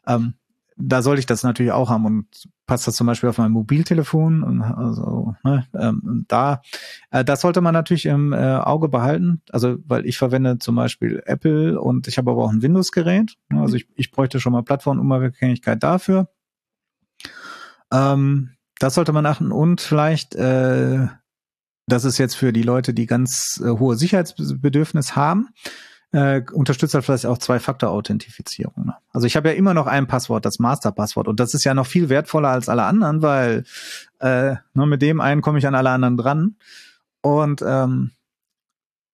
ähm, 0.08 0.34
da 0.76 1.02
sollte 1.02 1.20
ich 1.20 1.26
das 1.26 1.42
natürlich 1.42 1.72
auch 1.72 1.90
haben 1.90 2.06
und 2.06 2.26
passt 2.66 2.86
das 2.86 2.94
zum 2.94 3.06
Beispiel 3.06 3.28
auf 3.28 3.38
mein 3.38 3.52
Mobiltelefon 3.52 4.42
und 4.42 4.62
also 4.62 5.34
ne, 5.44 5.66
ähm, 5.74 6.24
da 6.28 6.62
äh, 7.10 7.24
das 7.24 7.40
sollte 7.40 7.60
man 7.60 7.74
natürlich 7.74 8.06
im 8.06 8.32
äh, 8.32 8.36
Auge 8.36 8.88
behalten. 8.88 9.42
Also 9.50 9.76
weil 9.86 10.06
ich 10.06 10.18
verwende 10.18 10.58
zum 10.58 10.76
Beispiel 10.76 11.22
Apple 11.26 11.80
und 11.80 12.08
ich 12.08 12.18
habe 12.18 12.30
aber 12.30 12.44
auch 12.44 12.52
ein 12.52 12.62
Windows-Gerät 12.62 13.34
ne, 13.50 13.60
also 13.60 13.76
ich, 13.76 13.88
ich 13.94 14.10
bräuchte 14.10 14.40
schon 14.40 14.52
mal 14.52 14.62
Plattformunabhängigkeit 14.62 15.82
dafür. 15.82 16.28
Ähm, 17.92 18.50
das 18.78 18.94
sollte 18.94 19.12
man 19.12 19.26
achten 19.26 19.52
und 19.52 19.80
vielleicht 19.80 20.34
äh, 20.34 21.06
das 21.86 22.04
ist 22.04 22.18
jetzt 22.18 22.36
für 22.36 22.52
die 22.52 22.62
Leute 22.62 22.94
die 22.94 23.06
ganz 23.06 23.60
äh, 23.62 23.68
hohe 23.68 23.96
Sicherheitsbedürfnis 23.96 25.14
haben 25.16 25.48
äh, 26.12 26.42
unterstützt 26.52 26.94
halt 26.94 27.04
vielleicht 27.04 27.26
auch 27.26 27.38
Zwei-Faktor-Authentifizierung. 27.38 28.86
Ne? 28.86 28.94
Also 29.10 29.26
ich 29.26 29.36
habe 29.36 29.48
ja 29.48 29.54
immer 29.54 29.74
noch 29.74 29.86
ein 29.86 30.06
Passwort, 30.06 30.44
das 30.44 30.58
Master-Passwort. 30.58 31.26
Und 31.26 31.40
das 31.40 31.54
ist 31.54 31.64
ja 31.64 31.74
noch 31.74 31.86
viel 31.86 32.08
wertvoller 32.08 32.50
als 32.50 32.68
alle 32.68 32.84
anderen, 32.84 33.22
weil 33.22 33.64
äh, 34.20 34.56
nur 34.74 34.86
mit 34.86 35.02
dem 35.02 35.20
einen 35.20 35.40
komme 35.40 35.58
ich 35.58 35.66
an 35.66 35.74
alle 35.74 35.90
anderen 35.90 36.16
dran. 36.16 36.56
Und 37.22 37.62
ähm, 37.66 38.10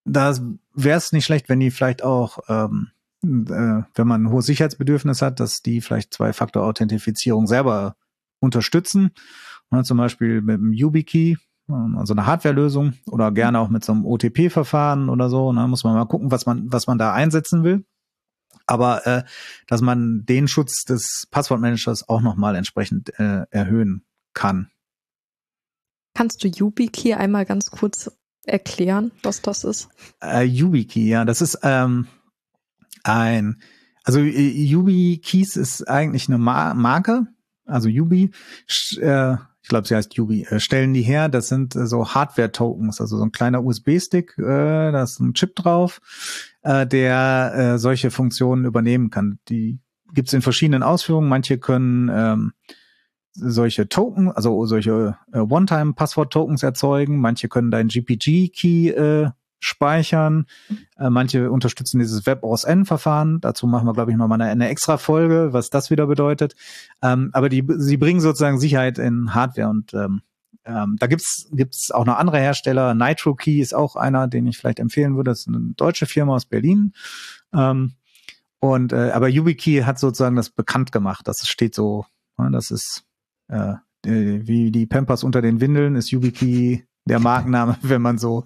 da 0.05 0.35
wäre 0.75 0.99
es 0.99 1.13
nicht 1.13 1.25
schlecht, 1.25 1.49
wenn 1.49 1.61
die 1.61 1.71
vielleicht 1.71 2.03
auch, 2.03 2.41
ähm, 2.49 2.91
äh, 3.23 3.83
wenn 3.95 4.07
man 4.07 4.25
ein 4.25 4.31
hohes 4.31 4.47
Sicherheitsbedürfnis 4.47 5.23
hat, 5.23 5.39
dass 5.41 5.63
die 5.63 5.81
vielleicht 5.81 6.15
Zwei-Faktor-Authentifizierung 6.15 7.47
selber 7.47 7.97
unterstützen. 8.41 9.13
Ne, 9.71 9.85
zum 9.85 9.99
Beispiel 9.99 10.41
mit 10.41 10.57
dem 10.57 10.73
YubiKey, 10.73 11.37
also 11.69 12.15
eine 12.15 12.27
Hardware-Lösung 12.27 12.95
oder 13.07 13.31
gerne 13.31 13.61
auch 13.61 13.69
mit 13.69 13.85
so 13.85 13.93
einem 13.93 14.07
OTP-Verfahren 14.07 15.09
oder 15.09 15.29
so. 15.29 15.53
Da 15.53 15.63
ne? 15.63 15.69
muss 15.69 15.85
man 15.85 15.95
mal 15.95 16.07
gucken, 16.07 16.31
was 16.31 16.47
man, 16.47 16.73
was 16.73 16.87
man 16.87 16.99
da 16.99 17.13
einsetzen 17.13 17.63
will. 17.63 17.85
Aber 18.67 19.07
äh, 19.07 19.25
dass 19.67 19.81
man 19.81 20.25
den 20.25 20.49
Schutz 20.49 20.85
des 20.85 21.27
Passwortmanagers 21.31 22.09
auch 22.09 22.21
nochmal 22.21 22.55
entsprechend 22.57 23.19
äh, 23.19 23.45
erhöhen 23.51 24.05
kann. 24.35 24.71
Kannst 26.15 26.43
du 26.43 26.49
YubiKey 26.49 27.15
einmal 27.15 27.45
ganz 27.45 27.71
kurz 27.71 28.11
erklären, 28.45 29.13
was 29.23 29.43
das 29.43 29.65
ist? 29.65 29.89
Äh, 30.23 30.45
YubiKey, 30.45 31.09
ja, 31.09 31.25
das 31.25 31.43
ist 31.43 31.59
ähm, 31.63 32.09
ein, 33.05 33.61
also 34.05 34.21
äh, 34.21 34.49
YubiKeys 34.49 35.57
ist 35.57 35.89
eigentlich 35.89 36.29
eine 36.29 36.39
Mar 36.39 36.75
Marke, 36.75 37.27
also 37.67 37.89
Yubi 37.89 38.33
äh, 39.01 39.37
ich 39.69 39.71
glaube, 39.71 39.87
sie 39.87 39.95
heißt 39.95 40.15
Yubi, 40.15 40.45
äh, 40.45 40.61
stellen 40.61 40.95
die 40.95 41.03
her. 41.03 41.29
Das 41.29 41.49
sind 41.49 41.77
äh, 41.77 41.87
so 41.87 42.15
Hardware-Tokens, 42.15 43.03
also 43.03 43.19
so 43.19 43.23
ein 43.23 43.33
kleiner 43.33 43.63
USB-Stick, 43.63 44.39
äh, 44.39 44.93
da 44.93 45.03
ist 45.03 45.21
ein 45.21 45.35
Chip 45.35 45.55
drauf, 45.57 46.01
äh, 46.63 46.87
der 46.87 47.53
äh, 47.55 47.79
solche 47.79 48.11
Funktionen 48.11 48.65
übernehmen 48.65 49.11
kann. 49.11 49.41
Die 49.51 49.79
gibt's 50.15 50.33
in 50.33 50.41
verschiedenen 50.41 50.83
Ausführungen. 50.83 51.29
Manche 51.29 51.59
können 51.59 52.09
ähm, 52.11 52.53
solche 53.35 53.91
Token, 53.91 54.33
also 54.33 54.65
solche 54.65 55.19
äh, 55.35 55.41
One-Time-Passwort-Tokens 55.41 56.63
erzeugen. 56.63 57.21
Manche 57.21 57.51
können 57.51 57.71
dein 57.71 57.89
GPG-Key 57.89 58.89
äh, 58.89 59.31
speichern. 59.61 60.47
Äh, 60.99 61.11
manche 61.11 61.51
unterstützen 61.51 61.99
dieses 61.99 62.27
WebOSN-Verfahren. 62.27 63.41
Dazu 63.41 63.67
machen 63.67 63.87
wir, 63.87 63.93
glaube 63.93 64.11
ich, 64.11 64.17
nochmal 64.17 64.41
eine, 64.41 64.51
eine 64.51 64.69
extra 64.69 64.99
Folge, 64.99 65.53
was 65.53 65.71
das 65.71 65.91
wieder 65.91 66.07
bedeutet. 66.07 66.55
Ähm, 67.03 67.31
aber 67.33 67.49
die, 67.49 67.65
sie 67.77 67.97
bringen 67.97 68.21
sozusagen 68.21 68.61
Sicherheit 68.61 68.99
in 68.99 69.35
Hardware 69.35 69.69
und 69.69 69.95
ähm, 69.95 70.23
ähm, 70.65 70.97
da 70.99 71.07
gibt's 71.07 71.49
gibt's 71.53 71.91
auch 71.91 72.05
noch 72.05 72.19
andere 72.19 72.39
Hersteller. 72.39 72.95
Nitro 72.95 73.35
Key 73.35 73.61
ist 73.61 73.75
auch 73.75 73.97
einer, 73.97 74.29
den 74.29 74.47
ich 74.47 74.59
vielleicht 74.59 74.81
empfehlen 74.81 75.17
würde. 75.17 75.31
Das 75.31 75.41
ist 75.41 75.49
eine 75.49 75.73
deutsche 75.77 76.07
Firma 76.07 76.35
aus 76.35 76.45
Berlin. 76.45 76.93
Ähm, 77.55 77.95
und 78.61 78.93
äh, 78.93 79.13
aber 79.13 79.29
YubiKey 79.29 79.83
hat 79.83 79.99
sozusagen 79.99 80.37
das 80.37 80.51
bekannt 80.51 80.93
gemacht. 80.93 81.27
Das 81.27 81.47
steht 81.49 81.75
so, 81.75 82.05
ja, 82.39 82.51
das 82.51 82.71
ist 82.71 83.05
äh, 83.49 83.75
wie 84.05 84.71
die 84.71 84.87
Pampers 84.87 85.25
unter 85.25 85.43
den 85.43 85.61
Windeln, 85.61 85.97
ist 85.97 86.11
YubiKey 86.11 86.85
der 87.09 87.19
Markenname, 87.19 87.77
wenn 87.83 88.03
man 88.03 88.19
so 88.19 88.45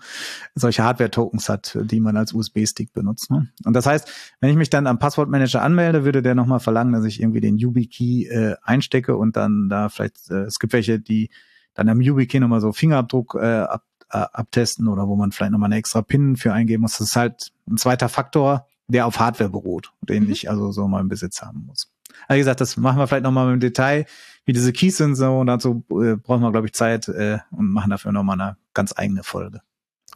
solche 0.55 0.85
Hardware-Tokens 0.85 1.49
hat, 1.49 1.79
die 1.83 2.01
man 2.01 2.17
als 2.17 2.33
USB-Stick 2.33 2.93
benutzt. 2.93 3.31
Ne? 3.31 3.49
Und 3.65 3.75
das 3.75 3.87
heißt, 3.87 4.11
wenn 4.41 4.51
ich 4.51 4.57
mich 4.57 4.71
dann 4.71 4.87
am 4.87 4.99
Passwortmanager 4.99 5.63
anmelde, 5.63 6.05
würde 6.05 6.23
der 6.23 6.35
nochmal 6.35 6.61
verlangen, 6.61 6.93
dass 6.93 7.05
ich 7.05 7.21
irgendwie 7.21 7.41
den 7.41 7.59
YubiKey 7.59 8.27
äh, 8.27 8.57
einstecke 8.63 9.17
und 9.17 9.37
dann 9.37 9.69
da 9.69 9.89
vielleicht, 9.89 10.31
äh, 10.31 10.45
es 10.45 10.59
gibt 10.59 10.73
welche, 10.73 10.99
die 10.99 11.31
dann 11.75 11.89
am 11.89 12.01
YubiKey 12.01 12.41
nochmal 12.41 12.61
so 12.61 12.73
Fingerabdruck 12.73 13.37
äh, 13.41 13.61
ab, 13.61 13.85
äh, 14.11 14.19
abtesten 14.19 14.89
oder 14.89 15.09
wo 15.09 15.17
man 15.17 15.33
vielleicht 15.33 15.53
nochmal 15.53 15.69
eine 15.69 15.77
extra 15.77 16.03
PIN 16.03 16.37
für 16.37 16.53
eingeben 16.53 16.83
muss. 16.83 16.99
Das 16.99 17.09
ist 17.09 17.17
halt 17.17 17.53
ein 17.69 17.77
zweiter 17.77 18.09
Faktor, 18.09 18.67
der 18.89 19.07
auf 19.07 19.19
Hardware 19.19 19.51
beruht, 19.51 19.93
den 20.03 20.25
mhm. 20.25 20.31
ich 20.31 20.51
also 20.51 20.71
so 20.71 20.87
mal 20.87 21.01
im 21.01 21.09
Besitz 21.09 21.43
haben 21.43 21.65
muss. 21.67 21.91
Also 22.29 22.37
wie 22.37 22.41
gesagt, 22.41 22.61
das 22.61 22.77
machen 22.77 22.99
wir 22.99 23.07
vielleicht 23.07 23.25
nochmal 23.25 23.53
im 23.53 23.61
Detail, 23.61 24.07
wie 24.45 24.53
diese 24.53 24.73
Keys 24.73 24.97
sind 24.97 25.15
so 25.15 25.39
und 25.39 25.47
dazu 25.47 25.85
äh, 25.91 26.17
brauchen 26.17 26.43
wir, 26.43 26.53
glaube 26.53 26.67
ich, 26.67 26.73
Zeit 26.73 27.09
äh, 27.09 27.39
und 27.51 27.71
machen 27.71 27.91
dafür 27.91 28.13
nochmal 28.13 28.41
eine 28.41 28.57
ganz 28.75 28.93
eigene 28.97 29.23
Folge. 29.23 29.61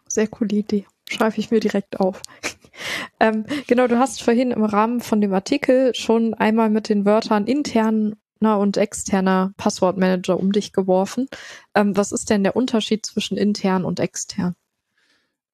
Sehr 0.09 0.27
coole 0.29 0.57
Idee. 0.57 0.87
Schreibe 1.09 1.39
ich 1.39 1.51
mir 1.51 1.61
direkt 1.61 2.01
auf. 2.01 2.23
ähm, 3.21 3.45
genau, 3.67 3.87
du 3.87 3.99
hast 3.99 4.23
vorhin 4.23 4.51
im 4.51 4.65
Rahmen 4.65 5.01
von 5.01 5.21
dem 5.21 5.33
Artikel 5.33 5.95
schon 5.95 6.35
einmal 6.35 6.71
mit 6.71 6.89
den 6.89 7.05
Wörtern 7.05 7.47
interner 7.47 8.17
und 8.41 8.77
externer 8.77 9.53
Passwortmanager 9.57 10.39
um 10.39 10.53
dich 10.53 10.73
geworfen. 10.73 11.29
Ähm, 11.75 11.97
was 11.97 12.13
ist 12.13 12.31
denn 12.31 12.43
der 12.43 12.57
Unterschied 12.57 13.07
zwischen 13.07 13.37
intern 13.37 13.85
und 13.85 14.01
extern? 14.01 14.55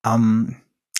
Ähm, 0.04 0.56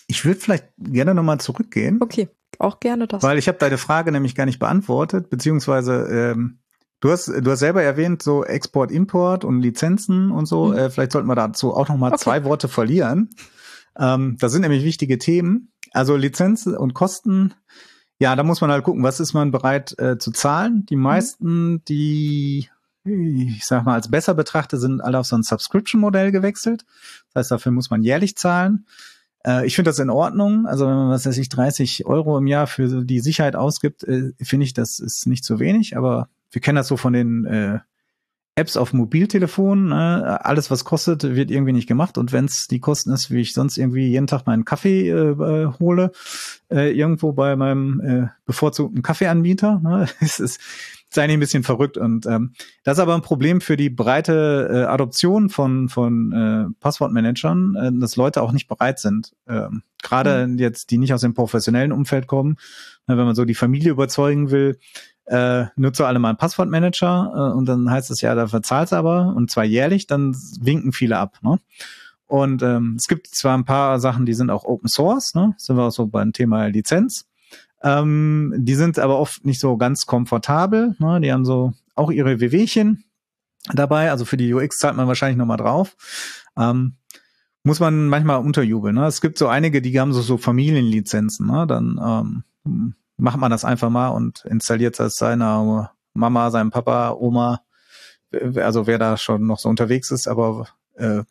ich 0.07 0.25
würde 0.25 0.41
vielleicht 0.41 0.67
gerne 0.79 1.15
nochmal 1.15 1.41
zurückgehen. 1.41 1.99
Okay, 2.01 2.29
auch 2.59 2.81
gerne 2.81 3.07
das. 3.07 3.23
Weil 3.23 3.39
ich 3.39 3.49
habe 3.49 3.59
deine 3.59 3.79
Frage 3.79 4.13
nämlich 4.13 4.35
gar 4.35 4.47
nicht 4.47 4.59
beantwortet, 4.59 5.31
beziehungsweise 5.31 6.07
ähm, 6.11 6.59
du 7.03 7.11
hast 7.11 7.29
du 7.29 7.51
hast 7.51 7.59
selber 7.59 7.83
erwähnt 7.83 8.23
so 8.23 8.45
Export, 8.45 8.91
Import 8.91 9.45
und 9.45 9.61
Lizenzen 9.61 10.31
und 10.31 10.47
so. 10.47 10.69
Mhm. 10.69 10.79
Äh, 10.79 10.91
vielleicht 10.91 11.13
sollten 11.13 11.29
wir 11.29 11.35
dazu 11.35 11.75
auch 11.75 11.89
nochmal 11.89 12.13
okay. 12.13 12.23
zwei 12.23 12.45
Worte 12.45 12.69
verlieren. 12.69 13.31
Ähm, 13.99 14.39
das 14.41 14.53
sind 14.53 14.63
nämlich 14.63 14.85
wichtige 14.85 15.19
Themen. 15.19 15.73
Also 15.93 16.17
Lizenz 16.17 16.67
und 16.67 16.95
Kosten. 16.95 17.53
Ja, 18.19 18.37
da 18.37 18.45
muss 18.45 18.61
man 18.61 18.71
halt 18.71 18.85
gucken, 18.85 19.03
was 19.03 19.21
ist 19.21 19.35
man 19.35 19.51
bereit 19.51 19.99
äh, 19.99 20.17
zu 20.17 20.31
zahlen. 20.31 20.87
Die 20.87 20.97
mhm. 20.97 21.03
meisten, 21.03 21.73
mhm. 21.73 21.85
die 21.87 22.69
ich 23.05 23.67
sag 23.67 23.85
mal, 23.85 23.95
als 23.95 24.09
besser 24.09 24.33
betrachtet, 24.35 24.81
sind 24.81 25.01
alle 25.01 25.19
auf 25.19 25.27
so 25.27 25.35
ein 25.37 25.43
Subscription-Modell 25.43 26.31
gewechselt. 26.31 26.85
Das 27.35 27.43
heißt, 27.43 27.51
dafür 27.51 27.73
muss 27.73 27.91
man 27.91 28.05
jährlich 28.05 28.37
zahlen. 28.37 28.87
Äh, 29.45 29.67
ich 29.67 29.75
finde 29.75 29.89
das 29.89 29.99
in 29.99 30.09
Ordnung. 30.09 30.67
Also 30.67 30.87
wenn 30.87 30.95
man, 30.95 31.11
was 31.11 31.27
weiß 31.27 31.37
ich, 31.39 31.49
30 31.49 32.07
Euro 32.07 32.39
im 32.39 32.47
Jahr 32.47 32.69
für 32.69 33.05
die 33.05 33.19
Sicherheit 33.19 33.57
ausgibt, 33.57 34.05
äh, 34.05 34.33
finde 34.41 34.67
ich, 34.67 34.73
das 34.73 35.01
ist 35.01 35.27
nicht 35.27 35.45
zu 35.45 35.59
wenig. 35.59 35.97
Aber 35.97 36.29
wir 36.53 36.61
kennen 36.61 36.77
das 36.77 36.89
so 36.89 36.97
von 36.97 37.13
den 37.13 37.45
äh, 37.45 37.81
Apps 38.55 38.77
auf 38.77 38.93
Mobiltelefonen. 38.93 39.89
Ne? 39.89 40.39
Alles, 40.45 40.71
was 40.71 40.85
kostet, 40.85 41.23
wird 41.23 41.51
irgendwie 41.51 41.73
nicht 41.73 41.89
gemacht. 41.89 42.19
Und 42.19 42.33
wenn 42.33 42.45
es 42.45 42.69
die 42.69 42.81
Kosten 42.81 43.11
ist, 43.11 43.31
wie 43.31 43.41
ich 43.41 43.55
sonst 43.55 43.79
irgendwie 43.79 44.09
jeden 44.09 44.27
Tag 44.27 44.47
meinen 44.47 44.65
Kaffee 44.65 45.09
äh, 45.09 45.31
äh, 45.31 45.73
hole, 45.81 46.13
äh, 46.71 46.93
irgendwo 46.93 47.33
bei 47.33 47.57
meinem 47.57 48.01
äh, 48.01 48.29
bevorzugten 48.45 49.03
Kaffeeanbieter, 49.03 49.81
ne? 49.83 50.07
es 50.21 50.39
ist 50.39 50.61
sei 51.15 51.27
nicht 51.27 51.37
ein 51.37 51.41
bisschen 51.41 51.63
verrückt. 51.63 51.97
Und 51.99 52.27
ähm, 52.27 52.53
das 52.85 52.99
ist 52.99 53.03
aber 53.03 53.15
ein 53.15 53.23
Problem 53.23 53.61
für 53.61 53.77
die 53.77 53.91
breite 53.91 54.69
äh, 54.71 54.85
Adoption 54.85 55.51
von, 55.51 55.89
von 55.89 56.33
äh, 56.33 56.75
Passwortmanagern, 56.81 57.77
äh, 57.77 58.01
dass 58.01 58.17
Leute 58.17 58.43
auch 58.43 58.53
nicht 58.53 58.69
bereit 58.69 58.99
sind. 58.99 59.35
Ähm, 59.47 59.83
Gerade 60.03 60.47
mhm. 60.47 60.59
jetzt, 60.59 60.91
die 60.91 60.99
nicht 60.99 61.13
aus 61.15 61.21
dem 61.21 61.35
professionellen 61.35 61.93
Umfeld 61.93 62.27
kommen, 62.27 62.57
äh, 63.07 63.17
wenn 63.17 63.25
man 63.25 63.35
so 63.35 63.45
die 63.45 63.55
Familie 63.55 63.91
überzeugen 63.91 64.51
will, 64.51 64.79
äh, 65.27 65.67
nutze 65.77 66.07
alle 66.07 66.19
mal 66.19 66.31
einen 66.31 66.39
Passwortmanager 66.39 67.33
äh, 67.35 67.57
und 67.57 67.67
dann 67.67 67.91
heißt 67.91 68.11
es 68.11 68.21
ja, 68.21 68.35
da 68.35 68.47
verzahlst 68.47 68.93
aber 68.93 69.35
und 69.37 69.51
zwar 69.51 69.65
jährlich, 69.65 70.07
dann 70.07 70.37
winken 70.61 70.93
viele 70.93 71.19
ab. 71.19 71.39
Ne? 71.43 71.59
Und 72.27 72.63
ähm, 72.63 72.97
es 72.99 73.07
gibt 73.09 73.29
zwar 73.29 73.57
ein 73.57 73.65
paar 73.65 74.01
Sachen, 74.01 74.27
die 74.27 74.35
sind 74.35 74.51
auch 74.51 74.65
Open 74.65 74.89
Source, 74.89 75.35
ne? 75.35 75.55
sind 75.59 75.77
wir 75.77 75.85
auch 75.85 75.93
so 75.93 76.07
beim 76.07 76.33
Thema 76.33 76.67
Lizenz. 76.67 77.27
Ähm, 77.83 78.55
die 78.57 78.75
sind 78.75 78.99
aber 78.99 79.19
oft 79.19 79.45
nicht 79.45 79.61
so 79.61 79.77
ganz 79.77 80.07
komfortabel. 80.07 80.95
Ne? 80.99 81.21
Die 81.21 81.33
haben 81.33 81.45
so 81.45 81.73
auch 81.95 82.11
ihre 82.11 82.41
WWchen 82.41 83.05
dabei. 83.73 84.11
Also 84.11 84.25
für 84.25 84.37
die 84.37 84.53
UX 84.55 84.79
zahlt 84.79 84.97
man 84.97 85.09
wahrscheinlich 85.09 85.37
nochmal 85.37 85.57
drauf. 85.57 85.97
Ähm, 86.57 86.95
muss 87.65 87.81
man 87.81 88.09
manchmal 88.09 88.41
unterjubeln. 88.41 88.95
Ne? 88.95 89.07
Es 89.07 89.21
gibt 89.21 89.39
so 89.39 89.49
einige, 89.49 89.83
die 89.83 89.99
haben 90.01 90.13
so, 90.13 90.23
so 90.23 90.37
Familienlizenzen. 90.37 91.47
Ne? 91.47 91.67
Dann 91.67 92.45
ähm, 92.65 92.95
macht 93.23 93.39
man 93.39 93.53
das 93.53 93.65
einfach 93.65 93.89
mal 93.89 94.09
und 94.09 94.45
installiert 94.47 94.99
das 94.99 95.17
seiner 95.17 95.93
Mama, 96.13 96.51
seinem 96.51 96.71
Papa, 96.71 97.13
Oma, 97.13 97.63
also 98.57 98.87
wer 98.87 98.99
da 98.99 99.17
schon 99.17 99.47
noch 99.47 99.61
so 99.61 99.69
unterwegs 99.69 100.11
ist, 100.11 100.27
aber 100.27 100.67
äh, 100.97 101.23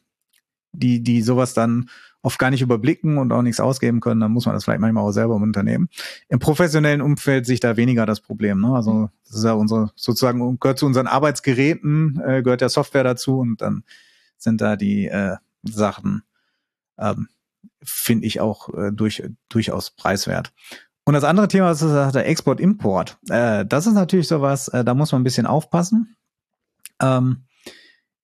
die, 0.72 1.04
die 1.04 1.22
sowas 1.22 1.54
dann 1.54 1.90
oft 2.22 2.40
gar 2.40 2.50
nicht 2.50 2.62
überblicken 2.62 3.18
und 3.18 3.34
auch 3.34 3.42
nichts 3.42 3.60
ausgeben 3.60 4.00
können, 4.00 4.22
dann 4.22 4.32
muss 4.32 4.46
man 4.46 4.56
das 4.56 4.64
vielleicht 4.64 4.80
manchmal 4.80 5.04
auch 5.04 5.12
selber 5.12 5.36
im 5.36 5.42
Unternehmen. 5.42 5.90
Im 6.30 6.40
professionellen 6.40 7.02
Umfeld 7.02 7.46
sehe 7.46 7.56
ich 7.56 7.60
da 7.60 7.76
weniger 7.76 8.06
das 8.06 8.22
Problem. 8.22 8.62
Ne? 8.62 8.74
Also 8.74 9.10
das 9.26 9.36
ist 9.38 9.44
ja 9.44 9.54
unsere, 9.54 9.92
sozusagen 9.96 10.60
gehört 10.60 10.80
zu 10.80 10.86
unseren 10.86 11.08
Arbeitsgeräten, 11.08 12.22
äh, 12.26 12.42
gehört 12.42 12.62
der 12.62 12.70
Software 12.70 13.04
dazu 13.04 13.40
und 13.40 13.62
dann 13.62 13.84
sind 14.38 14.62
da 14.62 14.78
die 14.78 15.08
äh, 15.08 15.36
Sachen, 15.64 16.24
ähm, 16.98 17.28
finde 17.84 18.28
ich 18.28 18.40
auch 18.40 18.70
äh, 18.70 18.92
durch, 18.94 19.24
durchaus 19.50 19.90
preiswert. 19.90 20.54
Und 21.06 21.14
das 21.14 21.24
andere 21.24 21.48
Thema 21.48 21.72
ist 21.72 21.82
der 21.82 22.28
Export-Import. 22.28 23.18
Äh, 23.30 23.66
das 23.66 23.88
ist 23.88 23.94
natürlich 23.94 24.28
sowas, 24.28 24.68
äh, 24.68 24.84
da 24.84 24.94
muss 24.94 25.12
man 25.12 25.22
ein 25.22 25.24
bisschen 25.24 25.48
aufpassen. 25.48 26.16
Ähm, 27.02 27.46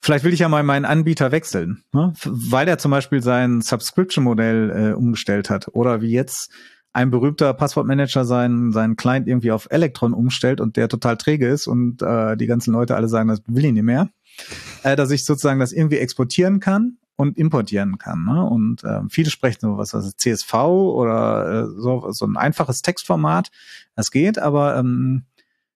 vielleicht 0.02 0.24
will 0.24 0.34
ich 0.34 0.40
ja 0.40 0.50
mal 0.50 0.64
meinen 0.64 0.86
Anbieter 0.86 1.32
wechseln, 1.32 1.84
ne? 1.92 2.14
weil 2.24 2.68
er 2.68 2.78
zum 2.78 2.92
Beispiel 2.92 3.22
sein 3.22 3.62
Subscription-Modell 3.62 4.92
äh, 4.92 4.94
umgestellt 4.94 5.50
hat. 5.50 5.70
Oder 5.74 6.02
wie 6.02 6.12
jetzt 6.12 6.52
ein 6.94 7.12
berühmter 7.12 7.54
Passwortmanager 7.54 8.26
seinen, 8.26 8.72
seinen 8.72 8.96
Client 8.96 9.28
irgendwie 9.28 9.52
auf 9.52 9.68
Electron 9.70 10.14
umstellt 10.14 10.62
und 10.62 10.78
der 10.78 10.88
total 10.88 11.18
träge 11.18 11.48
ist 11.48 11.68
und 11.68 12.02
äh, 12.02 12.38
die 12.38 12.48
ganzen 12.48 12.74
Leute 12.74 12.96
alle 12.96 13.08
sagen, 13.08 13.30
das 13.30 13.42
will 13.48 13.66
ich 13.66 13.74
nicht 13.74 13.84
mehr. 13.84 14.10
Äh, 14.84 14.96
dass 14.96 15.12
ich 15.12 15.26
sozusagen 15.26 15.60
das 15.60 15.72
irgendwie 15.72 15.98
exportieren 15.98 16.60
kann 16.60 16.98
und 17.18 17.38
importieren 17.38 17.98
kann. 17.98 18.24
Ne? 18.24 18.44
Und 18.46 18.84
äh, 18.84 19.02
viele 19.10 19.30
sprechen 19.30 19.60
so 19.62 19.78
was, 19.78 19.94
was 19.94 20.16
CSV 20.16 20.54
oder 20.54 21.66
äh, 21.66 21.82
so, 21.82 22.10
so 22.12 22.26
ein 22.26 22.38
einfaches 22.38 22.82
Textformat. 22.82 23.50
Das 23.96 24.12
geht, 24.12 24.40
aber 24.40 24.78
ähm, 24.78 25.24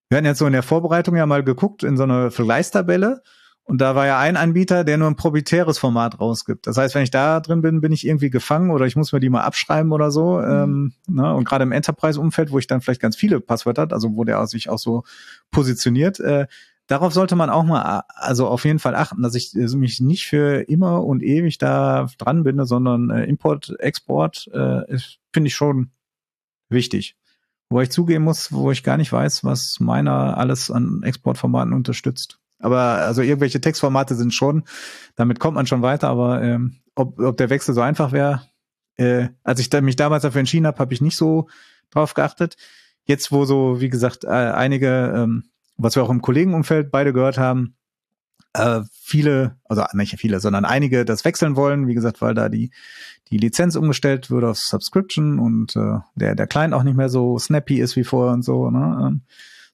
wir 0.08 0.18
hatten 0.18 0.26
jetzt 0.26 0.40
so 0.40 0.46
in 0.46 0.54
der 0.54 0.64
Vorbereitung 0.64 1.16
ja 1.18 1.26
mal 1.26 1.44
geguckt 1.44 1.84
in 1.84 1.98
so 1.98 2.04
eine 2.04 2.32
Vergleichstabelle 2.32 3.22
und 3.64 3.80
da 3.80 3.96
war 3.96 4.06
ja 4.06 4.20
ein 4.20 4.38
Anbieter, 4.38 4.84
der 4.84 4.98
nur 4.98 5.08
ein 5.08 5.16
proprietäres 5.16 5.78
Format 5.78 6.20
rausgibt. 6.20 6.68
Das 6.68 6.78
heißt, 6.78 6.96
wenn 6.96 7.04
ich 7.04 7.12
da 7.12 7.40
drin 7.40 7.62
bin, 7.62 7.80
bin 7.80 7.92
ich 7.92 8.06
irgendwie 8.06 8.30
gefangen 8.30 8.72
oder 8.72 8.86
ich 8.86 8.96
muss 8.96 9.14
mir 9.14 9.20
die 9.20 9.30
mal 9.30 9.44
abschreiben 9.44 9.92
oder 9.92 10.12
so. 10.12 10.40
Mhm. 10.40 10.44
Ähm, 10.44 10.94
ne? 11.08 11.34
Und 11.34 11.46
gerade 11.46 11.64
im 11.64 11.72
Enterprise-Umfeld, 11.72 12.52
wo 12.52 12.60
ich 12.60 12.68
dann 12.68 12.82
vielleicht 12.82 13.02
ganz 13.02 13.16
viele 13.16 13.40
Passwörter 13.40 13.84
hat, 13.84 13.94
also 13.94 14.16
wo 14.16 14.24
der 14.24 14.46
sich 14.48 14.70
auch 14.70 14.80
so 14.80 15.04
positioniert, 15.52 16.20
äh, 16.20 16.48
darauf 16.92 17.14
sollte 17.14 17.38
man 17.38 17.50
auch 17.50 17.64
mal, 17.64 18.04
also 18.10 18.48
auf 18.48 18.66
jeden 18.66 18.80
Fall 18.80 18.96
achten, 18.96 19.22
dass 19.22 19.36
ich 19.36 19.54
also 19.56 19.78
mich 19.78 20.02
nicht 20.02 20.28
für 20.28 20.68
immer 20.70 21.06
und 21.06 21.24
ewig 21.24 21.58
da 21.58 22.08
dran 22.18 22.44
binde, 22.44 22.66
sondern 22.66 23.10
äh, 23.10 23.24
Import, 23.24 23.74
Export 23.80 24.48
äh, 24.54 24.98
finde 25.32 25.48
ich 25.48 25.56
schon 25.56 25.92
wichtig. 26.70 27.16
Wo 27.70 27.80
ich 27.80 27.92
zugeben 27.92 28.26
muss, 28.26 28.52
wo 28.52 28.72
ich 28.72 28.84
gar 28.84 28.98
nicht 28.98 29.14
weiß, 29.14 29.46
was 29.46 29.80
meiner 29.80 30.38
alles 30.38 30.70
an 30.70 31.02
Exportformaten 31.04 31.72
unterstützt. 31.72 32.40
Aber 32.60 32.80
also 32.80 33.22
irgendwelche 33.22 33.62
Textformate 33.62 34.16
sind 34.16 34.34
schon, 34.34 34.64
damit 35.16 35.40
kommt 35.40 35.56
man 35.56 35.68
schon 35.68 35.82
weiter, 35.82 36.10
aber 36.10 36.44
ähm, 36.44 36.82
ob, 36.94 37.18
ob 37.20 37.38
der 37.38 37.50
Wechsel 37.50 37.74
so 37.74 37.80
einfach 37.80 38.12
wäre, 38.12 38.42
äh, 38.98 39.30
als 39.46 39.62
ich 39.62 39.70
da, 39.70 39.80
mich 39.80 39.96
damals 39.96 40.24
dafür 40.24 40.40
entschieden 40.40 40.68
habe, 40.68 40.80
habe 40.80 40.94
ich 40.94 41.00
nicht 41.00 41.16
so 41.16 41.48
drauf 41.90 42.14
geachtet. 42.14 42.58
Jetzt, 43.06 43.32
wo 43.32 43.46
so, 43.46 43.80
wie 43.80 43.90
gesagt, 43.90 44.26
äh, 44.26 44.28
einige, 44.28 45.14
ähm, 45.16 45.46
was 45.82 45.96
wir 45.96 46.04
auch 46.04 46.10
im 46.10 46.22
Kollegenumfeld 46.22 46.92
beide 46.92 47.14
gehört 47.14 47.38
haben, 47.38 47.76
äh, 48.54 48.82
viele, 48.92 49.58
also 49.66 49.84
nicht 49.94 50.18
viele, 50.20 50.40
sondern 50.40 50.66
einige 50.66 51.06
das 51.06 51.26
wechseln 51.26 51.56
wollen, 51.56 51.88
wie 51.88 51.94
gesagt, 51.94 52.22
weil 52.22 52.34
da 52.34 52.50
die, 52.50 52.72
die 53.30 53.38
Lizenz 53.38 53.76
umgestellt 53.76 54.30
wurde 54.30 54.50
auf 54.50 54.58
Subscription 54.58 55.40
und 55.40 55.76
äh, 55.76 56.00
der, 56.16 56.36
der 56.36 56.48
Client 56.48 56.74
auch 56.74 56.84
nicht 56.84 56.98
mehr 56.98 57.10
so 57.10 57.38
snappy 57.40 57.80
ist 57.80 57.96
wie 57.96 58.04
vorher 58.04 58.34
und 58.34 58.44
so, 58.44 58.70
ne? 58.70 59.08
Ähm, 59.08 59.22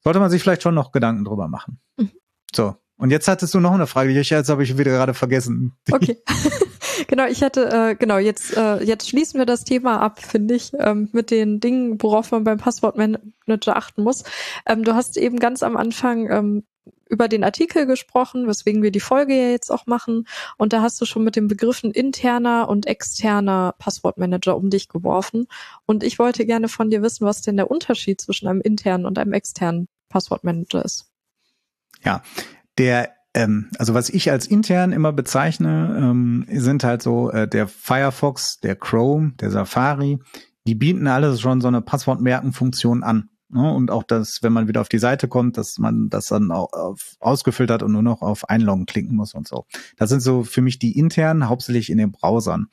sollte 0.03 0.19
man 0.19 0.29
sich 0.29 0.41
vielleicht 0.41 0.61
schon 0.61 0.75
noch 0.75 0.91
Gedanken 0.91 1.25
drüber 1.25 1.47
machen. 1.47 1.79
Mhm. 1.97 2.11
So. 2.55 2.75
Und 2.97 3.11
jetzt 3.11 3.27
hattest 3.27 3.53
du 3.53 3.59
noch 3.59 3.73
eine 3.73 3.87
Frage, 3.87 4.13
die 4.13 4.19
ich 4.19 4.29
jetzt 4.29 4.49
habe 4.49 4.63
ich 4.63 4.77
wieder 4.77 4.91
gerade 4.91 5.13
vergessen. 5.13 5.73
Okay. 5.91 6.17
genau, 7.07 7.25
ich 7.25 7.43
hatte, 7.43 7.69
äh, 7.71 7.95
genau, 7.95 8.17
jetzt, 8.17 8.55
äh, 8.55 8.83
jetzt 8.83 9.09
schließen 9.09 9.39
wir 9.39 9.45
das 9.45 9.63
Thema 9.63 9.99
ab, 10.01 10.21
finde 10.21 10.55
ich, 10.55 10.71
ähm, 10.79 11.09
mit 11.11 11.31
den 11.31 11.59
Dingen, 11.59 12.01
worauf 12.01 12.31
man 12.31 12.43
beim 12.43 12.57
Passwortmanager 12.57 13.75
achten 13.75 14.03
muss. 14.03 14.23
Ähm, 14.65 14.83
du 14.83 14.95
hast 14.95 15.17
eben 15.17 15.39
ganz 15.39 15.63
am 15.63 15.77
Anfang 15.77 16.29
ähm, 16.29 16.63
über 17.09 17.27
den 17.27 17.43
Artikel 17.43 17.85
gesprochen, 17.85 18.47
weswegen 18.47 18.83
wir 18.83 18.91
die 18.91 18.99
Folge 18.99 19.35
ja 19.35 19.49
jetzt 19.49 19.71
auch 19.71 19.85
machen. 19.85 20.27
Und 20.57 20.73
da 20.73 20.81
hast 20.81 20.99
du 20.99 21.05
schon 21.05 21.23
mit 21.23 21.35
den 21.35 21.47
Begriffen 21.47 21.91
interner 21.91 22.67
und 22.69 22.85
externer 22.85 23.75
Passwortmanager 23.77 24.55
um 24.55 24.69
dich 24.69 24.89
geworfen. 24.89 25.47
Und 25.85 26.03
ich 26.03 26.19
wollte 26.19 26.45
gerne 26.45 26.67
von 26.67 26.89
dir 26.89 27.01
wissen, 27.01 27.25
was 27.25 27.41
denn 27.41 27.57
der 27.57 27.71
Unterschied 27.71 28.19
zwischen 28.21 28.47
einem 28.47 28.61
internen 28.61 29.05
und 29.05 29.17
einem 29.17 29.33
externen 29.33 29.87
Passwortmanager 30.09 30.83
ist. 30.83 31.09
Ja, 32.03 32.21
der 32.77 33.16
ähm, 33.37 33.69
also 33.77 33.93
was 33.93 34.09
ich 34.09 34.31
als 34.31 34.47
intern 34.47 34.91
immer 34.91 35.13
bezeichne, 35.13 35.95
ähm, 35.99 36.47
sind 36.49 36.83
halt 36.83 37.03
so 37.03 37.29
äh, 37.29 37.47
der 37.47 37.67
Firefox, 37.67 38.59
der 38.59 38.75
Chrome, 38.75 39.33
der 39.39 39.51
Safari, 39.51 40.17
die 40.65 40.73
bieten 40.73 41.05
alle 41.05 41.37
schon 41.37 41.61
so 41.61 41.67
eine 41.67 41.81
Passwortmerkenfunktion 41.81 43.03
an. 43.03 43.29
Ne? 43.49 43.71
Und 43.71 43.91
auch 43.91 44.01
das, 44.01 44.39
wenn 44.41 44.53
man 44.53 44.67
wieder 44.67 44.81
auf 44.81 44.89
die 44.89 44.97
Seite 44.97 45.27
kommt, 45.27 45.55
dass 45.55 45.77
man 45.77 46.09
das 46.09 46.25
dann 46.25 46.51
auch 46.51 46.73
auf, 46.73 47.15
ausgefüllt 47.19 47.69
hat 47.69 47.83
und 47.83 47.91
nur 47.91 48.01
noch 48.01 48.23
auf 48.23 48.49
Einloggen 48.49 48.87
klicken 48.87 49.15
muss 49.15 49.35
und 49.35 49.47
so. 49.47 49.67
Das 49.97 50.09
sind 50.09 50.21
so 50.21 50.43
für 50.43 50.63
mich 50.63 50.79
die 50.79 50.97
internen, 50.97 51.47
hauptsächlich 51.47 51.91
in 51.91 51.99
den 51.99 52.11
Browsern. 52.11 52.69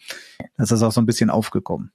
Das 0.56 0.72
ist 0.72 0.82
auch 0.82 0.92
so 0.92 1.00
ein 1.02 1.06
bisschen 1.06 1.28
aufgekommen. 1.28 1.92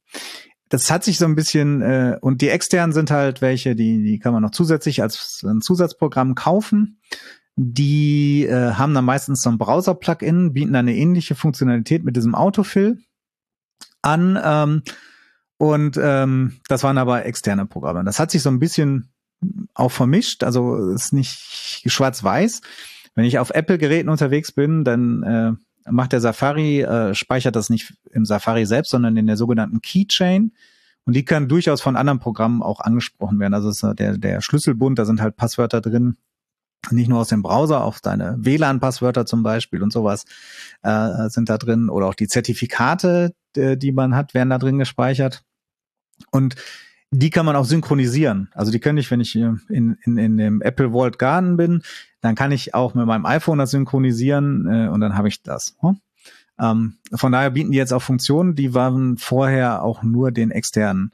Das 0.69 0.91
hat 0.91 1.03
sich 1.03 1.17
so 1.17 1.25
ein 1.25 1.35
bisschen, 1.35 1.81
äh, 1.81 2.17
und 2.21 2.41
die 2.41 2.49
externen 2.49 2.93
sind 2.93 3.09
halt 3.09 3.41
welche, 3.41 3.75
die, 3.75 4.03
die 4.03 4.19
kann 4.19 4.33
man 4.33 4.43
noch 4.43 4.51
zusätzlich 4.51 5.01
als 5.01 5.43
ein 5.43 5.61
Zusatzprogramm 5.61 6.35
kaufen. 6.35 6.99
Die 7.61 8.45
äh, 8.45 8.71
haben 8.75 8.93
dann 8.93 9.03
meistens 9.03 9.41
so 9.41 9.49
ein 9.49 9.57
Browser-Plugin, 9.57 10.53
bieten 10.53 10.77
eine 10.77 10.95
ähnliche 10.95 11.35
Funktionalität 11.35 12.05
mit 12.05 12.15
diesem 12.15 12.33
Autofill 12.33 12.99
an. 14.01 14.39
Ähm, 14.41 14.83
und 15.57 15.99
ähm, 16.01 16.61
das 16.69 16.83
waren 16.83 16.97
aber 16.97 17.25
externe 17.25 17.65
Programme. 17.65 18.05
Das 18.05 18.17
hat 18.17 18.31
sich 18.31 18.43
so 18.43 18.49
ein 18.49 18.59
bisschen 18.59 19.11
auch 19.73 19.91
vermischt, 19.91 20.45
also 20.45 20.89
ist 20.91 21.11
nicht 21.11 21.31
schwarz-weiß. 21.85 22.61
Wenn 23.15 23.25
ich 23.25 23.39
auf 23.39 23.49
Apple-Geräten 23.49 24.07
unterwegs 24.07 24.53
bin, 24.53 24.85
dann 24.85 25.23
äh, 25.23 25.91
macht 25.91 26.13
der 26.13 26.21
Safari, 26.21 26.83
äh, 26.83 27.13
speichert 27.13 27.57
das 27.57 27.69
nicht 27.69 27.93
im 28.11 28.25
Safari 28.25 28.65
selbst, 28.67 28.91
sondern 28.91 29.17
in 29.17 29.27
der 29.27 29.35
sogenannten 29.35 29.81
Keychain. 29.81 30.53
Und 31.03 31.13
die 31.13 31.25
kann 31.25 31.49
durchaus 31.49 31.81
von 31.81 31.97
anderen 31.97 32.19
Programmen 32.19 32.61
auch 32.61 32.79
angesprochen 32.79 33.37
werden. 33.37 33.53
Also 33.53 33.69
ist 33.69 33.83
der, 33.99 34.17
der 34.17 34.39
Schlüsselbund, 34.39 34.97
da 34.97 35.03
sind 35.03 35.19
halt 35.21 35.35
Passwörter 35.35 35.81
drin, 35.81 36.15
nicht 36.91 37.09
nur 37.09 37.19
aus 37.19 37.27
dem 37.29 37.41
Browser, 37.41 37.83
auch 37.83 37.99
deine 37.99 38.35
WLAN-Passwörter 38.39 39.25
zum 39.25 39.43
Beispiel 39.43 39.83
und 39.83 39.91
sowas 39.91 40.25
äh, 40.81 41.29
sind 41.29 41.49
da 41.49 41.57
drin. 41.57 41.89
Oder 41.89 42.07
auch 42.07 42.15
die 42.15 42.27
Zertifikate, 42.27 43.33
die, 43.55 43.91
man 43.91 44.15
hat, 44.15 44.33
werden 44.33 44.49
da 44.49 44.57
drin 44.57 44.77
gespeichert. 44.77 45.43
Und 46.31 46.55
die 47.11 47.29
kann 47.29 47.45
man 47.45 47.55
auch 47.55 47.65
synchronisieren. 47.65 48.49
Also 48.53 48.71
die 48.71 48.79
können 48.79 48.97
ich, 48.97 49.09
wenn 49.09 49.19
ich 49.19 49.35
in, 49.35 49.97
in, 50.03 50.17
in 50.17 50.37
dem 50.37 50.61
Apple 50.61 50.91
Vault 50.91 51.17
Garden 51.17 51.57
bin, 51.57 51.81
dann 52.21 52.35
kann 52.35 52.51
ich 52.51 52.75
auch 52.75 52.93
mit 52.93 53.05
meinem 53.05 53.25
iPhone 53.25 53.57
das 53.57 53.71
synchronisieren 53.71 54.67
äh, 54.67 54.87
und 54.89 55.01
dann 55.01 55.17
habe 55.17 55.27
ich 55.27 55.41
das. 55.41 55.75
Hm? 55.79 55.99
Ähm, 56.59 56.97
von 57.13 57.31
daher 57.31 57.51
bieten 57.51 57.71
die 57.71 57.77
jetzt 57.77 57.93
auch 57.93 58.01
Funktionen, 58.01 58.55
die 58.55 58.73
waren 58.73 59.17
vorher 59.17 59.83
auch 59.83 60.03
nur 60.03 60.31
den 60.31 60.51
externen 60.51 61.11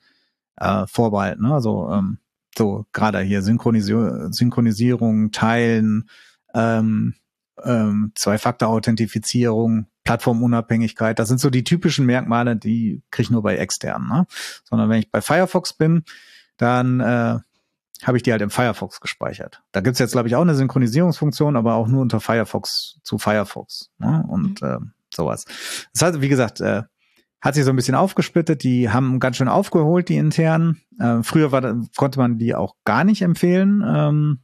äh, 0.58 0.86
vorbehalten. 0.88 1.44
Ne? 1.44 1.54
Also 1.54 1.90
ähm, 1.92 2.18
so 2.58 2.86
gerade 2.94 3.20
hier 3.22 3.42
Synchronisi 3.42 3.94
Synchronisierung, 4.32 5.32
Teilen, 5.32 6.10
ähm, 6.54 7.16
ähm, 7.64 8.12
Zwei-Faktor-Authentifizierung, 8.16 9.88
Plattformunabhängigkeit. 10.04 11.20
Das 11.20 11.28
sind 11.28 11.40
so 11.40 11.50
die 11.50 11.64
typischen 11.64 12.06
Merkmale, 12.06 12.56
die 12.56 13.02
kriege 13.12 13.24
ich 13.24 13.30
nur 13.32 13.44
bei 13.44 13.58
externen. 13.58 14.08
Ne? 14.08 14.28
Sondern 14.64 14.90
wenn 14.90 15.00
ich 15.00 15.12
bei 15.12 15.22
Firefox 15.22 15.74
bin, 15.74 16.04
dann 16.58 17.00
äh, 17.00 17.40
habe 18.04 18.18
ich 18.18 18.24
die 18.24 18.32
halt 18.32 18.42
im 18.42 18.50
Firefox 18.50 19.00
gespeichert. 19.00 19.62
Da 19.72 19.82
gibt's 19.82 20.00
jetzt, 20.00 20.12
glaube 20.12 20.28
ich, 20.28 20.36
auch 20.36 20.42
eine 20.42 20.56
Synchronisierungsfunktion, 20.56 21.56
aber 21.56 21.76
auch 21.76 21.88
nur 21.88 22.02
unter 22.02 22.20
Firefox 22.20 23.00
zu 23.04 23.18
Firefox 23.18 23.90
ne? 23.98 24.24
und 24.28 24.62
mhm. 24.62 24.68
äh, 24.68 24.78
sowas. 25.14 25.46
Das 25.94 26.02
heißt, 26.02 26.22
wie 26.22 26.30
gesagt, 26.30 26.62
äh, 26.62 26.84
hat 27.42 27.56
sich 27.56 27.64
so 27.64 27.70
ein 27.70 27.76
bisschen 27.76 27.96
aufgesplittet. 27.96 28.64
Die 28.64 28.90
haben 28.90 29.20
ganz 29.20 29.38
schön 29.38 29.48
aufgeholt, 29.48 30.10
die 30.10 30.18
internen. 30.18 30.82
Äh, 31.00 31.22
früher 31.24 31.52
war, 31.52 31.82
konnte 31.96 32.20
man 32.20 32.38
die 32.38 32.56
auch 32.56 32.76
gar 32.86 33.04
nicht 33.04 33.22
empfehlen 33.22 33.84
ähm, 33.86 34.40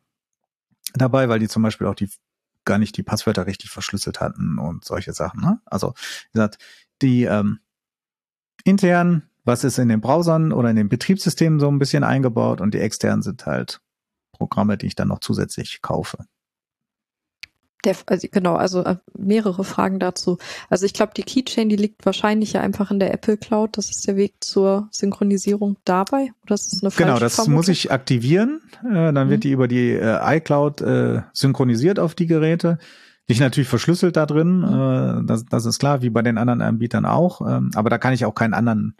dabei, 0.94 1.30
weil 1.30 1.40
die 1.40 1.48
zum 1.48 1.64
Beispiel 1.64 1.88
auch 1.88 1.96
die 1.96 2.10
gar 2.66 2.78
nicht 2.78 2.96
die 2.98 3.04
Passwörter 3.04 3.48
richtig 3.48 3.72
verschlüsselt 3.72 4.22
hatten 4.22 4.60
und 4.60 4.86
solche 4.86 5.14
Sachen. 5.14 5.42
Ne? 5.42 5.60
Also 5.66 5.94
wie 5.96 6.38
gesagt, 6.38 6.58
die 7.02 7.24
ähm, 7.24 7.60
intern, 8.64 9.24
was 9.44 9.64
ist 9.64 9.80
in 9.80 9.90
den 9.90 10.02
Browsern 10.02 10.52
oder 10.52 10.70
in 10.70 10.76
den 10.76 10.90
Betriebssystemen 10.90 11.60
so 11.60 11.68
ein 11.68 11.80
bisschen 11.80 12.04
eingebaut 12.04 12.62
und 12.62 12.74
die 12.74 12.80
externen 12.80 13.24
sind 13.24 13.46
halt 13.46 13.82
Programme, 14.32 14.78
die 14.78 14.88
ich 14.88 14.96
dann 14.96 15.08
noch 15.08 15.20
zusätzlich 15.20 15.82
kaufe. 15.82 16.26
Der, 17.84 17.96
also 18.06 18.28
genau, 18.32 18.56
also 18.56 18.84
äh, 18.84 18.98
mehrere 19.18 19.64
Fragen 19.64 20.00
dazu. 20.00 20.38
Also 20.70 20.86
ich 20.86 20.94
glaube, 20.94 21.14
die 21.16 21.24
Keychain, 21.24 21.70
die 21.70 21.76
liegt 21.76 22.06
wahrscheinlich 22.06 22.54
ja 22.54 22.62
einfach 22.62 22.92
in 22.92 23.00
der 23.00 23.14
Apple 23.14 23.38
Cloud. 23.38 23.78
Das 23.78 23.90
ist 23.90 24.08
der 24.08 24.16
Weg 24.16 24.36
zur 24.40 24.88
Synchronisierung 24.92 25.78
dabei. 25.84 26.32
Oder 26.44 26.56
ist 26.56 26.74
das 26.74 26.84
eine 26.84 26.92
Genau, 26.92 27.20
das 27.20 27.36
Vermutung? 27.36 27.56
muss 27.56 27.68
ich 27.68 27.92
aktivieren. 27.92 28.62
Äh, 28.84 29.14
dann 29.14 29.28
mhm. 29.28 29.30
wird 29.32 29.44
die 29.44 29.52
über 29.52 29.68
die 29.68 29.92
äh, 29.92 30.38
iCloud 30.38 30.82
äh, 30.82 31.22
synchronisiert 31.34 32.00
auf 32.00 32.14
die 32.14 32.28
Geräte. 32.28 32.78
Nicht 33.28 33.40
natürlich 33.40 33.70
verschlüsselt 33.70 34.18
da 34.18 34.26
drin, 34.26 34.60
mhm. 34.60 35.24
äh, 35.24 35.26
das, 35.26 35.46
das 35.46 35.66
ist 35.66 35.80
klar, 35.80 36.02
wie 36.02 36.10
bei 36.10 36.22
den 36.22 36.38
anderen 36.38 36.62
Anbietern 36.62 37.06
auch. 37.06 37.42
Ähm, 37.42 37.72
aber 37.76 37.90
da 37.90 37.98
kann 37.98 38.14
ich 38.14 38.26
auch 38.26 38.36
keinen 38.36 38.54
anderen 38.54 38.96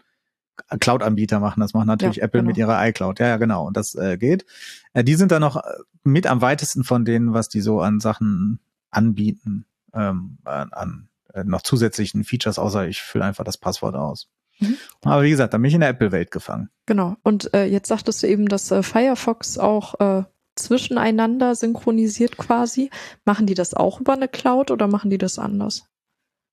Cloud-Anbieter 0.80 1.40
machen. 1.40 1.60
Das 1.60 1.74
macht 1.74 1.86
natürlich 1.86 2.16
ja, 2.16 2.24
Apple 2.24 2.40
genau. 2.40 2.48
mit 2.48 2.56
ihrer 2.58 2.86
iCloud. 2.88 3.18
Ja, 3.20 3.28
ja, 3.28 3.36
genau. 3.36 3.66
Und 3.66 3.76
das 3.76 3.94
äh, 3.94 4.16
geht. 4.16 4.44
Äh, 4.92 5.04
die 5.04 5.14
sind 5.14 5.32
da 5.32 5.40
noch 5.40 5.62
mit 6.04 6.26
am 6.26 6.40
weitesten 6.40 6.84
von 6.84 7.04
denen, 7.04 7.32
was 7.32 7.48
die 7.48 7.60
so 7.60 7.80
an 7.80 8.00
Sachen 8.00 8.60
anbieten 8.92 9.66
ähm, 9.92 10.38
an, 10.44 10.72
an 10.72 11.08
äh, 11.34 11.44
noch 11.44 11.62
zusätzlichen 11.62 12.24
Features, 12.24 12.58
außer 12.58 12.86
ich 12.86 13.02
fülle 13.02 13.24
einfach 13.24 13.44
das 13.44 13.58
Passwort 13.58 13.96
aus. 13.96 14.28
Mhm. 14.60 14.76
Aber 15.02 15.22
wie 15.22 15.30
gesagt, 15.30 15.52
da 15.52 15.58
bin 15.58 15.66
ich 15.66 15.74
in 15.74 15.80
der 15.80 15.90
Apple-Welt 15.90 16.30
gefangen. 16.30 16.70
Genau. 16.86 17.16
Und 17.22 17.52
äh, 17.54 17.64
jetzt 17.64 17.88
sagtest 17.88 18.22
du 18.22 18.28
eben, 18.28 18.46
dass 18.46 18.70
äh, 18.70 18.82
Firefox 18.82 19.58
auch 19.58 19.98
äh, 20.00 20.24
zwischeneinander 20.56 21.54
synchronisiert 21.54 22.36
quasi. 22.36 22.90
Machen 23.24 23.46
die 23.46 23.54
das 23.54 23.74
auch 23.74 24.00
über 24.00 24.12
eine 24.12 24.28
Cloud 24.28 24.70
oder 24.70 24.86
machen 24.86 25.10
die 25.10 25.18
das 25.18 25.38
anders? 25.38 25.84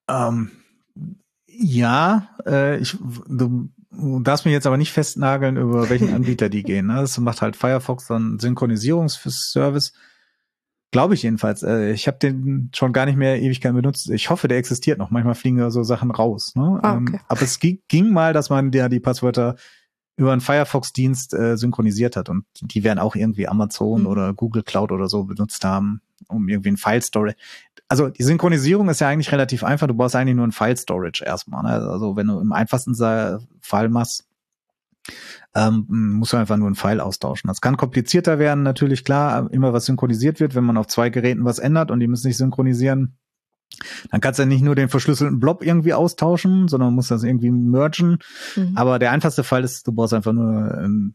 Ähm, 0.10 0.52
ja, 1.48 2.30
äh, 2.46 2.78
ich, 2.80 2.98
du, 3.28 3.70
darfst 4.22 4.46
mich 4.46 4.54
jetzt 4.54 4.68
aber 4.68 4.78
nicht 4.78 4.94
festnageln, 4.94 5.58
über 5.58 5.90
welchen 5.90 6.14
Anbieter 6.14 6.50
die 6.50 6.64
gehen. 6.64 6.88
Ne? 6.88 6.96
Das 6.96 7.18
macht 7.18 7.42
halt 7.42 7.56
Firefox 7.56 8.08
dann 8.08 8.40
Synchronisierungsservice. 8.40 9.94
Glaube 10.92 11.14
ich 11.14 11.24
jedenfalls. 11.24 11.62
Äh, 11.62 11.92
ich 11.92 12.08
habe 12.08 12.18
den 12.18 12.72
schon 12.74 12.94
gar 12.94 13.06
nicht 13.06 13.18
mehr 13.18 13.40
Ewigkeit 13.40 13.74
benutzt. 13.74 14.10
Ich 14.10 14.30
hoffe, 14.30 14.48
der 14.48 14.58
existiert 14.58 14.98
noch. 14.98 15.12
Manchmal 15.12 15.36
fliegen 15.36 15.58
da 15.58 15.70
so 15.70 15.84
Sachen 15.84 16.10
raus. 16.10 16.56
Ne? 16.56 16.80
Ah, 16.82 16.96
ähm, 16.96 17.08
okay. 17.08 17.20
aber 17.28 17.42
es 17.44 17.60
ging, 17.60 17.80
ging, 17.88 18.12
mal, 18.12 18.34
dass 18.34 18.50
man 18.50 18.72
ja 18.72 18.90
die 18.90 19.00
Passwörter 19.00 19.56
über 20.18 20.32
einen 20.32 20.42
Firefox-Dienst 20.42 21.34
äh, 21.34 21.58
synchronisiert 21.58 22.18
hat 22.18 22.28
und 22.28 22.44
die 22.60 22.84
werden 22.84 23.00
auch 23.00 23.16
irgendwie 23.16 23.48
Amazon 23.48 24.02
mhm. 24.02 24.08
oder 24.08 24.34
Google 24.34 24.64
Cloud 24.64 24.92
oder 24.92 25.08
so 25.08 25.24
benutzt 25.24 25.64
haben, 25.64 26.02
um 26.28 26.50
irgendwie 26.50 26.72
ein 26.72 26.78
File-Storage. 26.78 27.38
Also 27.88 28.10
die 28.10 28.24
Synchronisierung 28.24 28.90
ist 28.90 29.00
ja 29.00 29.08
eigentlich 29.08 29.32
relativ 29.32 29.64
einfach. 29.64 29.88
Du 29.88 29.94
brauchst 29.94 30.16
eigentlich 30.16 30.36
nur 30.36 30.46
ein 30.46 30.52
File-Storage 30.52 31.24
erstmal. 31.24 31.64
Ne? 31.64 31.70
Also 31.70 32.16
wenn 32.16 32.28
du 32.28 32.40
im 32.40 32.52
einfachsten 32.52 32.96
Fall 32.96 33.90
machst, 33.90 34.28
ähm, 35.56 35.86
muss 35.89 36.34
man 36.34 36.41
einfach 36.41 36.58
nur 36.58 36.70
ein 36.70 36.76
File 36.76 37.00
austauschen. 37.00 37.47
Das 37.47 37.62
kann 37.62 37.78
komplizierter 37.78 38.39
werden, 38.39 38.64
natürlich 38.64 39.04
klar, 39.04 39.52
immer 39.52 39.74
was 39.74 39.86
synchronisiert 39.86 40.39
wird, 40.39 40.56
wenn 40.56 40.64
man 40.64 40.78
auf 40.78 40.88
zwei 40.88 41.10
Geräten 41.10 41.45
was 41.45 41.60
ändert 41.60 41.91
und 41.91 42.00
die 42.00 42.08
müssen 42.08 42.24
sich 42.24 42.38
synchronisieren. 42.38 43.18
Dann 44.12 44.22
kannst 44.22 44.39
du 44.39 44.43
ja 44.43 44.47
nicht 44.47 44.64
nur 44.64 44.76
den 44.76 44.89
verschlüsselten 44.89 45.39
Blob 45.39 45.64
irgendwie 45.64 45.93
austauschen, 45.93 46.68
sondern 46.68 46.93
musst 46.93 47.12
das 47.12 47.24
irgendwie 47.24 47.52
mergen. 47.52 48.20
Mhm. 48.56 48.74
Aber 48.76 49.00
der 49.00 49.12
einfachste 49.12 49.43
Fall 49.43 49.64
ist, 49.64 49.88
du 49.88 49.91
brauchst 49.91 50.14
einfach 50.14 50.34
nur 50.34 50.76
ähm, 50.78 51.14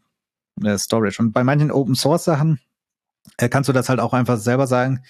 Storage. 0.76 1.20
Und 1.20 1.32
bei 1.32 1.44
manchen 1.44 1.70
Open 1.70 1.94
Source 1.94 2.24
Sachen 2.24 2.60
äh, 3.38 3.48
kannst 3.48 3.68
du 3.68 3.72
das 3.72 3.88
halt 3.88 4.00
auch 4.00 4.12
einfach 4.12 4.38
selber 4.38 4.66
sagen. 4.66 5.00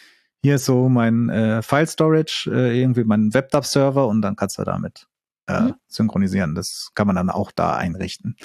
Hier 0.43 0.57
ist 0.57 0.65
so 0.65 0.89
mein 0.89 1.29
äh, 1.29 1.63
File 1.63 1.87
Storage, 1.87 2.51
äh, 2.53 2.81
irgendwie 2.81 3.05
mein 3.05 3.33
WebDAV 3.33 3.67
Server 3.67 4.09
und 4.09 4.23
dann 4.23 4.37
kannst 4.37 4.59
du 4.59 4.65
damit 4.65 5.07
äh, 5.47 5.61
mhm. 5.61 5.75
synchronisieren. 5.89 6.55
Das 6.55 6.91
kann 6.95 7.07
man 7.07 7.17
dann 7.17 7.31
auch 7.31 7.53
da 7.53 7.77
einrichten. 7.77 8.37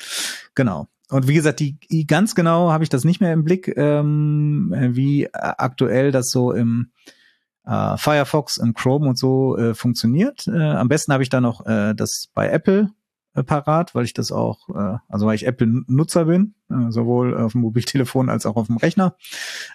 Genau. 0.56 0.88
Und 1.10 1.28
wie 1.28 1.34
gesagt, 1.34 1.60
die, 1.60 2.06
ganz 2.06 2.36
genau 2.36 2.72
habe 2.72 2.84
ich 2.84 2.90
das 2.90 3.04
nicht 3.04 3.20
mehr 3.20 3.34
im 3.34 3.44
Blick, 3.44 3.74
ähm, 3.76 4.74
wie 4.92 5.28
aktuell 5.34 6.12
das 6.12 6.30
so 6.30 6.52
im 6.52 6.92
äh, 7.66 7.98
Firefox, 7.98 8.58
im 8.58 8.74
Chrome 8.74 9.10
und 9.10 9.18
so 9.18 9.58
äh, 9.58 9.74
funktioniert. 9.74 10.48
Äh, 10.48 10.60
am 10.60 10.88
besten 10.88 11.12
habe 11.12 11.24
ich 11.24 11.30
da 11.30 11.42
noch 11.42 11.66
äh, 11.66 11.96
das 11.96 12.30
bei 12.34 12.50
Apple 12.50 12.92
äh, 13.36 13.44
parat, 13.44 13.96
weil 13.96 14.06
ich 14.06 14.14
das 14.14 14.32
auch, 14.32 14.70
äh, 14.70 14.98
also 15.08 15.26
weil 15.26 15.36
ich 15.36 15.46
Apple-Nutzer 15.46 16.26
bin, 16.26 16.56
äh, 16.70 16.92
sowohl 16.92 17.38
auf 17.38 17.54
dem 17.54 17.62
Mobiltelefon 17.62 18.30
als 18.30 18.46
auch 18.46 18.56
auf 18.56 18.68
dem 18.68 18.78
Rechner, 18.78 19.16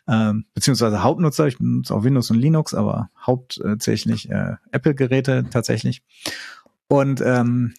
äh, 0.07 0.33
beziehungsweise 0.55 1.03
Hauptnutzer. 1.03 1.47
Ich 1.47 1.59
benutze 1.59 1.95
auch 1.95 2.05
Windows 2.05 2.31
und 2.31 2.39
Linux, 2.39 2.75
aber 2.75 3.11
hauptsächlich 3.25 4.31
äh, 4.31 4.57
Apple-Geräte 4.72 5.47
tatsächlich. 5.51 6.03
Und 6.89 7.20
ähm, 7.20 7.74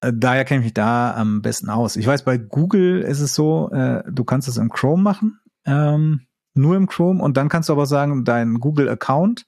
äh, 0.00 0.12
daher 0.14 0.44
kenne 0.44 0.60
ich 0.60 0.66
mich 0.66 0.74
da 0.74 1.14
am 1.14 1.42
besten 1.42 1.70
aus. 1.70 1.96
Ich 1.96 2.06
weiß, 2.06 2.24
bei 2.24 2.36
Google 2.38 3.00
ist 3.00 3.20
es 3.20 3.34
so, 3.34 3.70
äh, 3.70 4.02
du 4.10 4.24
kannst 4.24 4.48
es 4.48 4.56
im 4.56 4.70
Chrome 4.70 5.02
machen, 5.02 5.40
ähm, 5.64 6.22
nur 6.54 6.76
im 6.76 6.86
Chrome 6.86 7.22
und 7.22 7.36
dann 7.36 7.48
kannst 7.48 7.68
du 7.68 7.72
aber 7.72 7.86
sagen, 7.86 8.24
dein 8.24 8.60
Google-Account, 8.60 9.46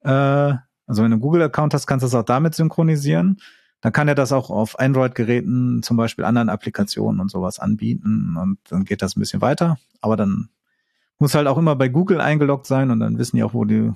äh, 0.00 0.10
also 0.10 1.02
wenn 1.02 1.10
du 1.10 1.16
einen 1.16 1.20
Google-Account 1.20 1.74
hast, 1.74 1.86
kannst 1.86 2.02
du 2.02 2.06
es 2.06 2.14
auch 2.14 2.24
damit 2.24 2.54
synchronisieren. 2.54 3.38
Dann 3.80 3.92
kann 3.92 4.08
er 4.08 4.16
das 4.16 4.32
auch 4.32 4.50
auf 4.50 4.78
Android-Geräten, 4.80 5.82
zum 5.84 5.96
Beispiel 5.96 6.24
anderen 6.24 6.48
Applikationen 6.48 7.20
und 7.20 7.30
sowas 7.30 7.60
anbieten 7.60 8.36
und 8.36 8.58
dann 8.70 8.84
geht 8.84 9.02
das 9.02 9.16
ein 9.16 9.20
bisschen 9.20 9.40
weiter. 9.40 9.78
Aber 10.00 10.16
dann 10.16 10.48
muss 11.18 11.34
halt 11.34 11.46
auch 11.46 11.58
immer 11.58 11.74
bei 11.76 11.88
Google 11.88 12.20
eingeloggt 12.20 12.66
sein 12.66 12.90
und 12.90 13.00
dann 13.00 13.18
wissen 13.18 13.36
die 13.36 13.42
auch, 13.42 13.54
wo 13.54 13.64
du, 13.64 13.94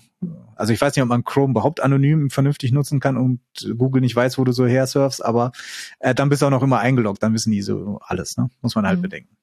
also 0.56 0.72
ich 0.72 0.80
weiß 0.80 0.94
nicht, 0.94 1.02
ob 1.02 1.08
man 1.08 1.24
Chrome 1.24 1.52
überhaupt 1.52 1.80
anonym 1.80 2.30
vernünftig 2.30 2.72
nutzen 2.72 3.00
kann 3.00 3.16
und 3.16 3.40
Google 3.78 4.00
nicht 4.00 4.16
weiß, 4.16 4.38
wo 4.38 4.44
du 4.44 4.52
so 4.52 4.66
her 4.66 4.86
surfst, 4.86 5.24
aber 5.24 5.52
äh, 6.00 6.14
dann 6.14 6.28
bist 6.28 6.42
du 6.42 6.46
auch 6.46 6.50
noch 6.50 6.62
immer 6.62 6.80
eingeloggt, 6.80 7.22
dann 7.22 7.34
wissen 7.34 7.52
die 7.52 7.62
so 7.62 8.00
alles, 8.02 8.36
ne? 8.36 8.50
Muss 8.60 8.74
man 8.74 8.86
halt 8.86 8.98
mhm. 8.98 9.02
bedenken. 9.02 9.36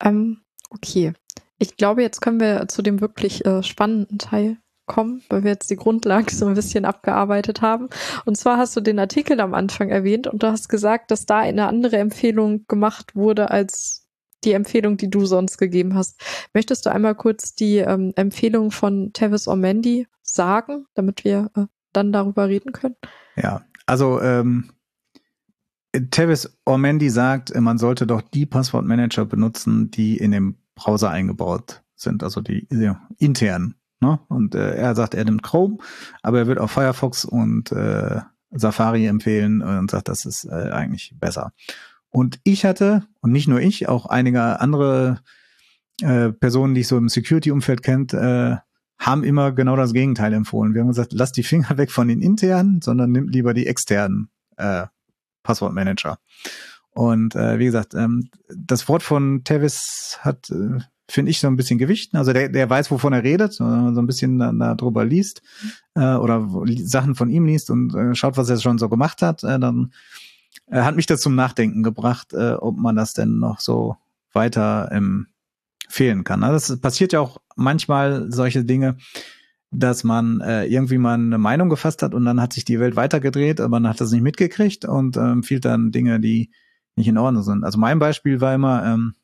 Ähm, 0.00 0.38
okay. 0.70 1.12
Ich 1.58 1.76
glaube, 1.76 2.02
jetzt 2.02 2.20
können 2.20 2.40
wir 2.40 2.68
zu 2.68 2.82
dem 2.82 3.00
wirklich 3.00 3.46
äh, 3.46 3.62
spannenden 3.62 4.18
Teil 4.18 4.58
kommen, 4.86 5.22
weil 5.28 5.42
wir 5.42 5.50
jetzt 5.50 5.70
die 5.70 5.76
Grundlage 5.76 6.32
so 6.34 6.46
ein 6.46 6.54
bisschen 6.54 6.84
abgearbeitet 6.84 7.60
haben. 7.60 7.88
Und 8.24 8.36
zwar 8.36 8.56
hast 8.56 8.76
du 8.76 8.80
den 8.80 8.98
Artikel 8.98 9.40
am 9.40 9.54
Anfang 9.54 9.90
erwähnt 9.90 10.26
und 10.26 10.42
du 10.42 10.48
hast 10.48 10.68
gesagt, 10.68 11.10
dass 11.10 11.26
da 11.26 11.38
eine 11.38 11.66
andere 11.66 11.96
Empfehlung 11.96 12.66
gemacht 12.68 13.14
wurde 13.14 13.50
als 13.50 14.05
die 14.44 14.52
Empfehlung, 14.52 14.96
die 14.96 15.10
du 15.10 15.26
sonst 15.26 15.58
gegeben 15.58 15.94
hast. 15.94 16.20
Möchtest 16.54 16.86
du 16.86 16.90
einmal 16.90 17.14
kurz 17.14 17.54
die 17.54 17.78
ähm, 17.78 18.12
Empfehlung 18.16 18.70
von 18.70 19.12
Tevis 19.12 19.48
Ormandy 19.48 20.06
sagen, 20.22 20.86
damit 20.94 21.24
wir 21.24 21.50
äh, 21.56 21.66
dann 21.92 22.12
darüber 22.12 22.48
reden 22.48 22.72
können? 22.72 22.96
Ja, 23.36 23.64
also 23.86 24.20
ähm, 24.20 24.70
Tevis 26.10 26.58
Ormandy 26.64 27.10
sagt, 27.10 27.58
man 27.58 27.78
sollte 27.78 28.06
doch 28.06 28.20
die 28.20 28.46
Passwortmanager 28.46 29.24
benutzen, 29.24 29.90
die 29.90 30.16
in 30.16 30.32
dem 30.32 30.56
Browser 30.74 31.10
eingebaut 31.10 31.82
sind, 31.94 32.22
also 32.22 32.40
die 32.40 32.66
ja, 32.70 33.00
internen. 33.18 33.76
Ne? 34.00 34.20
Und 34.28 34.54
äh, 34.54 34.74
er 34.74 34.94
sagt, 34.94 35.14
er 35.14 35.24
nimmt 35.24 35.42
Chrome, 35.42 35.78
aber 36.22 36.38
er 36.38 36.46
wird 36.46 36.58
auch 36.58 36.70
Firefox 36.70 37.24
und 37.24 37.72
äh, 37.72 38.20
Safari 38.50 39.06
empfehlen 39.06 39.62
und 39.62 39.90
sagt, 39.90 40.08
das 40.08 40.24
ist 40.24 40.44
äh, 40.44 40.70
eigentlich 40.70 41.14
besser. 41.18 41.52
Und 42.16 42.40
ich 42.44 42.64
hatte, 42.64 43.02
und 43.20 43.30
nicht 43.30 43.46
nur 43.46 43.60
ich, 43.60 43.90
auch 43.90 44.06
einige 44.06 44.58
andere 44.58 45.20
äh, 46.00 46.30
Personen, 46.32 46.74
die 46.74 46.80
ich 46.80 46.88
so 46.88 46.96
im 46.96 47.10
Security-Umfeld 47.10 47.82
kennt, 47.82 48.14
äh, 48.14 48.56
haben 48.98 49.22
immer 49.22 49.52
genau 49.52 49.76
das 49.76 49.92
Gegenteil 49.92 50.32
empfohlen. 50.32 50.72
Wir 50.72 50.80
haben 50.80 50.88
gesagt, 50.88 51.12
lass 51.12 51.32
die 51.32 51.42
Finger 51.42 51.76
weg 51.76 51.90
von 51.90 52.08
den 52.08 52.22
internen, 52.22 52.80
sondern 52.80 53.12
nimm 53.12 53.28
lieber 53.28 53.52
die 53.52 53.66
externen 53.66 54.30
äh, 54.56 54.86
Passwortmanager. 55.42 56.18
Und 56.88 57.34
äh, 57.34 57.58
wie 57.58 57.66
gesagt, 57.66 57.92
ähm, 57.92 58.30
das 58.48 58.88
Wort 58.88 59.02
von 59.02 59.44
Tevis 59.44 60.16
hat, 60.22 60.48
äh, 60.48 60.78
finde 61.10 61.30
ich, 61.30 61.40
so 61.40 61.48
ein 61.48 61.56
bisschen 61.56 61.76
Gewicht. 61.76 62.14
Also 62.14 62.32
der, 62.32 62.48
der 62.48 62.70
weiß, 62.70 62.90
wovon 62.90 63.12
er 63.12 63.24
redet, 63.24 63.52
so 63.52 63.64
ein 63.64 64.06
bisschen 64.06 64.38
da, 64.38 64.52
da 64.52 64.74
drüber 64.74 65.04
liest 65.04 65.42
äh, 65.94 66.14
oder 66.14 66.48
Sachen 66.78 67.14
von 67.14 67.28
ihm 67.28 67.44
liest 67.44 67.68
und 67.68 67.94
äh, 67.94 68.14
schaut, 68.14 68.38
was 68.38 68.48
er 68.48 68.58
schon 68.58 68.78
so 68.78 68.88
gemacht 68.88 69.20
hat, 69.20 69.44
äh, 69.44 69.60
dann 69.60 69.92
äh, 70.66 70.82
hat 70.82 70.96
mich 70.96 71.06
das 71.06 71.20
zum 71.20 71.34
Nachdenken 71.34 71.82
gebracht, 71.82 72.32
äh, 72.32 72.52
ob 72.52 72.76
man 72.76 72.96
das 72.96 73.14
denn 73.14 73.38
noch 73.38 73.60
so 73.60 73.96
weiter 74.32 74.90
ähm, 74.92 75.28
fehlen 75.88 76.24
kann. 76.24 76.42
Also 76.42 76.74
das 76.74 76.80
passiert 76.80 77.12
ja 77.12 77.20
auch 77.20 77.38
manchmal 77.54 78.30
solche 78.30 78.64
Dinge, 78.64 78.96
dass 79.70 80.04
man 80.04 80.40
äh, 80.40 80.64
irgendwie 80.66 80.98
mal 80.98 81.14
eine 81.14 81.38
Meinung 81.38 81.68
gefasst 81.68 82.02
hat 82.02 82.14
und 82.14 82.24
dann 82.24 82.40
hat 82.40 82.52
sich 82.52 82.64
die 82.64 82.80
Welt 82.80 82.96
weitergedreht, 82.96 83.60
aber 83.60 83.80
man 83.80 83.88
hat 83.88 84.00
das 84.00 84.10
nicht 84.12 84.22
mitgekriegt 84.22 84.84
und 84.84 85.16
ähm, 85.16 85.32
empfiehlt 85.32 85.64
dann 85.64 85.92
Dinge, 85.92 86.20
die 86.20 86.50
nicht 86.96 87.08
in 87.08 87.18
Ordnung 87.18 87.42
sind. 87.42 87.64
Also 87.64 87.78
mein 87.78 87.98
Beispiel 87.98 88.40
war 88.40 88.54
immer, 88.54 88.84
ähm, 88.84 89.14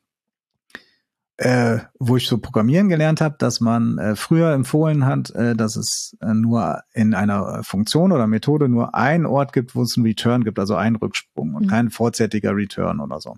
äh, 1.43 1.80
wo 1.99 2.16
ich 2.16 2.28
so 2.28 2.38
programmieren 2.38 2.88
gelernt 2.88 3.20
habe, 3.20 3.34
dass 3.36 3.61
man 3.61 3.99
äh, 3.99 4.14
früher 4.14 4.53
empfohlen 4.53 5.05
hat, 5.05 5.30
äh, 5.30 5.57
dass 5.57 5.74
es 5.74 6.16
äh, 6.20 6.34
nur 6.34 6.82
in 6.93 7.14
einer 7.14 7.64
Funktion 7.64 8.12
oder 8.12 8.28
Methode 8.28 8.68
nur 8.68 8.95
einen 8.95 9.26
Ort 9.26 9.53
gibt, 9.53 9.74
wo 9.74 9.82
es 9.82 9.97
einen 9.97 10.07
Return 10.07 10.45
gibt, 10.45 10.61
also 10.61 10.76
einen 10.76 10.95
Rücksprung 10.95 11.55
und 11.55 11.64
mhm. 11.64 11.68
kein 11.68 11.90
vorzeitiger 11.90 12.55
Return 12.55 13.01
oder 13.01 13.20
so. 13.20 13.34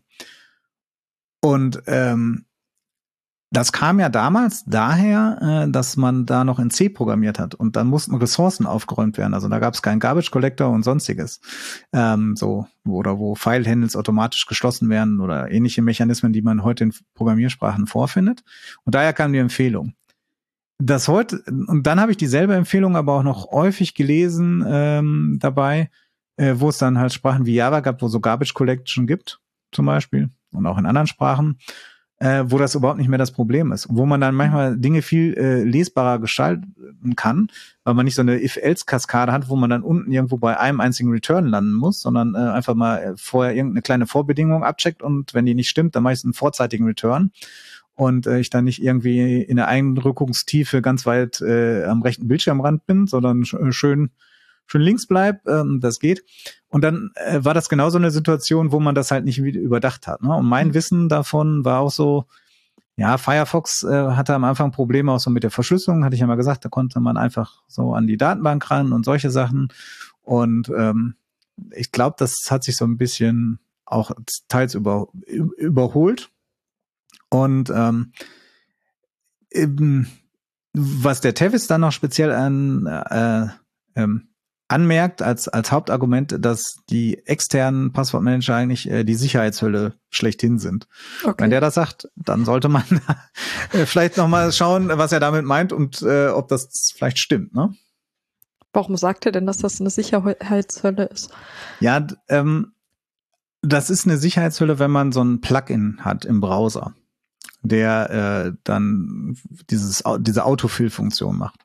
Und 1.41 1.83
ähm, 1.87 2.45
das 3.57 3.73
kam 3.73 4.01
ja 4.01 4.09
damals 4.09 4.65
daher, 4.65 5.65
äh, 5.67 5.71
dass 5.71 5.97
man 5.97 6.27
da 6.27 6.45
noch 6.45 6.59
in 6.59 6.71
C 6.71 6.89
programmiert 6.89 7.39
hat 7.39 7.55
und 7.55 7.77
dann 7.77 7.87
mussten 7.87 8.15
Ressourcen 8.17 8.67
aufgeräumt 8.67 9.17
werden. 9.17 9.33
Also 9.33 9.49
da 9.49 9.59
gab 9.61 9.75
es 9.75 9.83
keinen 9.83 10.01
Garbage 10.01 10.31
Collector 10.31 10.71
und 10.71 10.83
sonstiges. 10.83 11.41
Ähm, 11.93 12.37
so, 12.37 12.67
oder 12.87 13.19
wo 13.19 13.35
File-Handles 13.35 13.97
automatisch 13.97 14.47
geschlossen 14.47 14.89
werden 14.89 15.21
oder 15.21 15.51
ähnliche 15.51 15.83
Mechanismen, 15.83 16.33
die 16.33 16.43
man 16.43 16.65
heute 16.65 16.85
in 16.85 16.95
Programmiersprachen 17.15 17.87
vorfindet. 17.87 18.43
Und 18.85 18.95
daher 18.95 19.13
kam 19.13 19.33
die 19.33 19.39
Empfehlung. 19.39 19.95
Das 20.79 21.07
heute, 21.07 21.43
und 21.47 21.87
dann 21.87 22.01
habe 22.01 22.11
ich 22.11 22.17
dieselbe 22.17 22.55
Empfehlung 22.57 22.97
aber 22.97 23.13
auch 23.15 23.23
noch 23.23 23.53
häufig 23.53 23.95
gelesen 23.95 24.65
ähm, 24.67 25.39
dabei, 25.41 25.91
äh, 26.37 26.55
wo 26.57 26.71
es 26.71 26.79
dann 26.79 26.99
halt 26.99 27.13
Sprachen 27.13 27.47
wie 27.47 27.55
Java 27.55 27.81
gab, 27.81 28.03
wo 28.03 28.09
so 28.09 28.19
Garbage 28.19 28.55
Collection 28.55 29.07
gibt, 29.07 29.41
zum 29.71 29.87
Beispiel, 29.87 30.31
und 30.53 30.67
auch 30.67 30.77
in 30.77 30.87
anderen 30.87 31.07
Sprachen 31.07 31.59
äh, 32.25 32.51
wo 32.51 32.57
das 32.57 32.75
überhaupt 32.75 32.99
nicht 32.99 33.09
mehr 33.09 33.19
das 33.19 33.33
Problem 33.33 33.71
ist. 33.71 33.87
Wo 33.91 34.07
man 34.07 34.19
dann 34.19 34.35
manchmal 34.35 34.79
Dinge 34.79 35.03
viel 35.03 35.35
äh, 35.35 35.63
lesbarer 35.63 36.19
gestalten 36.19 37.15
kann, 37.17 37.49
weil 37.85 37.93
man 37.93 38.07
nicht 38.07 38.15
so 38.15 38.23
eine 38.23 38.43
If-Else-Kaskade 38.43 39.31
hat, 39.31 39.51
wo 39.51 39.57
man 39.57 39.69
dann 39.69 39.83
unten 39.83 40.11
irgendwo 40.11 40.39
bei 40.39 40.59
einem 40.59 40.81
einzigen 40.81 41.11
Return 41.11 41.45
landen 41.45 41.75
muss, 41.75 42.01
sondern 42.01 42.35
äh, 42.35 42.39
einfach 42.39 42.75
mal 42.75 42.97
äh, 42.97 43.13
vorher 43.17 43.55
irgendeine 43.55 43.83
kleine 43.83 44.07
Vorbedingung 44.07 44.65
abcheckt 44.65 45.03
und 45.03 45.35
wenn 45.35 45.45
die 45.45 45.55
nicht 45.55 45.69
stimmt, 45.69 45.97
dann 45.97 46.03
mache 46.03 46.15
ich 46.15 46.25
einen 46.25 46.33
vorzeitigen 46.33 46.87
Return 46.87 47.31
und 47.95 48.27
äh, 48.27 48.39
ich 48.41 48.49
dann 48.49 48.65
nicht 48.65 48.83
irgendwie 48.83 49.43
in 49.43 49.57
der 49.57 49.69
Einrückungstiefe 49.69 50.81
ganz 50.81 51.05
weit 51.05 51.43
äh, 51.43 51.85
am 51.85 52.01
rechten 52.01 52.27
Bildschirmrand 52.27 52.87
bin, 52.87 53.07
sondern 53.07 53.45
sch 53.45 53.55
schön 53.73 54.09
schön 54.67 54.81
links 54.81 55.07
bleib, 55.07 55.47
ähm, 55.47 55.81
das 55.83 56.01
geht. 56.01 56.25
Und 56.75 56.81
dann 56.81 57.13
äh, 57.15 57.45
war 57.45 57.55
das 57.55 57.69
genau 57.69 57.89
so 57.89 57.99
eine 57.99 58.11
Situation, 58.11 58.73
wo 58.73 58.81
man 58.81 58.97
das 58.97 59.13
halt 59.13 59.25
nicht 59.25 59.39
überdacht 59.39 60.09
hat. 60.09 60.25
Ne? 60.25 60.35
Und 60.35 60.47
mein 60.47 60.69
mhm. 60.69 60.75
Wissen 60.75 61.09
davon 61.09 61.65
war 61.65 61.79
auch 61.79 61.93
so, 61.93 62.25
ja, 62.97 63.17
Firefox 63.17 63.85
äh, 63.85 64.09
hatte 64.11 64.35
am 64.35 64.43
Anfang 64.43 64.73
Probleme 64.73 65.13
auch 65.13 65.21
so 65.21 65.31
mit 65.31 65.45
der 65.45 65.53
Verschlüsselung, 65.53 66.05
hatte 66.05 66.15
ich 66.15 66.21
ja 66.21 66.27
mal 66.27 66.35
gesagt, 66.35 66.65
da 66.65 66.69
konnte 66.69 66.99
man 66.99 67.17
einfach 67.17 67.63
so 67.69 67.95
an 67.95 68.09
die 68.09 68.17
Datenbank 68.17 68.73
ran 68.73 68.93
und 68.93 69.05
solche 69.05 69.31
Sachen. 69.31 69.69
Und 70.23 70.69
ähm, 70.77 71.15
ich 71.71 71.93
glaube, 71.93 72.17
das 72.19 72.49
hat 72.51 72.65
sich 72.65 72.77
so 72.77 72.85
ein 72.85 72.99
bisschen 72.99 73.61
auch 73.85 74.11
teils 74.49 74.75
über, 74.75 75.07
überholt. 75.57 76.33
Und 77.29 77.71
ähm, 77.71 78.11
eben, 79.53 80.11
was 80.73 81.21
der 81.21 81.35
Tevis 81.35 81.69
dann 81.69 81.83
noch 81.83 81.93
speziell 81.93 82.33
an 82.33 82.87
äh, 82.87 83.47
ähm, 83.95 84.34
anmerkt 84.69 85.21
als, 85.23 85.49
als 85.49 85.71
Hauptargument, 85.73 86.37
dass 86.41 86.77
die 86.89 87.27
externen 87.27 87.93
Passwortmanager 87.93 88.55
eigentlich 88.55 88.91
äh, 88.91 89.05
die 89.05 89.15
Sicherheitshölle 89.15 89.95
schlechthin 90.11 90.59
sind. 90.59 90.89
Okay. 91.23 91.35
Wenn 91.39 91.51
der 91.51 91.61
das 91.61 91.75
sagt, 91.75 92.09
dann 92.17 92.45
sollte 92.45 92.69
man 92.69 92.85
äh, 93.73 93.85
vielleicht 93.87 94.17
nochmal 94.17 94.53
schauen, 94.53 94.89
was 94.89 95.13
er 95.13 95.21
damit 95.21 95.45
meint 95.45 95.73
und 95.73 96.03
äh, 96.03 96.29
ob 96.29 96.49
das 96.49 96.93
vielleicht 96.97 97.19
stimmt. 97.19 97.55
Ne? 97.55 97.75
Warum 98.73 98.97
sagt 98.97 99.27
er 99.27 99.33
denn, 99.33 99.47
dass 99.47 99.59
das 99.59 99.81
eine 99.81 99.91
Sicherheitshölle 99.91 101.05
ist? 101.05 101.31
Ja, 101.81 102.07
ähm, 102.29 102.73
das 103.63 103.91
ist 103.91 104.07
eine 104.07 104.19
Sicherheitshölle, 104.19 104.79
wenn 104.79 104.91
man 104.91 105.13
so 105.13 105.23
ein 105.23 105.41
Plugin 105.41 105.99
hat 106.01 106.25
im 106.25 106.41
Browser, 106.41 106.95
der 107.63 108.11
äh, 108.11 108.57
dann 108.65 109.37
dieses, 109.71 110.03
diese 110.19 110.45
Autofill-Funktion 110.45 111.37
macht. 111.37 111.64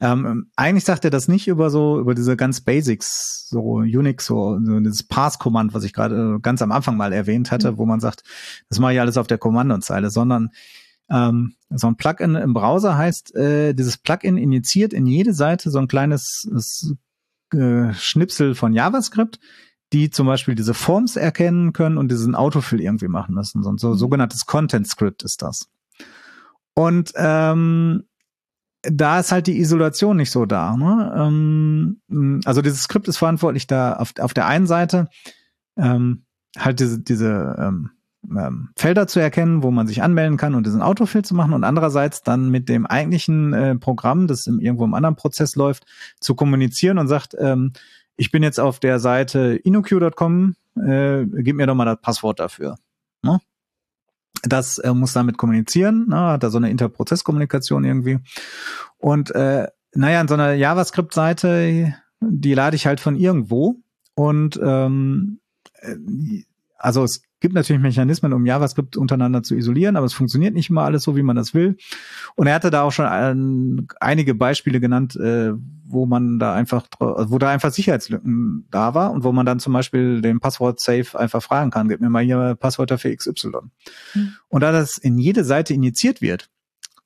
Ähm, 0.00 0.50
eigentlich 0.56 0.84
sagt 0.84 1.04
er 1.04 1.10
das 1.10 1.28
nicht 1.28 1.48
über 1.48 1.70
so, 1.70 1.98
über 1.98 2.14
diese 2.14 2.36
ganz 2.36 2.60
Basics, 2.60 3.48
so 3.48 3.76
Unix, 3.76 4.26
so, 4.26 4.58
so 4.62 4.78
dieses 4.80 5.02
Pass-Command, 5.02 5.74
was 5.74 5.84
ich 5.84 5.92
gerade 5.92 6.36
äh, 6.36 6.40
ganz 6.40 6.62
am 6.62 6.72
Anfang 6.72 6.96
mal 6.96 7.12
erwähnt 7.12 7.50
hatte, 7.50 7.72
mhm. 7.72 7.78
wo 7.78 7.86
man 7.86 8.00
sagt, 8.00 8.22
das 8.68 8.78
mache 8.78 8.94
ich 8.94 9.00
alles 9.00 9.16
auf 9.16 9.26
der 9.26 9.38
Kommandozeile, 9.38 10.10
sondern 10.10 10.50
ähm, 11.10 11.54
so 11.70 11.86
ein 11.86 11.96
Plugin 11.96 12.34
im 12.34 12.54
Browser 12.54 12.96
heißt, 12.96 13.34
äh, 13.34 13.74
dieses 13.74 13.96
Plugin 13.96 14.36
initiiert 14.36 14.92
in 14.92 15.06
jede 15.06 15.32
Seite 15.32 15.70
so 15.70 15.78
ein 15.78 15.88
kleines 15.88 16.48
äh, 17.52 17.94
Schnipsel 17.94 18.54
von 18.54 18.72
JavaScript, 18.72 19.40
die 19.92 20.10
zum 20.10 20.26
Beispiel 20.26 20.54
diese 20.54 20.74
Forms 20.74 21.16
erkennen 21.16 21.72
können 21.72 21.96
und 21.96 22.10
diesen 22.10 22.34
Autofill 22.34 22.80
irgendwie 22.80 23.08
machen 23.08 23.34
müssen. 23.34 23.62
So 23.62 23.70
ein 23.72 23.78
so, 23.78 23.90
mhm. 23.90 23.94
sogenanntes 23.94 24.46
Content 24.46 24.86
Script 24.86 25.22
ist 25.22 25.42
das. 25.42 25.68
Und 26.74 27.12
ähm, 27.16 28.04
da 28.90 29.20
ist 29.20 29.32
halt 29.32 29.46
die 29.46 29.58
Isolation 29.58 30.16
nicht 30.16 30.30
so 30.30 30.46
da. 30.46 30.76
Ne? 30.76 31.12
Ähm, 31.16 32.40
also 32.44 32.62
dieses 32.62 32.82
Skript 32.82 33.08
ist 33.08 33.18
verantwortlich 33.18 33.66
da 33.66 33.94
auf, 33.94 34.12
auf 34.20 34.34
der 34.34 34.46
einen 34.46 34.66
Seite 34.66 35.08
ähm, 35.76 36.24
halt 36.56 36.80
diese, 36.80 37.00
diese 37.00 37.56
ähm, 37.58 37.90
ähm, 38.30 38.70
Felder 38.76 39.06
zu 39.06 39.20
erkennen, 39.20 39.62
wo 39.62 39.70
man 39.70 39.86
sich 39.86 40.02
anmelden 40.02 40.36
kann 40.36 40.54
und 40.54 40.66
diesen 40.66 40.82
Autofill 40.82 41.24
zu 41.24 41.34
machen 41.34 41.52
und 41.52 41.64
andererseits 41.64 42.22
dann 42.22 42.50
mit 42.50 42.68
dem 42.68 42.86
eigentlichen 42.86 43.52
äh, 43.52 43.76
Programm, 43.76 44.26
das 44.26 44.46
im, 44.46 44.60
irgendwo 44.60 44.84
im 44.84 44.94
anderen 44.94 45.16
Prozess 45.16 45.56
läuft, 45.56 45.84
zu 46.20 46.34
kommunizieren 46.34 46.98
und 46.98 47.08
sagt, 47.08 47.36
ähm, 47.38 47.72
ich 48.16 48.30
bin 48.30 48.42
jetzt 48.42 48.58
auf 48.58 48.80
der 48.80 48.98
Seite 48.98 49.60
inoq.com, 49.62 50.56
äh, 50.84 51.24
gib 51.26 51.56
mir 51.56 51.66
doch 51.66 51.74
mal 51.74 51.84
das 51.84 52.00
Passwort 52.00 52.40
dafür. 52.40 52.76
Ne? 53.22 53.40
Das 54.42 54.78
äh, 54.78 54.92
muss 54.92 55.12
damit 55.12 55.38
kommunizieren, 55.38 56.06
ne, 56.08 56.16
hat 56.16 56.42
da 56.42 56.50
so 56.50 56.58
eine 56.58 56.70
Interprozesskommunikation 56.70 57.84
irgendwie. 57.84 58.18
Und 58.98 59.34
äh, 59.34 59.68
naja, 59.92 60.20
an 60.20 60.28
so 60.28 60.34
einer 60.34 60.52
JavaScript-Seite, 60.54 61.94
die 62.20 62.54
lade 62.54 62.76
ich 62.76 62.86
halt 62.86 63.00
von 63.00 63.16
irgendwo. 63.16 63.76
Und 64.14 64.58
ähm, 64.62 65.40
äh, 65.80 65.96
also 66.76 67.04
es 67.04 67.22
gibt 67.40 67.54
natürlich 67.54 67.82
Mechanismen, 67.82 68.32
um 68.32 68.46
JavaScript 68.46 68.96
untereinander 68.96 69.42
zu 69.42 69.54
isolieren, 69.54 69.96
aber 69.96 70.06
es 70.06 70.12
funktioniert 70.12 70.54
nicht 70.54 70.70
immer 70.70 70.82
alles 70.82 71.02
so, 71.02 71.16
wie 71.16 71.22
man 71.22 71.36
das 71.36 71.54
will. 71.54 71.76
Und 72.34 72.46
er 72.46 72.54
hatte 72.54 72.70
da 72.70 72.82
auch 72.82 72.90
schon 72.90 73.06
ein, 73.06 73.86
einige 74.00 74.34
Beispiele 74.34 74.80
genannt, 74.80 75.16
äh, 75.16 75.52
wo 75.86 76.06
man 76.06 76.38
da 76.38 76.54
einfach, 76.54 76.86
wo 76.98 77.38
da 77.38 77.50
einfach 77.50 77.72
Sicherheitslücken 77.72 78.66
da 78.70 78.94
war 78.94 79.12
und 79.12 79.24
wo 79.24 79.32
man 79.32 79.46
dann 79.46 79.60
zum 79.60 79.72
Beispiel 79.72 80.20
den 80.20 80.40
Passwort-Safe 80.40 81.18
einfach 81.18 81.42
fragen 81.42 81.70
kann, 81.70 81.88
gib 81.88 82.00
mir 82.00 82.10
mal 82.10 82.24
hier 82.24 82.56
Passwörter 82.58 82.98
für 82.98 83.14
XY. 83.14 83.50
Mhm. 84.14 84.32
Und 84.48 84.62
da 84.62 84.72
das 84.72 84.98
in 84.98 85.18
jede 85.18 85.44
Seite 85.44 85.74
injiziert 85.74 86.20
wird, 86.20 86.50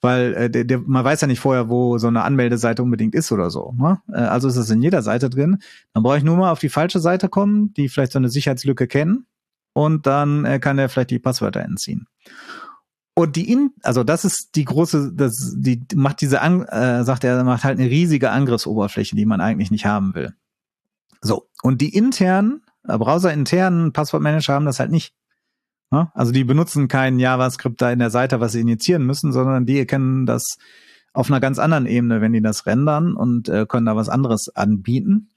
weil 0.00 0.34
äh, 0.34 0.50
der, 0.50 0.64
der, 0.64 0.78
man 0.80 1.04
weiß 1.04 1.20
ja 1.20 1.28
nicht 1.28 1.40
vorher, 1.40 1.68
wo 1.68 1.98
so 1.98 2.08
eine 2.08 2.22
Anmeldeseite 2.22 2.82
unbedingt 2.82 3.14
ist 3.14 3.30
oder 3.30 3.50
so. 3.50 3.72
Ne? 3.78 4.00
Äh, 4.12 4.16
also 4.16 4.48
ist 4.48 4.56
es 4.56 4.70
in 4.70 4.82
jeder 4.82 5.02
Seite 5.02 5.30
drin. 5.30 5.58
Dann 5.92 6.02
brauche 6.02 6.18
ich 6.18 6.24
nur 6.24 6.36
mal 6.36 6.50
auf 6.50 6.58
die 6.58 6.70
falsche 6.70 6.98
Seite 6.98 7.28
kommen, 7.28 7.72
die 7.74 7.88
vielleicht 7.88 8.12
so 8.12 8.18
eine 8.18 8.28
Sicherheitslücke 8.28 8.88
kennen 8.88 9.26
und 9.72 10.06
dann 10.06 10.44
äh, 10.44 10.58
kann 10.58 10.78
er 10.78 10.88
vielleicht 10.88 11.10
die 11.10 11.18
Passwörter 11.18 11.60
entziehen. 11.60 12.06
Und 13.14 13.36
die 13.36 13.50
in, 13.50 13.72
also 13.82 14.04
das 14.04 14.24
ist 14.24 14.54
die 14.54 14.64
große, 14.64 15.12
das 15.14 15.54
die 15.56 15.84
macht 15.94 16.20
diese, 16.22 16.40
An 16.40 16.62
äh, 16.62 17.04
sagt 17.04 17.24
er, 17.24 17.44
macht 17.44 17.64
halt 17.64 17.78
eine 17.78 17.90
riesige 17.90 18.30
Angriffsoberfläche, 18.30 19.16
die 19.16 19.26
man 19.26 19.40
eigentlich 19.40 19.70
nicht 19.70 19.84
haben 19.84 20.14
will. 20.14 20.34
So 21.20 21.48
und 21.62 21.80
die 21.80 21.94
internen 21.94 22.62
äh, 22.88 22.96
Browser-internen 22.96 23.92
Passwortmanager 23.92 24.54
haben 24.54 24.64
das 24.64 24.80
halt 24.80 24.90
nicht. 24.90 25.14
Ne? 25.90 26.10
Also 26.14 26.32
die 26.32 26.44
benutzen 26.44 26.88
kein 26.88 27.18
JavaScript 27.18 27.80
da 27.82 27.92
in 27.92 27.98
der 27.98 28.10
Seite, 28.10 28.40
was 28.40 28.52
sie 28.52 28.60
initiieren 28.60 29.04
müssen, 29.04 29.30
sondern 29.32 29.66
die 29.66 29.78
erkennen 29.78 30.24
das 30.24 30.56
auf 31.12 31.28
einer 31.28 31.40
ganz 31.40 31.58
anderen 31.58 31.84
Ebene, 31.84 32.22
wenn 32.22 32.32
die 32.32 32.40
das 32.40 32.64
rendern 32.64 33.14
und 33.14 33.50
äh, 33.50 33.66
können 33.66 33.84
da 33.84 33.94
was 33.94 34.08
anderes 34.08 34.48
anbieten 34.48 35.28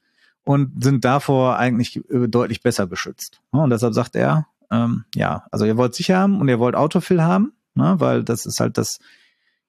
und 0.46 0.82
sind 0.82 1.04
davor 1.04 1.58
eigentlich 1.58 1.96
äh, 2.08 2.28
deutlich 2.28 2.62
besser 2.62 2.86
geschützt. 2.86 3.40
Und 3.50 3.70
deshalb 3.70 3.94
sagt 3.94 4.14
er, 4.14 4.46
ähm, 4.70 5.04
ja, 5.14 5.44
also 5.50 5.64
ihr 5.64 5.76
wollt 5.76 5.94
sicher 5.94 6.18
haben 6.18 6.40
und 6.40 6.48
ihr 6.48 6.60
wollt 6.60 6.76
Autofill 6.76 7.20
haben, 7.20 7.52
ne? 7.74 7.96
weil 7.98 8.22
das 8.22 8.46
ist 8.46 8.60
halt 8.60 8.78
das 8.78 9.00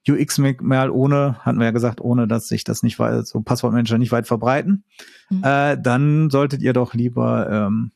UX-Merkmal 0.08 0.92
ohne, 0.92 1.40
hatten 1.40 1.58
wir 1.58 1.66
ja 1.66 1.72
gesagt, 1.72 2.00
ohne 2.00 2.28
dass 2.28 2.48
sich 2.48 2.64
das 2.64 2.84
nicht 2.84 3.00
weit, 3.00 3.26
so 3.26 3.42
Passwortmanager 3.42 3.98
nicht 3.98 4.12
weit 4.12 4.28
verbreiten, 4.28 4.84
mhm. 5.30 5.44
äh, 5.44 5.78
dann 5.82 6.30
solltet 6.30 6.62
ihr 6.62 6.74
doch 6.74 6.94
lieber 6.94 7.50
ähm, 7.50 7.92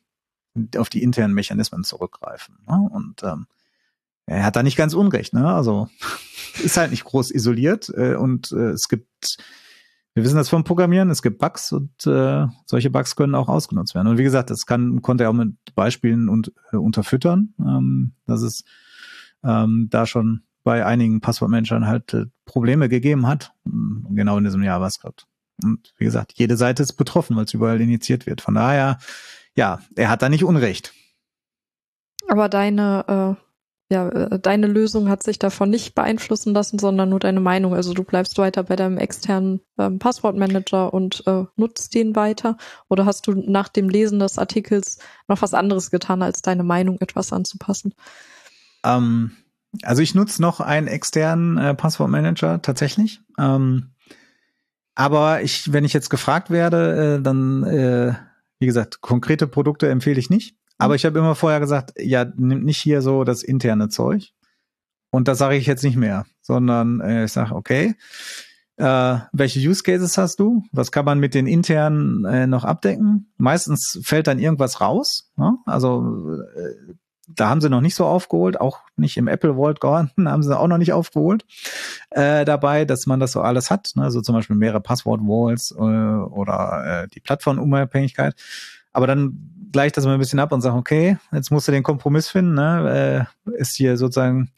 auf 0.75 0.89
die 0.89 1.03
internen 1.03 1.35
Mechanismen 1.35 1.83
zurückgreifen. 1.83 2.57
Ne? 2.67 2.89
Und 2.91 3.23
ähm, 3.23 3.45
er 4.25 4.43
hat 4.43 4.55
da 4.55 4.63
nicht 4.63 4.75
ganz 4.75 4.95
unrecht, 4.95 5.33
ne? 5.33 5.47
Also 5.53 5.87
ist 6.63 6.77
halt 6.77 6.89
nicht 6.91 7.05
groß 7.05 7.31
isoliert 7.31 7.89
äh, 7.95 8.15
und 8.15 8.51
äh, 8.51 8.71
es 8.71 8.87
gibt, 8.87 9.37
wir 10.13 10.23
wissen 10.23 10.35
das 10.35 10.49
vom 10.49 10.63
Programmieren, 10.63 11.09
es 11.09 11.21
gibt 11.21 11.39
Bugs 11.39 11.71
und 11.71 12.05
äh, 12.05 12.45
solche 12.65 12.89
Bugs 12.89 13.15
können 13.15 13.35
auch 13.35 13.47
ausgenutzt 13.47 13.95
werden. 13.95 14.07
Und 14.07 14.17
wie 14.17 14.23
gesagt, 14.23 14.49
das 14.49 14.65
kann, 14.65 15.01
konnte 15.01 15.23
er 15.23 15.29
auch 15.29 15.33
mit 15.33 15.55
Beispielen 15.75 16.29
und 16.29 16.51
äh, 16.71 16.77
unterfüttern, 16.77 17.53
ähm, 17.59 18.13
dass 18.25 18.41
es 18.41 18.63
ähm, 19.43 19.87
da 19.89 20.05
schon 20.05 20.43
bei 20.63 20.85
einigen 20.85 21.21
Passwortmanagern 21.21 21.87
halt 21.87 22.13
äh, 22.13 22.25
Probleme 22.45 22.89
gegeben 22.89 23.25
hat, 23.27 23.53
genau 23.63 24.37
in 24.37 24.43
diesem 24.43 24.63
JavaScript. 24.63 25.25
Und 25.63 25.93
wie 25.97 26.05
gesagt, 26.05 26.33
jede 26.35 26.57
Seite 26.57 26.83
ist 26.83 26.93
betroffen, 26.93 27.35
weil 27.35 27.45
es 27.45 27.53
überall 27.53 27.79
initiiert 27.81 28.25
wird. 28.25 28.41
Von 28.41 28.55
daher 28.55 28.97
ja, 29.55 29.79
er 29.95 30.09
hat 30.09 30.21
da 30.21 30.29
nicht 30.29 30.43
Unrecht. 30.43 30.93
Aber 32.27 32.49
deine, 32.49 33.37
äh, 33.37 33.50
ja, 33.91 34.07
äh, 34.09 34.39
deine 34.39 34.67
Lösung 34.67 35.09
hat 35.09 35.21
sich 35.21 35.37
davon 35.37 35.69
nicht 35.69 35.93
beeinflussen 35.93 36.53
lassen, 36.53 36.79
sondern 36.79 37.09
nur 37.09 37.19
deine 37.19 37.41
Meinung. 37.41 37.73
Also 37.73 37.93
du 37.93 38.03
bleibst 38.03 38.37
weiter 38.37 38.63
bei 38.63 38.75
deinem 38.75 38.97
externen 38.97 39.59
ähm, 39.77 39.99
Passwortmanager 39.99 40.93
und 40.93 41.23
äh, 41.27 41.43
nutzt 41.57 41.93
den 41.93 42.15
weiter. 42.15 42.57
Oder 42.89 43.05
hast 43.05 43.27
du 43.27 43.33
nach 43.33 43.67
dem 43.67 43.89
Lesen 43.89 44.19
des 44.19 44.39
Artikels 44.39 44.99
noch 45.27 45.41
was 45.41 45.53
anderes 45.53 45.91
getan, 45.91 46.21
als 46.21 46.41
deine 46.41 46.63
Meinung 46.63 46.99
etwas 47.01 47.33
anzupassen? 47.33 47.93
Ähm, 48.83 49.31
also 49.83 50.01
ich 50.01 50.15
nutze 50.15 50.41
noch 50.41 50.61
einen 50.61 50.87
externen 50.87 51.57
äh, 51.57 51.75
Passwortmanager 51.75 52.61
tatsächlich. 52.61 53.21
Ähm, 53.37 53.91
aber 54.95 55.41
ich, 55.41 55.73
wenn 55.73 55.85
ich 55.85 55.93
jetzt 55.93 56.09
gefragt 56.09 56.49
werde, 56.49 57.17
äh, 57.17 57.21
dann 57.21 57.63
äh, 57.63 58.13
wie 58.61 58.67
gesagt, 58.67 59.01
konkrete 59.01 59.47
Produkte 59.47 59.89
empfehle 59.89 60.19
ich 60.19 60.29
nicht. 60.29 60.55
Aber 60.81 60.95
ich 60.95 61.05
habe 61.05 61.19
immer 61.19 61.35
vorher 61.35 61.59
gesagt, 61.59 61.93
ja, 61.99 62.25
nimm 62.35 62.63
nicht 62.63 62.79
hier 62.79 63.03
so 63.03 63.23
das 63.23 63.43
interne 63.43 63.89
Zeug. 63.89 64.31
Und 65.11 65.27
das 65.27 65.37
sage 65.37 65.55
ich 65.55 65.67
jetzt 65.67 65.83
nicht 65.83 65.95
mehr, 65.95 66.25
sondern 66.41 67.01
äh, 67.01 67.25
ich 67.25 67.31
sage, 67.31 67.53
okay, 67.53 67.93
äh, 68.77 69.17
welche 69.31 69.59
Use 69.59 69.83
Cases 69.83 70.17
hast 70.17 70.39
du? 70.39 70.63
Was 70.71 70.91
kann 70.91 71.05
man 71.05 71.19
mit 71.19 71.35
den 71.35 71.45
internen 71.45 72.25
äh, 72.25 72.47
noch 72.47 72.63
abdecken? 72.63 73.31
Meistens 73.37 73.99
fällt 74.01 74.25
dann 74.25 74.39
irgendwas 74.39 74.81
raus. 74.81 75.31
Ne? 75.35 75.55
Also 75.67 76.41
äh, 76.55 76.93
da 77.27 77.49
haben 77.49 77.61
sie 77.61 77.69
noch 77.69 77.81
nicht 77.81 77.93
so 77.93 78.07
aufgeholt, 78.07 78.59
auch 78.59 78.79
nicht 78.95 79.17
im 79.17 79.27
Apple 79.27 79.53
Vault 79.53 79.81
Garden 79.81 80.11
haben 80.27 80.41
sie 80.41 80.57
auch 80.57 80.67
noch 80.67 80.79
nicht 80.79 80.93
aufgeholt 80.93 81.45
äh, 82.09 82.43
dabei, 82.43 82.85
dass 82.85 83.05
man 83.05 83.19
das 83.19 83.33
so 83.33 83.41
alles 83.41 83.69
hat. 83.69 83.91
Ne? 83.93 84.01
Also 84.01 84.21
zum 84.21 84.33
Beispiel 84.33 84.55
mehrere 84.55 84.81
Passwort-Walls 84.81 85.75
äh, 85.77 85.79
oder 85.79 87.03
äh, 87.03 87.07
die 87.09 87.19
Plattformunabhängigkeit. 87.19 88.33
Aber 88.93 89.05
dann 89.05 89.50
gleicht 89.71 89.97
das 89.97 90.05
mal 90.05 90.13
ein 90.13 90.19
bisschen 90.19 90.39
ab 90.39 90.51
und 90.51 90.61
sagt, 90.61 90.75
okay, 90.75 91.17
jetzt 91.31 91.51
musst 91.51 91.67
du 91.67 91.71
den 91.71 91.83
Kompromiss 91.83 92.29
finden. 92.29 92.53
Ne? 92.53 93.27
Äh, 93.45 93.51
ist 93.59 93.75
hier 93.75 93.97
sozusagen 93.97 94.51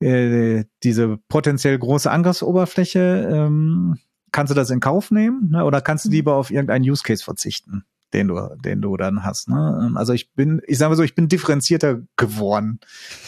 äh, 0.00 0.64
diese 0.82 1.18
potenziell 1.28 1.78
große 1.78 2.10
Angriffsoberfläche, 2.10 3.28
ähm, 3.30 3.98
kannst 4.32 4.50
du 4.50 4.54
das 4.54 4.70
in 4.70 4.80
Kauf 4.80 5.10
nehmen 5.10 5.50
ne? 5.50 5.64
oder 5.64 5.80
kannst 5.80 6.04
du 6.04 6.08
mhm. 6.08 6.14
lieber 6.14 6.34
auf 6.34 6.50
irgendeinen 6.50 6.88
Use 6.88 7.02
Case 7.02 7.24
verzichten? 7.24 7.84
den 8.14 8.28
du, 8.28 8.56
den 8.64 8.80
du 8.80 8.96
dann 8.96 9.24
hast. 9.24 9.48
Ne? 9.48 9.86
Ähm, 9.86 9.96
also 9.96 10.12
ich 10.12 10.32
bin, 10.32 10.62
ich 10.66 10.78
sage 10.78 10.90
mal 10.90 10.96
so, 10.96 11.02
ich 11.02 11.14
bin 11.14 11.28
differenzierter 11.28 12.00
geworden 12.16 12.80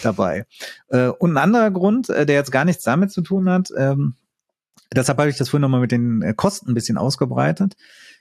dabei. 0.02 0.46
Äh, 0.88 1.08
und 1.08 1.32
ein 1.32 1.38
anderer 1.38 1.70
Grund, 1.70 2.08
äh, 2.08 2.24
der 2.24 2.36
jetzt 2.36 2.52
gar 2.52 2.64
nichts 2.64 2.84
damit 2.84 3.10
zu 3.10 3.20
tun 3.20 3.50
hat, 3.50 3.70
ähm, 3.76 4.14
deshalb 4.94 5.18
habe 5.18 5.28
ich 5.28 5.36
das 5.36 5.48
vorhin 5.48 5.62
nochmal 5.62 5.80
mit 5.80 5.92
den 5.92 6.22
äh, 6.22 6.34
Kosten 6.34 6.70
ein 6.70 6.74
bisschen 6.74 6.96
ausgebreitet. 6.96 7.76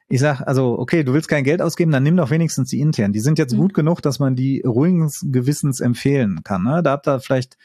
Ich 0.08 0.20
sag 0.20 0.41
also, 0.41 0.78
okay, 0.78 1.03
du 1.03 1.14
willst 1.14 1.30
kein 1.30 1.43
Geld 1.43 1.62
ausgeben, 1.62 1.91
dann 1.91 2.03
nimm 2.03 2.18
doch 2.18 2.30
wenigstens 2.30 2.70
die 2.70 2.80
internen. 2.80 3.14
Die 3.14 3.20
sind 3.20 3.39
jetzt 3.39 3.53
mhm. 3.53 3.58
gut 3.58 3.74
genug, 3.74 4.01
dass 4.01 4.20
man 4.20 4.36
die 4.36 4.62
ruhigen 4.62 5.12
Gewissens 5.24 5.80
empfehlen 5.80 6.43
kann. 6.43 6.64
Ne? 6.64 6.84
Da 6.84 6.91
habt 6.91 7.08
ihr 7.08 7.20
vielleicht 7.20 7.58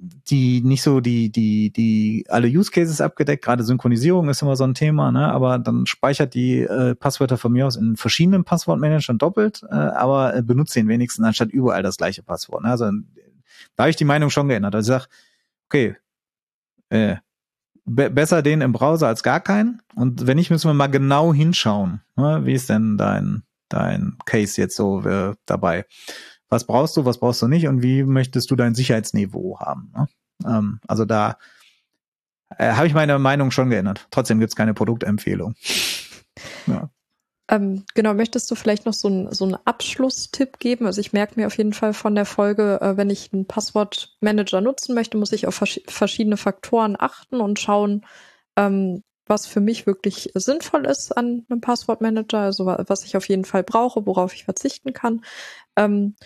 die 0.00 0.60
nicht 0.62 0.82
so 0.82 1.00
die, 1.00 1.30
die, 1.30 1.70
die 1.70 2.24
alle 2.28 2.48
Use 2.48 2.70
Cases 2.70 3.00
abgedeckt, 3.00 3.44
gerade 3.44 3.64
Synchronisierung 3.64 4.28
ist 4.28 4.42
immer 4.42 4.54
so 4.54 4.64
ein 4.64 4.74
Thema, 4.74 5.10
ne? 5.10 5.30
aber 5.32 5.58
dann 5.58 5.86
speichert 5.86 6.34
die 6.34 6.60
äh, 6.60 6.94
Passwörter 6.94 7.36
von 7.36 7.52
mir 7.52 7.66
aus 7.66 7.76
in 7.76 7.96
verschiedenen 7.96 8.44
Passwortmanagern 8.44 9.18
doppelt, 9.18 9.62
äh, 9.68 9.74
aber 9.74 10.36
äh, 10.36 10.42
benutzt 10.42 10.76
den 10.76 10.88
wenigsten 10.88 11.24
anstatt 11.24 11.50
überall 11.50 11.82
das 11.82 11.96
gleiche 11.96 12.22
Passwort. 12.22 12.62
Ne? 12.62 12.70
Also 12.70 12.90
da 13.76 13.84
habe 13.84 13.90
ich 13.90 13.96
die 13.96 14.04
Meinung 14.04 14.30
schon 14.30 14.48
geändert. 14.48 14.74
Also 14.74 14.92
ich 14.92 15.00
sag, 15.00 15.08
okay, 15.68 15.96
äh, 16.90 17.16
be 17.88 18.10
besser 18.10 18.42
den 18.42 18.60
im 18.60 18.72
Browser 18.72 19.08
als 19.08 19.22
gar 19.22 19.40
keinen. 19.40 19.82
Und 19.94 20.26
wenn 20.26 20.36
nicht, 20.36 20.50
müssen 20.50 20.68
wir 20.68 20.74
mal 20.74 20.88
genau 20.88 21.32
hinschauen. 21.32 22.02
Ne? 22.16 22.42
Wie 22.44 22.54
ist 22.54 22.68
denn 22.68 22.96
dein, 22.96 23.42
dein 23.68 24.16
Case 24.24 24.60
jetzt 24.60 24.76
so 24.76 25.02
äh, 25.02 25.34
dabei? 25.46 25.84
was 26.48 26.64
brauchst 26.64 26.96
du, 26.96 27.04
was 27.04 27.18
brauchst 27.18 27.42
du 27.42 27.48
nicht 27.48 27.68
und 27.68 27.82
wie 27.82 28.02
möchtest 28.04 28.50
du 28.50 28.56
dein 28.56 28.74
Sicherheitsniveau 28.74 29.58
haben. 29.60 29.92
Ne? 29.94 30.08
Ähm, 30.46 30.80
also 30.86 31.04
da 31.04 31.38
äh, 32.56 32.72
habe 32.72 32.86
ich 32.86 32.94
meine 32.94 33.18
Meinung 33.18 33.50
schon 33.50 33.70
geändert. 33.70 34.06
Trotzdem 34.10 34.40
gibt's 34.40 34.56
keine 34.56 34.74
Produktempfehlung. 34.74 35.54
ja. 36.66 36.90
Ähm, 37.50 37.84
genau, 37.94 38.12
möchtest 38.12 38.50
du 38.50 38.54
vielleicht 38.54 38.84
noch 38.84 38.92
so, 38.92 39.08
ein, 39.08 39.32
so 39.32 39.44
einen 39.44 39.56
Abschlusstipp 39.64 40.58
geben? 40.58 40.86
Also 40.86 41.00
ich 41.00 41.12
merke 41.12 41.40
mir 41.40 41.46
auf 41.46 41.56
jeden 41.56 41.72
Fall 41.72 41.94
von 41.94 42.14
der 42.14 42.26
Folge, 42.26 42.78
äh, 42.82 42.96
wenn 42.96 43.08
ich 43.10 43.32
einen 43.32 43.46
Passwortmanager 43.46 44.60
nutzen 44.60 44.94
möchte, 44.94 45.16
muss 45.16 45.32
ich 45.32 45.46
auf 45.46 45.54
vers 45.54 45.80
verschiedene 45.86 46.36
Faktoren 46.36 46.96
achten 46.98 47.40
und 47.40 47.58
schauen, 47.58 48.04
ähm, 48.56 49.02
was 49.26 49.46
für 49.46 49.60
mich 49.60 49.86
wirklich 49.86 50.30
sinnvoll 50.34 50.86
ist 50.86 51.16
an 51.16 51.46
einem 51.48 51.60
Passwortmanager, 51.60 52.40
also 52.40 52.66
was 52.66 53.04
ich 53.04 53.16
auf 53.16 53.28
jeden 53.28 53.44
Fall 53.44 53.62
brauche, 53.62 54.06
worauf 54.06 54.34
ich 54.34 54.44
verzichten 54.44 54.92
kann. 54.92 55.22
Ähm, 55.76 56.16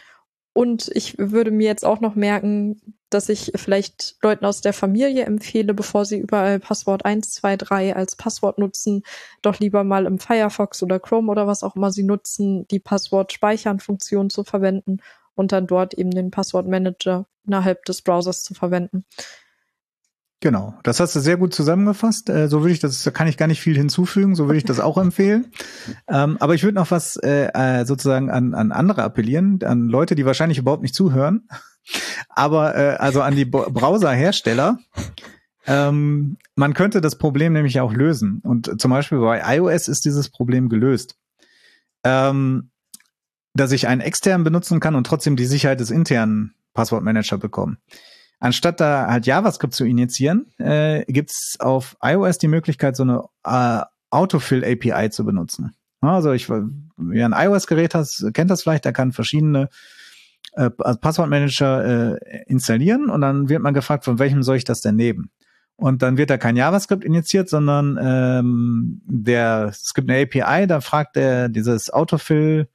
und 0.55 0.90
ich 0.94 1.18
würde 1.18 1.50
mir 1.50 1.66
jetzt 1.66 1.84
auch 1.84 2.00
noch 2.00 2.14
merken, 2.14 2.80
dass 3.09 3.28
ich 3.28 3.53
vielleicht 3.55 4.16
Leuten 4.22 4.44
aus 4.44 4.61
der 4.61 4.72
Familie 4.72 5.24
empfehle, 5.24 5.74
bevor 5.74 6.05
sie 6.05 6.18
überall 6.18 6.61
Passwort 6.61 7.05
123 7.05 7.94
als 7.96 8.16
Passwort 8.16 8.59
nutzen, 8.59 9.03
doch 9.42 9.59
lieber 9.61 9.84
mal 9.84 10.07
im 10.07 10.18
Firefox 10.18 10.82
oder 10.82 11.00
Chrome 11.00 11.30
oder 11.30 11.46
was 11.46 11.62
auch 11.62 11.76
immer 11.76 11.90
sie 11.90 12.03
nutzen, 12.03 12.66
die 12.68 12.80
Passwort-Speichern-Funktion 12.80 14.30
zu 14.30 14.44
verwenden 14.44 14.98
und 15.34 15.53
dann 15.53 15.66
dort 15.66 15.94
eben 15.94 16.11
den 16.11 16.30
Passwortmanager 16.30 17.26
innerhalb 17.46 17.84
des 17.84 18.03
Browsers 18.03 18.44
zu 18.44 18.55
verwenden. 18.55 19.05
Genau, 20.43 20.74
das 20.82 20.99
hast 20.99 21.14
du 21.14 21.20
sehr 21.20 21.36
gut 21.36 21.55
zusammengefasst. 21.55 22.28
Äh, 22.28 22.49
so 22.49 22.62
würde 22.62 22.72
ich 22.72 22.80
das, 22.80 23.05
da 23.05 23.12
kann 23.12 23.28
ich 23.28 23.36
gar 23.36 23.47
nicht 23.47 23.61
viel 23.61 23.76
hinzufügen, 23.76 24.34
so 24.34 24.47
würde 24.47 24.59
ich 24.59 24.64
das 24.64 24.80
auch 24.80 24.99
empfehlen. 25.01 25.53
Ähm, 26.09 26.36
aber 26.40 26.57
ich 26.57 26.64
würde 26.64 26.74
noch 26.74 26.90
was 26.90 27.14
äh, 27.14 27.47
äh, 27.55 27.86
sozusagen 27.86 28.28
an, 28.28 28.53
an 28.53 28.72
andere 28.72 29.05
appellieren, 29.05 29.61
an 29.62 29.86
Leute, 29.86 30.16
die 30.16 30.26
wahrscheinlich 30.26 30.59
überhaupt 30.59 30.82
nicht 30.82 30.97
zuhören, 30.97 31.47
aber 32.28 32.74
äh, 32.74 32.97
also 32.97 33.22
an 33.22 33.36
die 33.36 33.45
Browserhersteller. 33.45 34.80
Ähm, 35.68 36.38
man 36.57 36.74
könnte 36.74 37.01
das 37.01 37.18
Problem 37.18 37.53
nämlich 37.53 37.78
auch 37.78 37.93
lösen. 37.93 38.40
Und 38.43 38.80
zum 38.80 38.90
Beispiel 38.90 39.20
bei 39.20 39.59
iOS 39.59 39.86
ist 39.86 40.05
dieses 40.05 40.28
Problem 40.28 40.68
gelöst. 40.68 41.14
Ähm, 42.03 42.72
dass 43.55 43.70
ich 43.70 43.86
einen 43.86 44.01
externen 44.01 44.43
benutzen 44.43 44.80
kann 44.80 44.97
und 44.97 45.07
trotzdem 45.07 45.36
die 45.36 45.47
Sicherheit 45.47 45.78
des 45.78 45.93
internen 45.93 46.55
Passwortmanager 46.74 47.38
bekomme. 47.38 47.76
Anstatt 48.43 48.80
da 48.80 49.07
halt 49.07 49.24
JavaScript 49.24 49.72
zu 49.72 49.84
initiieren, 49.84 50.47
äh, 50.59 51.05
gibt's 51.05 51.61
auf 51.61 51.97
iOS 52.03 52.38
die 52.38 52.49
Möglichkeit, 52.49 52.97
so 52.97 53.05
eine 53.05 53.22
äh, 53.45 53.84
Autofill 54.11 54.64
API 54.64 55.11
zu 55.11 55.24
benutzen. 55.24 55.76
Also 56.01 56.32
ich, 56.32 56.49
wer 56.51 56.66
ein 56.97 57.34
iOS-Gerät 57.36 57.95
hat, 57.95 58.09
kennt 58.34 58.51
das 58.51 58.64
vielleicht, 58.64 58.84
der 58.84 58.93
kann 58.93 59.12
verschiedene 59.12 59.68
äh, 60.55 60.70
Passwortmanager 60.70 62.14
äh, 62.14 62.43
installieren 62.49 63.11
und 63.11 63.20
dann 63.20 63.49
wird 63.49 63.62
man 63.62 63.74
gefragt, 63.74 64.05
von 64.05 64.18
welchem 64.18 64.43
soll 64.43 64.57
ich 64.57 64.64
das 64.64 64.80
denn 64.80 64.97
nehmen? 64.97 65.30
Und 65.76 66.03
dann 66.03 66.16
wird 66.16 66.30
da 66.30 66.36
kein 66.36 66.57
JavaScript 66.57 67.05
initiiert, 67.05 67.49
sondern 67.49 67.97
ähm, 68.03 69.03
der, 69.05 69.66
es 69.70 69.95
gibt 69.95 70.11
eine 70.11 70.20
API, 70.20 70.66
da 70.66 70.80
fragt 70.80 71.16
er 71.16 71.49
dieses 71.49 71.90
Autofill 71.90 72.66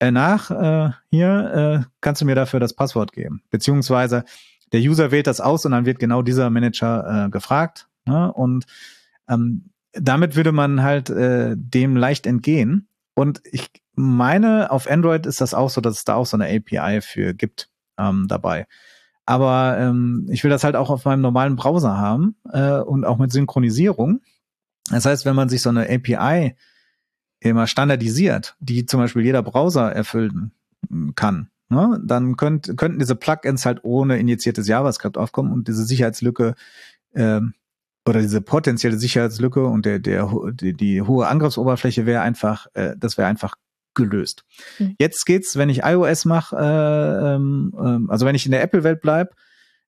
äh, 0.00 0.10
nach, 0.10 0.50
äh, 0.50 0.92
hier, 1.10 1.84
äh, 1.86 1.90
kannst 2.02 2.20
du 2.20 2.26
mir 2.26 2.34
dafür 2.34 2.60
das 2.60 2.74
Passwort 2.74 3.12
geben? 3.12 3.40
Beziehungsweise 3.50 4.24
der 4.72 4.80
User 4.80 5.10
wählt 5.10 5.26
das 5.26 5.40
aus 5.40 5.64
und 5.64 5.72
dann 5.72 5.86
wird 5.86 5.98
genau 5.98 6.22
dieser 6.22 6.50
Manager 6.50 7.26
äh, 7.26 7.30
gefragt. 7.30 7.88
Ne? 8.06 8.32
Und 8.32 8.66
ähm, 9.28 9.70
damit 9.92 10.36
würde 10.36 10.52
man 10.52 10.82
halt 10.82 11.10
äh, 11.10 11.54
dem 11.56 11.96
leicht 11.96 12.26
entgehen. 12.26 12.88
Und 13.14 13.40
ich 13.44 13.70
meine, 13.94 14.70
auf 14.70 14.88
Android 14.88 15.26
ist 15.26 15.40
das 15.40 15.54
auch 15.54 15.70
so, 15.70 15.80
dass 15.80 15.96
es 15.96 16.04
da 16.04 16.14
auch 16.14 16.26
so 16.26 16.36
eine 16.36 16.46
API 16.46 17.00
für 17.00 17.34
gibt 17.34 17.68
ähm, 17.98 18.26
dabei. 18.28 18.66
Aber 19.26 19.76
ähm, 19.78 20.26
ich 20.30 20.44
will 20.44 20.50
das 20.50 20.64
halt 20.64 20.76
auch 20.76 20.88
auf 20.88 21.04
meinem 21.04 21.20
normalen 21.20 21.56
Browser 21.56 21.98
haben 21.98 22.36
äh, 22.50 22.78
und 22.78 23.04
auch 23.04 23.18
mit 23.18 23.32
Synchronisierung. 23.32 24.20
Das 24.90 25.04
heißt, 25.04 25.26
wenn 25.26 25.36
man 25.36 25.48
sich 25.48 25.62
so 25.62 25.68
eine 25.68 25.88
API 25.90 26.54
immer 27.40 27.66
standardisiert, 27.66 28.56
die 28.60 28.86
zum 28.86 29.00
Beispiel 29.00 29.24
jeder 29.24 29.42
Browser 29.42 29.92
erfüllen 29.92 30.52
kann, 31.14 31.50
ne, 31.68 32.00
dann 32.04 32.36
könnt, 32.36 32.76
könnten 32.76 32.98
diese 32.98 33.16
Plugins 33.16 33.66
halt 33.66 33.80
ohne 33.82 34.18
injiziertes 34.18 34.68
JavaScript 34.68 35.18
aufkommen 35.18 35.52
und 35.52 35.68
diese 35.68 35.84
Sicherheitslücke 35.84 36.54
ähm, 37.14 37.54
oder 38.06 38.20
diese 38.20 38.40
potenzielle 38.40 38.98
Sicherheitslücke 38.98 39.64
und 39.64 39.84
der, 39.84 39.98
der, 39.98 40.30
die, 40.52 40.74
die 40.74 41.02
hohe 41.02 41.28
Angriffsoberfläche 41.28 42.06
wäre 42.06 42.22
einfach, 42.22 42.66
äh, 42.74 42.94
das 42.98 43.18
wäre 43.18 43.28
einfach 43.28 43.56
gelöst. 43.94 44.44
Mhm. 44.78 44.96
Jetzt 44.98 45.26
geht's, 45.26 45.56
wenn 45.56 45.68
ich 45.68 45.82
iOS 45.84 46.24
mache, 46.24 46.56
äh, 46.56 47.34
ähm, 47.34 47.74
ähm, 47.78 48.10
also 48.10 48.24
wenn 48.24 48.34
ich 48.34 48.46
in 48.46 48.52
der 48.52 48.62
Apple-Welt 48.62 49.00
bleib, 49.00 49.34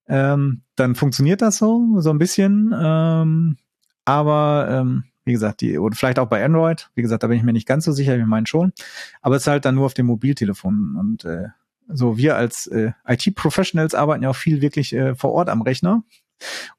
ähm, 0.07 0.61
dann 0.75 0.95
funktioniert 0.95 1.41
das 1.41 1.57
so, 1.57 1.99
so 1.99 2.09
ein 2.09 2.17
bisschen. 2.17 2.75
Ähm, 2.77 3.57
aber 4.05 4.67
ähm, 4.69 5.05
wie 5.23 5.31
gesagt, 5.31 5.61
die, 5.61 5.77
oder 5.77 5.95
vielleicht 5.95 6.19
auch 6.19 6.27
bei 6.27 6.43
Android, 6.43 6.89
wie 6.95 7.01
gesagt, 7.01 7.23
da 7.23 7.27
bin 7.27 7.37
ich 7.37 7.43
mir 7.43 7.53
nicht 7.53 7.67
ganz 7.67 7.85
so 7.85 7.91
sicher, 7.91 8.17
ich 8.17 8.25
meine 8.25 8.47
schon. 8.47 8.73
Aber 9.21 9.35
es 9.35 9.43
ist 9.43 9.47
halt 9.47 9.65
dann 9.65 9.75
nur 9.75 9.85
auf 9.85 9.93
dem 9.93 10.07
Mobiltelefon. 10.07 10.95
Und 10.99 11.25
äh, 11.25 11.47
so 11.93 12.17
wir 12.17 12.35
als 12.35 12.67
äh, 12.67 12.91
IT-Professionals 13.07 13.95
arbeiten 13.95 14.23
ja 14.23 14.29
auch 14.29 14.35
viel 14.35 14.61
wirklich 14.61 14.93
äh, 14.93 15.15
vor 15.15 15.31
Ort 15.31 15.49
am 15.49 15.61
Rechner. 15.61 16.03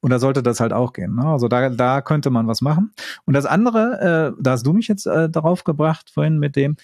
Und 0.01 0.09
da 0.09 0.19
sollte 0.19 0.43
das 0.43 0.59
halt 0.59 0.73
auch 0.73 0.93
gehen. 0.93 1.15
Ne? 1.15 1.25
Also 1.25 1.47
da, 1.47 1.69
da 1.69 2.01
könnte 2.01 2.29
man 2.29 2.47
was 2.47 2.61
machen. 2.61 2.91
Und 3.25 3.33
das 3.33 3.45
andere, 3.45 4.33
äh, 4.37 4.41
da 4.41 4.51
hast 4.51 4.65
du 4.65 4.73
mich 4.73 4.87
jetzt 4.87 5.05
äh, 5.05 5.29
darauf 5.29 5.63
gebracht, 5.63 6.11
vorhin 6.13 6.37
mit 6.37 6.55
dem, 6.55 6.75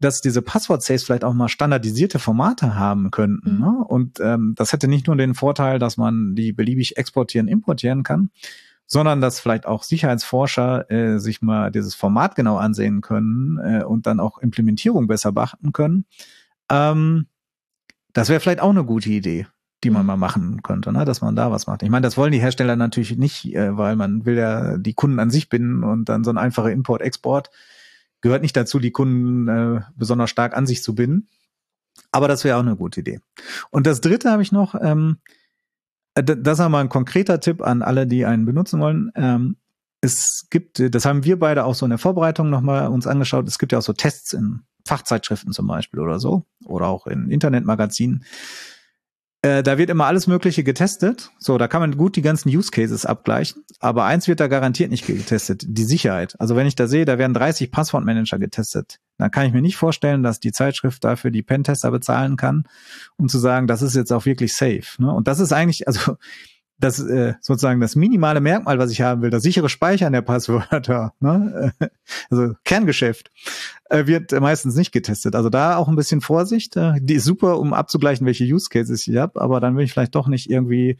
dass 0.00 0.20
diese 0.20 0.42
Passwort-Saves 0.42 1.04
vielleicht 1.04 1.24
auch 1.24 1.34
mal 1.34 1.48
standardisierte 1.48 2.18
Formate 2.18 2.76
haben 2.76 3.10
könnten. 3.10 3.54
Mhm. 3.54 3.60
Ne? 3.60 3.84
Und 3.86 4.20
ähm, 4.20 4.54
das 4.56 4.72
hätte 4.72 4.88
nicht 4.88 5.06
nur 5.06 5.16
den 5.16 5.34
Vorteil, 5.34 5.78
dass 5.78 5.96
man 5.96 6.34
die 6.34 6.52
beliebig 6.52 6.96
exportieren, 6.96 7.48
importieren 7.48 8.02
kann, 8.04 8.30
sondern 8.86 9.20
dass 9.20 9.40
vielleicht 9.40 9.66
auch 9.66 9.82
Sicherheitsforscher 9.82 10.90
äh, 10.90 11.18
sich 11.18 11.42
mal 11.42 11.70
dieses 11.70 11.94
Format 11.94 12.36
genau 12.36 12.56
ansehen 12.56 13.00
können 13.00 13.58
äh, 13.58 13.84
und 13.84 14.06
dann 14.06 14.20
auch 14.20 14.38
Implementierung 14.38 15.08
besser 15.08 15.32
beachten 15.32 15.72
können. 15.72 16.04
Ähm, 16.70 17.26
das 18.18 18.28
wäre 18.28 18.40
vielleicht 18.40 18.60
auch 18.60 18.70
eine 18.70 18.84
gute 18.84 19.10
Idee 19.10 19.46
die 19.84 19.90
man 19.90 20.02
mhm. 20.02 20.06
mal 20.06 20.16
machen 20.16 20.62
könnte, 20.62 20.92
ne? 20.92 21.04
dass 21.04 21.20
man 21.20 21.36
da 21.36 21.50
was 21.50 21.66
macht. 21.66 21.82
Ich 21.82 21.90
meine, 21.90 22.02
das 22.04 22.16
wollen 22.16 22.32
die 22.32 22.40
Hersteller 22.40 22.76
natürlich 22.76 23.16
nicht, 23.16 23.54
äh, 23.54 23.76
weil 23.76 23.96
man 23.96 24.26
will 24.26 24.36
ja 24.36 24.76
die 24.76 24.94
Kunden 24.94 25.20
an 25.20 25.30
sich 25.30 25.48
binden 25.48 25.84
und 25.84 26.08
dann 26.08 26.24
so 26.24 26.30
ein 26.30 26.38
einfacher 26.38 26.72
Import-Export 26.72 27.50
gehört 28.20 28.42
nicht 28.42 28.56
dazu, 28.56 28.80
die 28.80 28.90
Kunden 28.90 29.48
äh, 29.48 29.80
besonders 29.94 30.30
stark 30.30 30.56
an 30.56 30.66
sich 30.66 30.82
zu 30.82 30.94
binden. 30.94 31.28
Aber 32.10 32.26
das 32.26 32.42
wäre 32.42 32.56
auch 32.56 32.62
eine 32.62 32.76
gute 32.76 33.00
Idee. 33.00 33.20
Und 33.70 33.86
das 33.86 34.00
dritte 34.00 34.30
habe 34.30 34.42
ich 34.42 34.50
noch, 34.50 34.74
ähm, 34.80 35.18
äh, 36.14 36.24
das 36.24 36.58
ist 36.58 36.68
mal 36.68 36.80
ein 36.80 36.88
konkreter 36.88 37.38
Tipp 37.38 37.62
an 37.62 37.82
alle, 37.82 38.08
die 38.08 38.24
einen 38.26 38.44
benutzen 38.44 38.80
wollen. 38.80 39.12
Ähm, 39.14 39.56
es 40.14 40.46
gibt, 40.50 40.94
das 40.94 41.04
haben 41.04 41.24
wir 41.24 41.38
beide 41.38 41.64
auch 41.64 41.74
so 41.74 41.86
in 41.86 41.90
der 41.90 41.98
Vorbereitung 41.98 42.50
nochmal 42.50 42.88
uns 42.88 43.06
angeschaut, 43.06 43.46
es 43.46 43.58
gibt 43.58 43.72
ja 43.72 43.78
auch 43.78 43.82
so 43.82 43.92
Tests 43.92 44.32
in 44.32 44.60
Fachzeitschriften 44.86 45.52
zum 45.52 45.66
Beispiel 45.66 46.00
oder 46.00 46.18
so, 46.18 46.44
oder 46.64 46.86
auch 46.86 47.06
in 47.06 47.30
Internetmagazinen, 47.30 48.24
äh, 49.42 49.62
da 49.62 49.78
wird 49.78 49.88
immer 49.88 50.06
alles 50.06 50.26
Mögliche 50.26 50.64
getestet. 50.64 51.30
So, 51.38 51.58
da 51.58 51.68
kann 51.68 51.80
man 51.80 51.96
gut 51.96 52.16
die 52.16 52.22
ganzen 52.22 52.48
Use 52.48 52.72
Cases 52.72 53.06
abgleichen. 53.06 53.64
Aber 53.78 54.04
eins 54.04 54.26
wird 54.26 54.40
da 54.40 54.48
garantiert 54.48 54.90
nicht 54.90 55.06
getestet, 55.06 55.62
die 55.64 55.84
Sicherheit. 55.84 56.34
Also 56.40 56.56
wenn 56.56 56.66
ich 56.66 56.74
da 56.74 56.88
sehe, 56.88 57.04
da 57.04 57.18
werden 57.18 57.34
30 57.34 57.70
Passwortmanager 57.70 58.38
getestet, 58.40 58.98
dann 59.16 59.30
kann 59.30 59.46
ich 59.46 59.52
mir 59.52 59.62
nicht 59.62 59.76
vorstellen, 59.76 60.24
dass 60.24 60.40
die 60.40 60.50
Zeitschrift 60.50 61.04
dafür 61.04 61.30
die 61.30 61.42
Pentester 61.42 61.92
bezahlen 61.92 62.36
kann, 62.36 62.64
um 63.16 63.28
zu 63.28 63.38
sagen, 63.38 63.68
das 63.68 63.82
ist 63.82 63.94
jetzt 63.94 64.12
auch 64.12 64.26
wirklich 64.26 64.56
safe. 64.56 64.82
Ne? 64.98 65.12
Und 65.12 65.28
das 65.28 65.38
ist 65.38 65.52
eigentlich, 65.52 65.86
also 65.86 66.16
das 66.78 67.00
äh, 67.00 67.34
sozusagen 67.40 67.80
das 67.80 67.96
minimale 67.96 68.40
Merkmal, 68.40 68.78
was 68.78 68.90
ich 68.90 69.00
haben 69.00 69.22
will, 69.22 69.30
das 69.30 69.42
sichere 69.42 69.68
Speichern 69.68 70.12
der 70.12 70.22
Passwörter, 70.22 71.12
ne? 71.20 71.72
also 72.30 72.54
Kerngeschäft, 72.64 73.30
äh, 73.90 74.06
wird 74.06 74.32
meistens 74.32 74.76
nicht 74.76 74.92
getestet. 74.92 75.34
Also 75.34 75.50
da 75.50 75.76
auch 75.76 75.88
ein 75.88 75.96
bisschen 75.96 76.20
Vorsicht. 76.20 76.76
Äh, 76.76 76.94
die 77.00 77.14
ist 77.14 77.24
super, 77.24 77.58
um 77.58 77.74
abzugleichen, 77.74 78.26
welche 78.26 78.44
Use 78.44 78.68
Cases 78.68 79.06
ich 79.06 79.16
habe, 79.16 79.40
aber 79.40 79.60
dann 79.60 79.76
will 79.76 79.84
ich 79.84 79.92
vielleicht 79.92 80.14
doch 80.14 80.28
nicht 80.28 80.48
irgendwie 80.48 80.98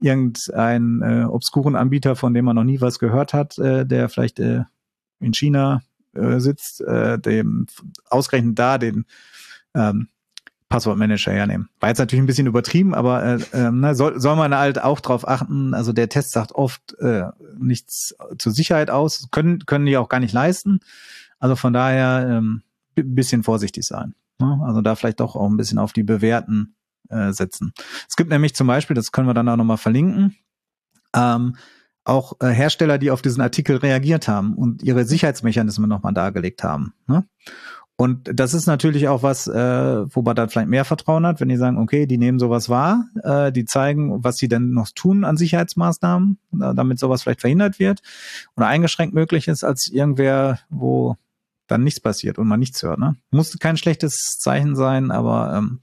irgendeinen 0.00 1.02
äh, 1.02 1.24
obskuren 1.24 1.76
Anbieter, 1.76 2.16
von 2.16 2.32
dem 2.32 2.44
man 2.44 2.56
noch 2.56 2.64
nie 2.64 2.80
was 2.80 2.98
gehört 2.98 3.34
hat, 3.34 3.58
äh, 3.58 3.84
der 3.84 4.08
vielleicht 4.08 4.38
äh, 4.38 4.62
in 5.20 5.34
China 5.34 5.82
äh, 6.14 6.38
sitzt, 6.38 6.80
äh, 6.80 7.18
dem 7.18 7.66
ausgerechnet 8.08 8.58
da 8.58 8.78
den 8.78 9.04
ähm, 9.74 10.08
Passwortmanager 10.68 11.32
hernehmen. 11.32 11.68
War 11.80 11.88
jetzt 11.88 11.98
natürlich 11.98 12.22
ein 12.22 12.26
bisschen 12.26 12.46
übertrieben, 12.46 12.94
aber 12.94 13.24
äh, 13.24 13.38
äh, 13.52 13.70
ne, 13.70 13.94
soll, 13.94 14.20
soll 14.20 14.36
man 14.36 14.54
halt 14.54 14.82
auch 14.82 15.00
drauf 15.00 15.26
achten. 15.26 15.72
Also 15.74 15.92
der 15.92 16.08
Test 16.08 16.32
sagt 16.32 16.52
oft 16.52 16.94
äh, 16.98 17.24
nichts 17.58 18.14
zur 18.38 18.52
Sicherheit 18.52 18.90
aus, 18.90 19.28
können, 19.30 19.64
können 19.64 19.86
die 19.86 19.96
auch 19.96 20.08
gar 20.08 20.20
nicht 20.20 20.32
leisten. 20.32 20.80
Also 21.38 21.56
von 21.56 21.72
daher 21.72 22.26
ähm, 22.28 22.62
bisschen 22.94 23.42
vorsichtig 23.42 23.84
sein. 23.84 24.14
Ne? 24.40 24.60
Also 24.64 24.80
da 24.80 24.94
vielleicht 24.94 25.20
doch 25.20 25.36
auch 25.36 25.48
ein 25.48 25.56
bisschen 25.56 25.78
auf 25.78 25.92
die 25.92 26.02
Bewährten 26.02 26.74
äh, 27.08 27.32
setzen. 27.32 27.72
Es 28.08 28.16
gibt 28.16 28.30
nämlich 28.30 28.54
zum 28.54 28.66
Beispiel, 28.66 28.94
das 28.94 29.12
können 29.12 29.28
wir 29.28 29.34
dann 29.34 29.48
auch 29.48 29.56
nochmal 29.56 29.76
verlinken, 29.78 30.36
ähm, 31.14 31.56
auch 32.04 32.34
äh, 32.40 32.48
Hersteller, 32.48 32.98
die 32.98 33.10
auf 33.10 33.22
diesen 33.22 33.42
Artikel 33.42 33.76
reagiert 33.76 34.28
haben 34.28 34.54
und 34.54 34.82
ihre 34.82 35.04
Sicherheitsmechanismen 35.04 35.88
nochmal 35.88 36.14
dargelegt 36.14 36.64
haben. 36.64 36.94
Ne? 37.06 37.24
Und 38.00 38.30
das 38.32 38.54
ist 38.54 38.66
natürlich 38.66 39.08
auch 39.08 39.24
was, 39.24 39.48
äh, 39.48 40.14
wo 40.14 40.22
man 40.22 40.36
dann 40.36 40.48
vielleicht 40.48 40.68
mehr 40.68 40.84
Vertrauen 40.84 41.26
hat, 41.26 41.40
wenn 41.40 41.48
die 41.48 41.56
sagen, 41.56 41.78
okay, 41.78 42.06
die 42.06 42.16
nehmen 42.16 42.38
sowas 42.38 42.68
wahr, 42.68 43.06
äh, 43.24 43.50
die 43.50 43.64
zeigen, 43.64 44.22
was 44.22 44.36
sie 44.36 44.46
denn 44.46 44.70
noch 44.70 44.88
tun 44.94 45.24
an 45.24 45.36
Sicherheitsmaßnahmen, 45.36 46.38
äh, 46.62 46.74
damit 46.76 47.00
sowas 47.00 47.24
vielleicht 47.24 47.40
verhindert 47.40 47.80
wird 47.80 48.00
oder 48.56 48.68
eingeschränkt 48.68 49.14
möglich 49.16 49.48
ist, 49.48 49.64
als 49.64 49.88
irgendwer, 49.88 50.60
wo 50.70 51.16
dann 51.66 51.82
nichts 51.82 51.98
passiert 51.98 52.38
und 52.38 52.46
man 52.46 52.60
nichts 52.60 52.84
hört. 52.84 53.00
Ne? 53.00 53.16
Muss 53.32 53.58
kein 53.58 53.76
schlechtes 53.76 54.36
Zeichen 54.38 54.76
sein, 54.76 55.10
aber 55.10 55.54
ähm, 55.56 55.80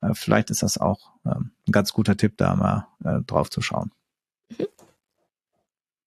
äh, 0.00 0.14
vielleicht 0.14 0.48
ist 0.48 0.62
das 0.62 0.78
auch 0.78 1.12
ähm, 1.26 1.50
ein 1.68 1.72
ganz 1.72 1.92
guter 1.92 2.16
Tipp, 2.16 2.38
da 2.38 2.56
mal 2.56 2.86
äh, 3.04 3.20
drauf 3.20 3.50
zu 3.50 3.60
schauen. 3.60 3.92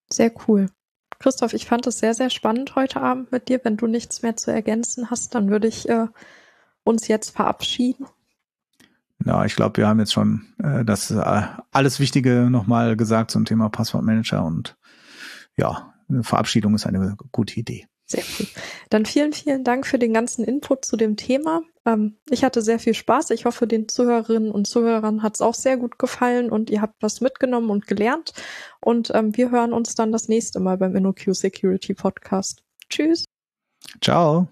Sehr 0.09 0.31
cool. 0.47 0.71
Christoph, 1.19 1.53
ich 1.53 1.65
fand 1.65 1.87
es 1.87 1.99
sehr, 1.99 2.13
sehr 2.13 2.29
spannend 2.29 2.75
heute 2.75 3.01
Abend 3.01 3.31
mit 3.31 3.49
dir. 3.49 3.59
Wenn 3.63 3.77
du 3.77 3.87
nichts 3.87 4.21
mehr 4.21 4.35
zu 4.35 4.51
ergänzen 4.51 5.09
hast, 5.09 5.33
dann 5.35 5.49
würde 5.49 5.67
ich 5.67 5.89
äh, 5.89 6.07
uns 6.83 7.07
jetzt 7.07 7.31
verabschieden. 7.31 8.05
Ja, 9.25 9.43
ich 9.45 9.55
glaube, 9.55 9.77
wir 9.77 9.87
haben 9.87 9.99
jetzt 9.99 10.13
schon 10.13 10.45
äh, 10.63 10.85
das 10.85 11.11
äh, 11.11 11.41
alles 11.71 11.99
Wichtige 11.99 12.49
nochmal 12.49 12.95
gesagt 12.95 13.31
zum 13.31 13.45
Thema 13.45 13.69
Passwortmanager 13.69 14.43
und 14.45 14.77
ja, 15.55 15.93
eine 16.07 16.23
Verabschiedung 16.23 16.75
ist 16.75 16.85
eine 16.85 17.17
gute 17.31 17.59
Idee. 17.59 17.87
Sehr 18.05 18.23
cool. 18.39 18.47
Dann 18.89 19.05
vielen, 19.05 19.33
vielen 19.33 19.63
Dank 19.63 19.85
für 19.85 19.99
den 19.99 20.13
ganzen 20.13 20.45
Input 20.45 20.85
zu 20.85 20.95
dem 20.95 21.17
Thema. 21.17 21.61
Ähm, 21.87 22.17
ich 22.29 22.43
hatte 22.43 22.61
sehr 22.61 22.79
viel 22.79 22.93
Spaß. 22.93 23.29
Ich 23.31 23.45
hoffe, 23.45 23.65
den 23.65 23.87
Zuhörerinnen 23.87 24.51
und 24.51 24.67
Zuhörern 24.67 25.23
hat 25.23 25.35
es 25.35 25.41
auch 25.41 25.53
sehr 25.53 25.77
gut 25.77 25.97
gefallen 25.97 26.51
und 26.51 26.69
ihr 26.69 26.81
habt 26.81 27.01
was 27.01 27.21
mitgenommen 27.21 27.69
und 27.69 27.87
gelernt. 27.87 28.33
Und 28.81 29.11
ähm, 29.15 29.35
wir 29.37 29.51
hören 29.51 29.71
uns 29.71 29.95
dann 29.95 30.11
das 30.11 30.27
nächste 30.27 30.59
Mal 30.59 30.77
beim 30.77 30.95
InnoQ 30.95 31.33
Security 31.33 31.93
Podcast. 31.93 32.61
Tschüss. 32.89 33.23
Ciao. 34.01 34.49